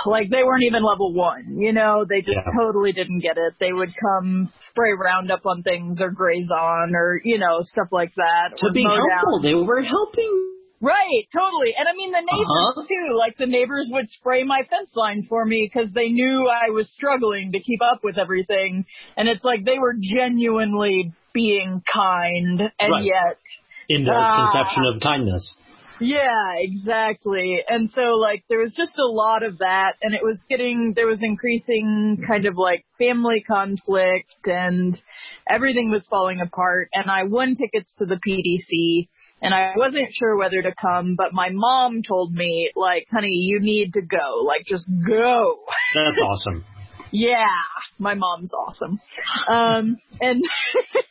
like 0.06 0.30
they 0.30 0.44
weren't 0.44 0.64
even 0.64 0.84
level 0.84 1.14
one, 1.14 1.58
you 1.58 1.74
know, 1.74 2.06
they 2.08 2.22
just 2.22 2.38
Yeah. 2.38 2.54
totally 2.58 2.94
didn't 2.94 3.20
get 3.22 3.38
it. 3.38 3.56
They 3.60 3.74
would 3.74 3.90
come 4.00 4.54
spray 4.70 4.94
Roundup 4.94 5.46
on 5.46 5.64
things 5.64 6.00
or 6.00 6.12
graze 6.12 6.50
on 6.50 6.94
or, 6.96 7.20
you 7.24 7.40
know, 7.40 7.62
stuff 7.64 7.88
like 7.92 8.14
that. 8.16 8.56
To 8.58 8.72
be 8.72 8.84
helpful, 8.84 9.42
they 9.42 9.56
were 9.56 9.82
helping. 9.82 10.59
Right, 10.82 11.28
totally. 11.34 11.76
And 11.78 11.88
I 11.88 11.94
mean 11.94 12.12
the 12.12 12.22
neighbors 12.22 12.72
Uh-huh. 12.74 12.86
too. 12.88 13.18
Like 13.18 13.38
the 13.38 13.48
neighbors 13.48 13.90
would 13.92 14.08
spray 14.08 14.44
my 14.44 14.62
fence 14.70 14.92
line 14.96 15.26
for 15.28 15.46
me 15.46 15.70
because 15.72 15.92
they 15.92 16.10
knew 16.10 16.48
I 16.48 16.70
was 16.70 16.92
struggling 16.94 17.52
to 17.52 17.60
keep 17.60 17.82
up 17.82 18.00
with 18.04 18.18
everything. 18.18 18.86
And 19.18 19.28
it's 19.28 19.44
like 19.44 19.66
they 19.66 19.78
were 19.80 19.96
genuinely 20.00 21.14
being 21.34 21.82
kind 21.94 22.62
and 22.80 22.92
Right. 22.92 23.04
yet 23.04 23.38
In 23.90 24.06
their 24.06 24.14
Ah. 24.16 24.36
conception 24.36 24.84
of 24.94 25.02
kindness. 25.02 25.56
yeah, 26.02 26.54
exactly. 26.60 27.62
And 27.68 27.90
so 27.94 28.16
like 28.16 28.46
there 28.48 28.60
was 28.60 28.74
just 28.76 28.98
a 28.98 29.06
lot 29.06 29.44
of 29.44 29.58
that 29.58 29.96
and 30.02 30.16
it 30.16 30.24
was 30.24 30.40
getting 30.50 30.94
there 30.96 31.08
was 31.08 31.20
increasing 31.22 32.24
kind 32.26 32.46
of 32.46 32.56
like 32.58 32.86
family 32.98 33.44
conflict 33.46 34.32
and 34.46 34.98
everything 35.50 35.92
was 35.92 36.08
falling 36.10 36.40
apart 36.40 36.88
and 36.94 37.12
I 37.12 37.24
won 37.24 37.56
tickets 37.56 37.94
to 37.98 38.06
the 38.06 38.20
PDC 38.26 39.10
and 39.42 39.54
I 39.54 39.74
wasn't 39.76 40.10
sure 40.14 40.38
whether 40.38 40.62
to 40.62 40.74
come 40.80 41.16
but 41.18 41.34
my 41.34 41.50
mom 41.52 42.02
told 42.08 42.34
me 42.34 42.72
like 42.76 43.08
honey 43.12 43.30
you 43.30 43.60
need 43.62 43.94
to 43.94 44.02
go 44.02 44.44
like 44.46 44.66
just 44.66 44.90
go. 45.08 45.60
That's 45.96 46.20
awesome. 46.24 46.66
Yeah, 47.12 47.46
my 47.98 48.14
mom's 48.14 48.52
awesome. 48.54 49.00
Um, 49.48 49.98
and, 50.22 50.44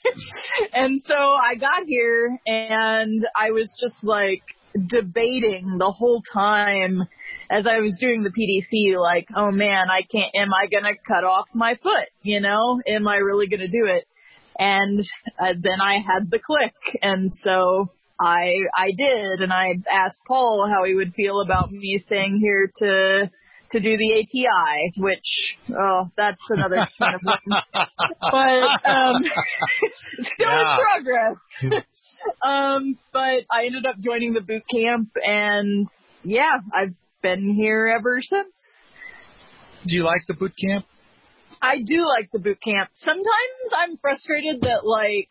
and 0.72 1.02
so 1.04 1.14
I 1.14 1.56
got 1.56 1.84
here 1.86 2.38
and 2.46 3.26
I 3.36 3.50
was 3.50 3.72
just 3.80 3.96
like 4.02 4.42
debating 4.74 5.76
the 5.78 5.90
whole 5.90 6.22
time 6.32 7.02
as 7.50 7.66
I 7.66 7.78
was 7.78 7.96
doing 7.98 8.22
the 8.22 8.30
PDC, 8.30 9.00
like, 9.00 9.28
oh 9.34 9.50
man, 9.50 9.86
I 9.90 10.02
can't, 10.02 10.30
am 10.34 10.50
I 10.52 10.68
gonna 10.68 10.94
cut 11.06 11.24
off 11.24 11.46
my 11.54 11.76
foot? 11.82 12.08
You 12.22 12.40
know, 12.40 12.80
am 12.86 13.08
I 13.08 13.16
really 13.16 13.48
gonna 13.48 13.68
do 13.68 13.86
it? 13.86 14.06
And 14.58 15.00
uh, 15.38 15.54
then 15.60 15.80
I 15.80 15.94
had 15.94 16.30
the 16.30 16.38
click 16.38 16.74
and 17.00 17.30
so 17.32 17.90
I, 18.20 18.50
I 18.76 18.92
did 18.96 19.40
and 19.40 19.52
I 19.52 19.74
asked 19.90 20.20
Paul 20.26 20.68
how 20.72 20.84
he 20.84 20.94
would 20.94 21.14
feel 21.14 21.40
about 21.40 21.70
me 21.70 22.02
staying 22.04 22.40
here 22.40 22.70
to, 22.78 23.30
to 23.72 23.80
do 23.80 23.96
the 23.96 24.12
ATI, 24.22 24.92
which, 24.96 25.56
oh, 25.78 26.10
that's 26.16 26.42
another 26.48 26.88
kind 26.98 27.14
of 27.14 27.20
one. 27.22 27.62
But, 28.20 28.90
um, 28.90 29.22
still 30.34 30.50
Yeah. 30.50 30.60
in 30.60 30.78
progress. 30.80 31.84
um, 32.42 32.98
but 33.12 33.44
I 33.50 33.66
ended 33.66 33.86
up 33.86 33.96
joining 34.00 34.32
the 34.32 34.40
boot 34.40 34.62
camp 34.72 35.10
and 35.22 35.86
yeah, 36.24 36.58
I've 36.74 36.94
been 37.22 37.54
here 37.54 37.92
ever 37.96 38.20
since. 38.20 38.52
Do 39.86 39.94
you 39.94 40.04
like 40.04 40.22
the 40.26 40.34
boot 40.34 40.52
camp? 40.58 40.84
I 41.60 41.78
do 41.80 42.06
like 42.06 42.30
the 42.32 42.38
boot 42.38 42.60
camp. 42.62 42.90
Sometimes 42.94 43.26
I'm 43.76 43.96
frustrated 43.98 44.62
that 44.62 44.84
like 44.84 45.28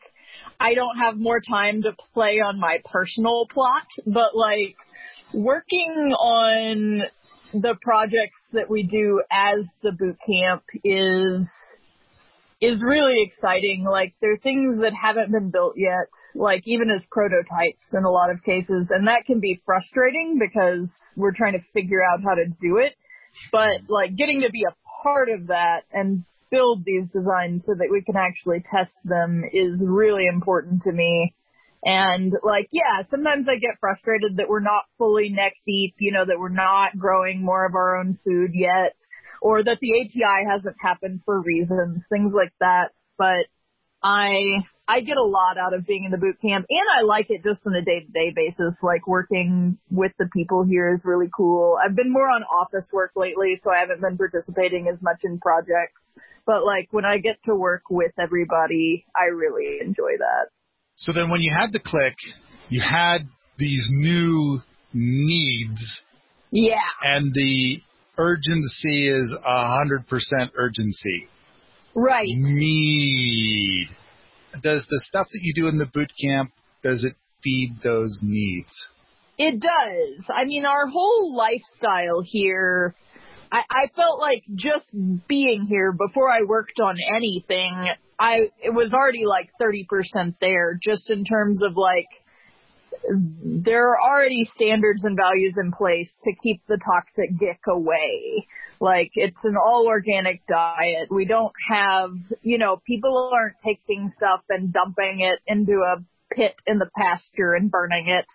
I 0.59 0.73
don't 0.73 0.97
have 0.97 1.17
more 1.17 1.39
time 1.39 1.83
to 1.83 1.95
play 2.13 2.39
on 2.39 2.59
my 2.59 2.79
personal 2.85 3.47
plot, 3.49 3.87
but 4.05 4.35
like 4.35 4.75
working 5.33 6.13
on 6.19 7.01
the 7.53 7.75
projects 7.81 8.41
that 8.53 8.69
we 8.69 8.83
do 8.83 9.21
as 9.31 9.65
the 9.83 9.91
boot 9.91 10.17
camp 10.25 10.63
is 10.83 11.47
is 12.59 12.83
really 12.83 13.21
exciting. 13.21 13.85
Like 13.89 14.15
there 14.19 14.33
are 14.33 14.37
things 14.37 14.81
that 14.81 14.93
haven't 14.93 15.31
been 15.31 15.51
built 15.51 15.75
yet, 15.77 16.07
like 16.33 16.63
even 16.65 16.89
as 16.89 17.03
prototypes 17.11 17.93
in 17.93 18.03
a 18.03 18.09
lot 18.09 18.31
of 18.31 18.43
cases, 18.43 18.87
and 18.89 19.07
that 19.07 19.25
can 19.25 19.39
be 19.39 19.61
frustrating 19.65 20.39
because 20.39 20.89
we're 21.15 21.33
trying 21.33 21.53
to 21.53 21.65
figure 21.73 22.01
out 22.01 22.23
how 22.23 22.35
to 22.35 22.45
do 22.45 22.77
it. 22.77 22.95
But 23.51 23.89
like 23.89 24.15
getting 24.15 24.41
to 24.41 24.49
be 24.49 24.63
a 24.63 24.75
part 25.03 25.29
of 25.29 25.47
that 25.47 25.83
and 25.91 26.25
build 26.49 26.83
these 26.85 27.07
designs 27.13 27.63
so 27.65 27.73
that 27.73 27.89
we 27.91 28.01
can 28.01 28.15
actually 28.15 28.63
test 28.69 28.93
them 29.03 29.43
is 29.51 29.83
really 29.87 30.27
important 30.27 30.83
to 30.83 30.91
me. 30.91 31.33
And 31.83 32.33
like, 32.43 32.67
yeah, 32.71 33.03
sometimes 33.09 33.47
I 33.47 33.55
get 33.55 33.79
frustrated 33.79 34.37
that 34.37 34.49
we're 34.49 34.59
not 34.59 34.85
fully 34.97 35.29
neck 35.29 35.53
deep, 35.65 35.95
you 35.99 36.11
know, 36.11 36.25
that 36.25 36.39
we're 36.39 36.49
not 36.49 36.97
growing 36.97 37.43
more 37.43 37.65
of 37.65 37.75
our 37.75 37.97
own 37.97 38.17
food 38.25 38.51
yet, 38.53 38.95
or 39.41 39.63
that 39.63 39.77
the 39.79 39.93
ATI 39.93 40.49
hasn't 40.49 40.75
happened 40.81 41.21
for 41.23 41.39
reasons, 41.41 42.03
things 42.09 42.33
like 42.33 42.53
that. 42.59 42.89
But 43.17 43.45
I, 44.01 44.65
I 44.87 45.01
get 45.01 45.17
a 45.17 45.23
lot 45.23 45.57
out 45.57 45.73
of 45.73 45.85
being 45.85 46.05
in 46.05 46.11
the 46.11 46.17
boot 46.17 46.37
camp 46.41 46.65
and 46.69 46.87
I 46.97 47.03
like 47.03 47.29
it 47.29 47.43
just 47.43 47.65
on 47.67 47.75
a 47.75 47.83
day 47.83 48.01
to 48.01 48.11
day 48.11 48.31
basis. 48.33 48.75
Like 48.81 49.05
working 49.05 49.77
with 49.91 50.13
the 50.17 50.29
people 50.33 50.63
here 50.63 50.93
is 50.93 51.01
really 51.03 51.29
cool. 51.35 51.77
I've 51.83 51.95
been 51.95 52.11
more 52.11 52.29
on 52.29 52.43
office 52.43 52.89
work 52.93 53.11
lately, 53.15 53.59
so 53.63 53.69
I 53.69 53.79
haven't 53.79 54.01
been 54.01 54.17
participating 54.17 54.87
as 54.91 55.01
much 55.01 55.21
in 55.23 55.39
projects. 55.39 55.99
But 56.45 56.63
like 56.65 56.87
when 56.91 57.05
I 57.05 57.17
get 57.17 57.37
to 57.45 57.55
work 57.55 57.83
with 57.89 58.11
everybody, 58.19 59.05
I 59.15 59.25
really 59.25 59.79
enjoy 59.81 60.17
that. 60.19 60.47
So 60.95 61.11
then 61.13 61.29
when 61.29 61.41
you 61.41 61.53
had 61.55 61.71
the 61.73 61.79
click, 61.83 62.15
you 62.69 62.81
had 62.81 63.27
these 63.57 63.85
new 63.89 64.61
needs 64.93 66.01
Yeah. 66.51 66.77
and 67.03 67.33
the 67.33 67.77
urgency 68.17 69.09
is 69.09 69.29
a 69.45 69.75
hundred 69.77 70.07
percent 70.07 70.51
urgency. 70.55 71.27
Right. 71.93 72.27
Need. 72.27 73.87
Does 74.61 74.81
the 74.89 75.01
stuff 75.05 75.27
that 75.31 75.39
you 75.41 75.53
do 75.53 75.67
in 75.67 75.77
the 75.77 75.85
boot 75.85 76.11
camp, 76.23 76.51
does 76.83 77.03
it 77.03 77.15
feed 77.43 77.75
those 77.83 78.19
needs? 78.23 78.73
It 79.37 79.59
does. 79.59 80.29
I 80.33 80.45
mean, 80.45 80.65
our 80.65 80.87
whole 80.87 81.35
lifestyle 81.35 82.21
here, 82.23 82.95
I, 83.51 83.63
I 83.69 83.87
felt 83.95 84.19
like 84.19 84.43
just 84.55 84.85
being 85.27 85.65
here 85.67 85.91
before 85.91 86.31
I 86.31 86.41
worked 86.47 86.79
on 86.79 86.97
anything, 87.15 87.89
I, 88.19 88.51
it 88.61 88.73
was 88.73 88.93
already 88.93 89.25
like 89.25 89.49
30% 89.61 90.35
there 90.41 90.77
just 90.81 91.09
in 91.09 91.23
terms 91.23 91.63
of 91.63 91.75
like, 91.75 92.07
there 93.09 93.89
are 93.89 94.01
already 94.01 94.43
standards 94.55 95.03
and 95.05 95.15
values 95.15 95.55
in 95.57 95.71
place 95.71 96.11
to 96.23 96.33
keep 96.43 96.61
the 96.67 96.79
toxic 96.83 97.37
gick 97.39 97.61
away. 97.67 98.47
Like 98.79 99.11
it's 99.15 99.43
an 99.43 99.55
all 99.55 99.85
organic 99.87 100.45
diet. 100.47 101.09
We 101.09 101.25
don't 101.25 101.53
have, 101.69 102.11
you 102.41 102.57
know, 102.57 102.81
people 102.85 103.31
aren't 103.33 103.55
taking 103.63 104.11
stuff 104.15 104.41
and 104.49 104.73
dumping 104.73 105.21
it 105.21 105.39
into 105.47 105.73
a 105.73 106.03
pit 106.33 106.55
in 106.65 106.79
the 106.79 106.89
pasture 106.95 107.53
and 107.53 107.71
burning 107.71 108.07
it. 108.07 108.25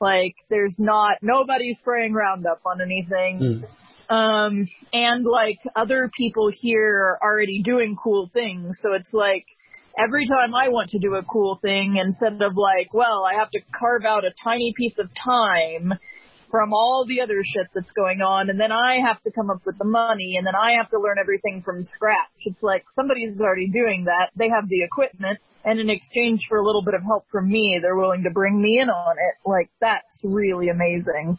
Like 0.00 0.36
there's 0.48 0.76
not, 0.78 1.18
nobody's 1.22 1.78
spraying 1.78 2.12
Roundup 2.12 2.60
on 2.64 2.80
anything. 2.80 3.38
Hmm. 3.38 3.64
Um, 4.10 4.66
and 4.92 5.24
like 5.24 5.58
other 5.76 6.10
people 6.16 6.50
here 6.52 7.16
are 7.16 7.18
already 7.22 7.62
doing 7.62 7.96
cool 8.02 8.28
things. 8.34 8.76
So 8.82 8.92
it's 8.92 9.14
like 9.14 9.46
every 9.96 10.26
time 10.26 10.54
I 10.54 10.68
want 10.68 10.90
to 10.90 10.98
do 10.98 11.14
a 11.14 11.22
cool 11.22 11.60
thing, 11.62 11.96
instead 12.02 12.42
of 12.42 12.56
like, 12.56 12.92
well, 12.92 13.24
I 13.24 13.38
have 13.38 13.50
to 13.52 13.60
carve 13.78 14.04
out 14.04 14.24
a 14.24 14.34
tiny 14.42 14.74
piece 14.76 14.98
of 14.98 15.08
time 15.14 15.92
from 16.50 16.72
all 16.72 17.06
the 17.06 17.20
other 17.20 17.40
shit 17.44 17.68
that's 17.72 17.92
going 17.92 18.20
on, 18.20 18.50
and 18.50 18.58
then 18.58 18.72
I 18.72 18.98
have 19.06 19.22
to 19.22 19.30
come 19.30 19.50
up 19.50 19.62
with 19.64 19.78
the 19.78 19.84
money, 19.84 20.34
and 20.36 20.44
then 20.44 20.54
I 20.60 20.72
have 20.72 20.90
to 20.90 20.98
learn 20.98 21.16
everything 21.20 21.62
from 21.64 21.84
scratch. 21.84 22.34
It's 22.44 22.60
like 22.60 22.84
somebody's 22.96 23.38
already 23.40 23.68
doing 23.68 24.06
that. 24.06 24.30
They 24.34 24.48
have 24.48 24.68
the 24.68 24.82
equipment, 24.82 25.38
and 25.64 25.78
in 25.78 25.88
exchange 25.88 26.46
for 26.48 26.58
a 26.58 26.66
little 26.66 26.82
bit 26.82 26.94
of 26.94 27.02
help 27.02 27.26
from 27.30 27.48
me, 27.48 27.78
they're 27.80 27.96
willing 27.96 28.24
to 28.24 28.30
bring 28.30 28.60
me 28.60 28.80
in 28.80 28.90
on 28.90 29.14
it. 29.16 29.48
Like 29.48 29.70
that's 29.80 30.24
really 30.24 30.68
amazing. 30.68 31.38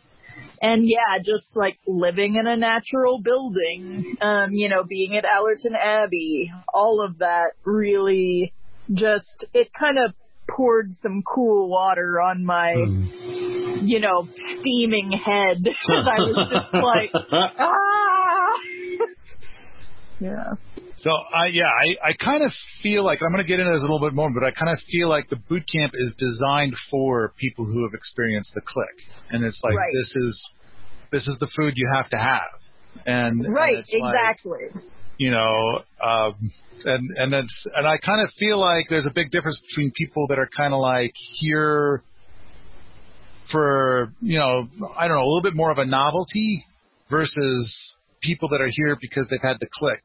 And 0.62 0.88
yeah, 0.88 1.18
just 1.26 1.56
like 1.56 1.80
living 1.88 2.36
in 2.36 2.46
a 2.46 2.56
natural 2.56 3.20
building, 3.20 4.16
um, 4.22 4.52
you 4.52 4.70
know, 4.70 4.84
being 4.84 5.16
at 5.16 5.26
Allerton 5.26 5.76
Abbey, 5.76 6.52
all 6.72 7.04
of 7.04 7.18
that 7.18 7.54
really 7.66 8.54
just, 8.94 9.46
it 9.54 9.70
kind 9.78 9.98
of 9.98 10.14
poured 10.48 10.96
some 10.96 11.24
cool 11.24 11.68
water 11.68 12.22
on 12.22 12.46
my, 12.46 12.74
you 12.74 14.00
know, 14.00 14.28
steaming 14.60 15.12
head. 15.12 15.64
Cause 15.64 16.08
I 16.08 16.20
was 16.20 16.50
just 16.52 16.74
like, 16.74 17.12
ah! 17.60 18.48
yeah. 20.20 20.54
So 20.98 21.12
I 21.12 21.48
yeah, 21.52 21.64
I, 21.66 22.10
I 22.10 22.14
kind 22.14 22.44
of 22.44 22.52
feel 22.84 23.04
like 23.04 23.20
I'm 23.26 23.32
going 23.32 23.44
to 23.44 23.48
get 23.48 23.60
into 23.60 23.72
this 23.72 23.80
a 23.80 23.82
little 23.82 24.00
bit 24.00 24.14
more, 24.14 24.30
but 24.34 24.44
I 24.44 24.52
kind 24.52 24.72
of 24.72 24.80
feel 24.92 25.10
like 25.10 25.30
the 25.30 25.38
boot 25.38 25.64
camp 25.72 25.94
is 25.96 26.16
designed 26.18 26.76
for 26.90 27.34
people 27.38 27.66
who 27.66 27.84
have 27.84 27.94
experienced 27.94 28.52
the 28.54 28.62
click, 28.62 29.08
and 29.30 29.44
it's 29.44 29.60
like 29.64 29.76
Right. 29.76 29.94
this 29.94 30.12
is 30.16 30.50
this 31.12 31.28
is 31.28 31.38
the 31.40 31.50
food 31.56 31.74
you 31.76 31.90
have 31.96 32.10
to 32.10 32.18
have, 32.18 33.06
and 33.06 33.46
and 33.46 33.54
Right, 33.54 33.78
like, 33.78 33.86
exactly. 33.90 34.82
you 35.18 35.32
know, 35.32 35.82
um, 36.04 36.52
and 36.86 37.10
and 37.18 37.34
it's 37.34 37.66
and 37.76 37.88
I 37.88 37.98
kind 37.98 38.22
of 38.22 38.30
feel 38.38 38.60
like 38.60 38.86
there's 38.90 39.08
a 39.08 39.14
big 39.14 39.32
difference 39.32 39.60
between 39.70 39.92
people 39.96 40.28
that 40.28 40.40
are 40.40 40.50
kind 40.56 40.74
of 40.74 40.80
like 40.80 41.14
here 41.40 42.04
for 43.52 44.14
you 44.22 44.38
know 44.38 44.68
I 44.98 45.08
don't 45.08 45.18
know 45.18 45.24
a 45.24 45.30
little 45.30 45.44
bit 45.44 45.56
more 45.56 45.72
of 45.72 45.78
a 45.78 45.86
novelty 45.86 46.66
versus 47.10 47.96
people 48.22 48.50
that 48.50 48.62
are 48.62 48.70
here 48.70 48.98
because 49.02 49.28
they've 49.30 49.42
had 49.42 49.58
the 49.60 49.68
click 49.74 50.02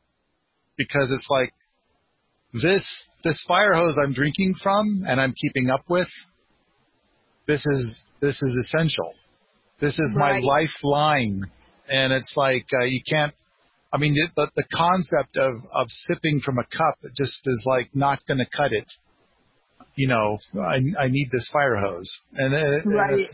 because 0.76 1.08
it's 1.10 1.26
like 1.30 1.52
this 2.52 2.84
this 3.24 3.42
fire 3.46 3.74
hose 3.74 3.96
I'm 4.02 4.12
drinking 4.12 4.54
from 4.62 5.04
and 5.06 5.20
I'm 5.20 5.34
keeping 5.40 5.70
up 5.70 5.84
with 5.88 6.08
this 7.46 7.64
is 7.66 8.04
this 8.20 8.40
is 8.42 8.54
essential. 8.66 9.14
This 9.80 9.94
is 9.94 10.14
Right. 10.16 10.42
my 10.42 10.46
lifeline. 10.46 11.42
And 11.88 12.12
it's 12.12 12.32
like 12.36 12.66
uh, 12.80 12.84
you 12.84 13.00
can't 13.08 13.32
I 13.92 13.98
mean 13.98 14.14
the, 14.14 14.50
the 14.56 14.64
concept 14.74 15.36
of 15.36 15.54
of 15.74 15.86
sipping 15.88 16.40
from 16.40 16.58
a 16.58 16.64
cup 16.64 16.96
just 17.16 17.40
is 17.44 17.62
like 17.66 17.90
not 17.94 18.24
going 18.26 18.38
to 18.38 18.56
cut 18.56 18.72
it. 18.72 18.86
You 19.94 20.08
know 20.08 20.38
I 20.60 20.80
I 20.98 21.08
need 21.08 21.28
this 21.30 21.48
fire 21.52 21.76
hose. 21.76 22.10
And 22.34 22.52
it, 22.54 22.82
Right. 22.86 23.26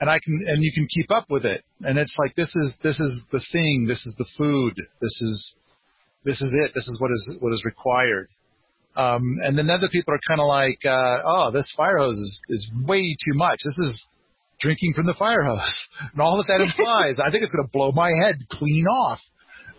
and 0.00 0.08
I 0.10 0.18
can 0.18 0.40
and 0.46 0.62
you 0.62 0.72
can 0.72 0.86
keep 0.88 1.10
up 1.10 1.26
with 1.28 1.44
it. 1.44 1.62
And 1.82 1.98
it's 1.98 2.16
like 2.18 2.34
this 2.34 2.54
is 2.56 2.74
this 2.82 2.98
is 3.00 3.20
the 3.30 3.44
thing. 3.52 3.86
This 3.86 4.04
is 4.06 4.14
the 4.16 4.26
food. 4.38 4.74
This 5.00 5.20
is 5.22 5.54
this 6.24 6.40
is 6.40 6.50
it 6.52 6.72
this 6.74 6.86
is 6.88 7.00
what 7.00 7.10
is 7.10 7.32
what 7.40 7.52
is 7.52 7.64
required. 7.64 8.28
Um 8.96 9.22
and 9.42 9.56
then 9.56 9.70
other 9.70 9.88
people 9.90 10.14
are 10.14 10.20
kind 10.26 10.40
of 10.40 10.46
like 10.46 10.84
uh 10.84 11.18
oh 11.24 11.50
this 11.52 11.72
fire 11.76 11.98
hose 11.98 12.16
is 12.16 12.40
is 12.48 12.70
way 12.86 13.16
too 13.24 13.34
much. 13.34 13.60
This 13.64 13.78
is 13.90 14.06
drinking 14.60 14.92
from 14.94 15.06
the 15.06 15.14
fire 15.14 15.42
hose. 15.42 15.88
And 16.12 16.20
all 16.20 16.36
that 16.36 16.46
that 16.48 16.60
implies 16.60 17.18
i 17.20 17.30
think 17.30 17.42
it's 17.42 17.52
going 17.52 17.66
to 17.66 17.72
blow 17.72 17.92
my 17.92 18.10
head 18.24 18.36
clean 18.50 18.86
off. 18.86 19.20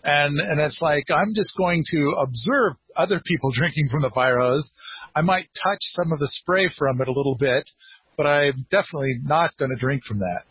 And 0.04 0.40
and 0.40 0.60
it's 0.60 0.80
like 0.82 1.06
i'm 1.10 1.34
just 1.34 1.56
going 1.58 1.84
to 1.92 2.16
observe 2.22 2.74
other 2.96 3.22
people 3.26 3.52
drinking 3.54 3.90
from 3.92 4.02
the 4.02 4.12
fire 4.14 4.40
hose. 4.40 4.70
I 5.16 5.22
might 5.22 5.48
touch 5.64 5.80
some 5.82 6.12
of 6.12 6.20
the 6.20 6.28
spray 6.28 6.70
from 6.78 7.00
it 7.02 7.08
a 7.08 7.14
little 7.14 7.36
bit 7.36 7.70
but 8.18 8.26
i'm 8.28 8.66
definitely 8.70 9.20
not 9.24 9.52
going 9.58 9.72
to 9.72 9.80
drink 9.80 10.04
from 10.04 10.20
that. 10.20 10.44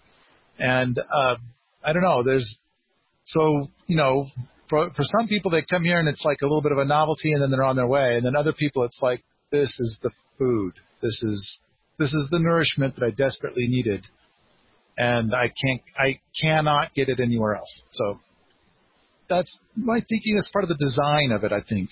And 0.58 0.98
uh 0.98 1.36
i 1.84 1.92
don't 1.92 2.02
know 2.02 2.22
there's 2.22 2.58
so 3.24 3.68
you 3.86 3.96
know 3.96 4.26
for 4.68 4.90
for 4.90 5.02
some 5.02 5.28
people 5.28 5.50
they 5.50 5.62
come 5.62 5.82
here 5.82 5.98
and 5.98 6.08
it's 6.08 6.24
like 6.24 6.38
a 6.42 6.46
little 6.46 6.62
bit 6.62 6.72
of 6.72 6.78
a 6.78 6.84
novelty 6.84 7.32
and 7.32 7.42
then 7.42 7.50
they're 7.50 7.62
on 7.62 7.76
their 7.76 7.86
way. 7.86 8.14
And 8.16 8.24
then 8.24 8.36
other 8.36 8.52
people 8.52 8.84
it's 8.84 9.00
like 9.02 9.22
this 9.50 9.68
is 9.78 9.96
the 10.02 10.10
food. 10.38 10.74
This 11.02 11.20
is 11.22 11.60
this 11.98 12.12
is 12.12 12.26
the 12.30 12.38
nourishment 12.38 12.96
that 12.96 13.04
i 13.04 13.10
desperately 13.10 13.66
needed. 13.68 14.06
And 14.96 15.34
i 15.34 15.44
can't 15.48 15.82
i 15.98 16.20
cannot 16.40 16.94
get 16.94 17.08
it 17.08 17.20
anywhere 17.20 17.56
else. 17.56 17.82
So 17.92 18.20
that's 19.28 19.58
my 19.76 20.00
thinking. 20.08 20.36
As 20.38 20.48
part 20.52 20.64
of 20.64 20.68
the 20.68 20.78
design 20.78 21.32
of 21.32 21.44
it 21.44 21.52
i 21.52 21.60
think. 21.68 21.90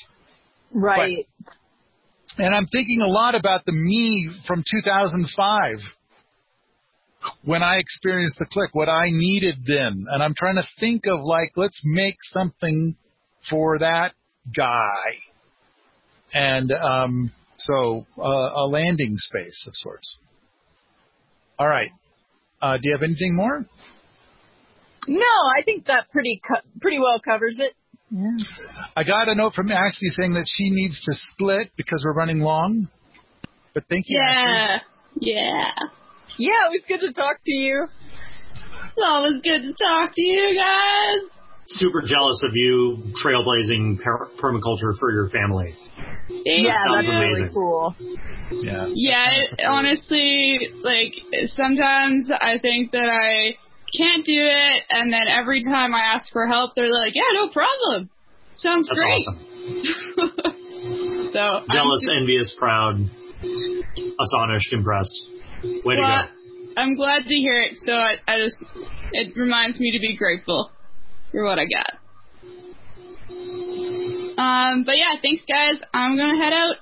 Right. 0.73 1.27
and 2.39 2.55
I'm 2.55 2.67
thinking 2.67 3.01
a 3.01 3.09
lot 3.09 3.35
about 3.35 3.65
the 3.65 3.73
me 3.73 4.31
from 4.47 4.63
2005 4.71 5.79
when 7.45 7.63
I 7.63 7.77
experienced 7.77 8.39
the 8.39 8.47
click, 8.47 8.75
what 8.75 8.89
I 8.89 9.09
needed 9.11 9.57
then. 9.67 10.05
And 10.11 10.23
I'm 10.23 10.35
trying 10.35 10.57
to 10.57 10.65
think 10.79 11.03
of 11.07 11.21
like, 11.23 11.53
let's 11.57 11.81
make 11.85 12.17
something 12.23 12.97
for 13.49 13.79
that 13.79 14.13
guy. 14.57 15.19
And 16.33 16.71
um, 16.73 17.33
so 17.57 18.07
uh, 18.19 18.23
a 18.23 18.67
landing 18.69 19.15
space 19.17 19.65
of 19.67 19.73
sorts. 19.75 20.17
All 21.59 21.69
right. 21.69 21.91
Uh, 22.63 22.77
do 22.77 22.83
you 22.85 22.95
have 22.95 23.03
anything 23.03 23.35
more? 23.35 23.65
No, 25.09 25.27
I 25.59 25.63
think 25.63 25.87
that 25.87 26.11
pretty 26.13 26.41
co- 26.47 26.61
pretty 26.81 26.99
well 26.99 27.21
covers 27.25 27.59
it. 27.59 27.75
I 28.97 29.05
got 29.05 29.29
a 29.29 29.35
note 29.35 29.55
from 29.55 29.71
Ashley 29.71 30.09
saying 30.19 30.35
that 30.35 30.47
she 30.47 30.71
needs 30.71 31.01
to 31.05 31.13
split 31.33 31.71
because 31.77 32.03
we're 32.05 32.13
running 32.13 32.41
long. 32.41 32.89
But 33.73 33.85
thank 33.89 34.05
you. 34.09 34.21
Ashley. 34.21 34.83
Yeah. 35.21 35.71
Yeah. 36.39 36.51
Yeah, 36.51 36.69
it 36.69 36.71
was 36.71 36.83
good 36.89 37.01
to 37.07 37.13
talk 37.13 37.37
to 37.45 37.53
you. 37.53 37.87
It's 37.87 39.05
always 39.07 39.35
good 39.43 39.63
to 39.63 39.73
talk 39.83 40.11
to 40.15 40.21
you 40.23 40.55
guys. 40.59 41.21
Super 41.67 42.03
jealous 42.03 42.41
of 42.45 42.51
you 42.55 43.13
trailblazing 43.25 44.03
per- 44.03 44.29
permaculture 44.43 44.99
for 44.99 45.13
your 45.13 45.29
family. 45.31 45.75
Thank 46.29 46.47
Yeah, 46.67 46.75
sounds 46.75 47.07
that's 47.07 47.09
you. 47.09 47.15
really 47.19 47.41
amazing. 47.41 47.55
cool. 47.55 47.95
Yeah. 48.51 48.87
Yeah, 48.93 49.27
it, 49.31 49.61
honestly, 49.69 50.59
like 50.83 51.15
sometimes 51.57 52.29
I 52.41 52.59
think 52.59 52.91
that 52.93 53.09
I 53.09 53.55
can't 53.97 54.25
do 54.27 54.35
it, 54.37 54.83
and 54.91 55.13
then 55.13 55.29
every 55.29 55.63
time 55.65 55.95
I 55.95 56.01
ask 56.15 56.31
for 56.33 56.47
help, 56.49 56.73
they're 56.75 56.91
like, 56.93 57.15
"Yeah, 57.15 57.23
no 57.35 57.49
problem. 57.51 58.11
Sounds 58.55 58.89
That's 58.89 59.01
great." 59.01 59.27
awesome. 59.29 61.31
so 61.33 61.39
I'm 61.41 61.67
Jealous, 61.73 62.03
su- 62.05 62.11
envious, 62.21 62.53
proud, 62.59 63.09
astonished, 64.21 64.73
impressed. 64.73 65.29
Way 65.85 65.97
to 65.97 66.01
go. 66.01 66.23
I'm 66.77 66.97
glad 66.97 67.25
to 67.25 67.35
hear 67.35 67.61
it. 67.63 67.77
So 67.85 67.93
I, 67.93 68.15
I 68.27 68.39
just 68.39 68.57
it 69.13 69.37
reminds 69.37 69.79
me 69.79 69.93
to 69.93 70.01
be 70.01 70.17
grateful 70.17 70.71
for 71.33 71.45
what 71.45 71.59
I 71.59 71.65
got. 71.67 71.99
Um, 74.39 74.85
but 74.85 74.97
yeah, 74.97 75.21
thanks 75.21 75.43
guys. 75.47 75.81
I'm 75.93 76.17
gonna 76.17 76.43
head 76.43 76.53
out. 76.53 76.77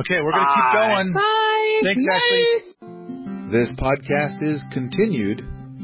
Okay, 0.00 0.22
we're 0.22 0.30
going 0.30 0.46
to 0.46 0.54
keep 0.54 0.72
going. 0.80 1.12
Bye. 1.12 1.80
Thanks, 1.82 2.06
Bye. 2.06 2.14
Ashley. 2.14 3.50
This 3.50 3.68
podcast 3.76 4.42
is 4.46 4.62
continued 4.72 5.40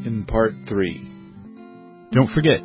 in 0.07 0.25
part 0.29 0.53
three. 0.69 1.03
Don't 2.13 2.31
forget, 2.31 2.61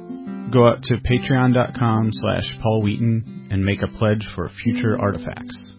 go 0.54 0.68
out 0.68 0.84
to 0.84 0.98
patreon.com 0.98 2.10
slash 2.12 2.44
Paul 2.62 2.84
Wheaton 2.84 3.48
and 3.50 3.66
make 3.66 3.82
a 3.82 3.88
pledge 3.88 4.28
for 4.36 4.52
future 4.64 5.00
artifacts. 5.00 5.74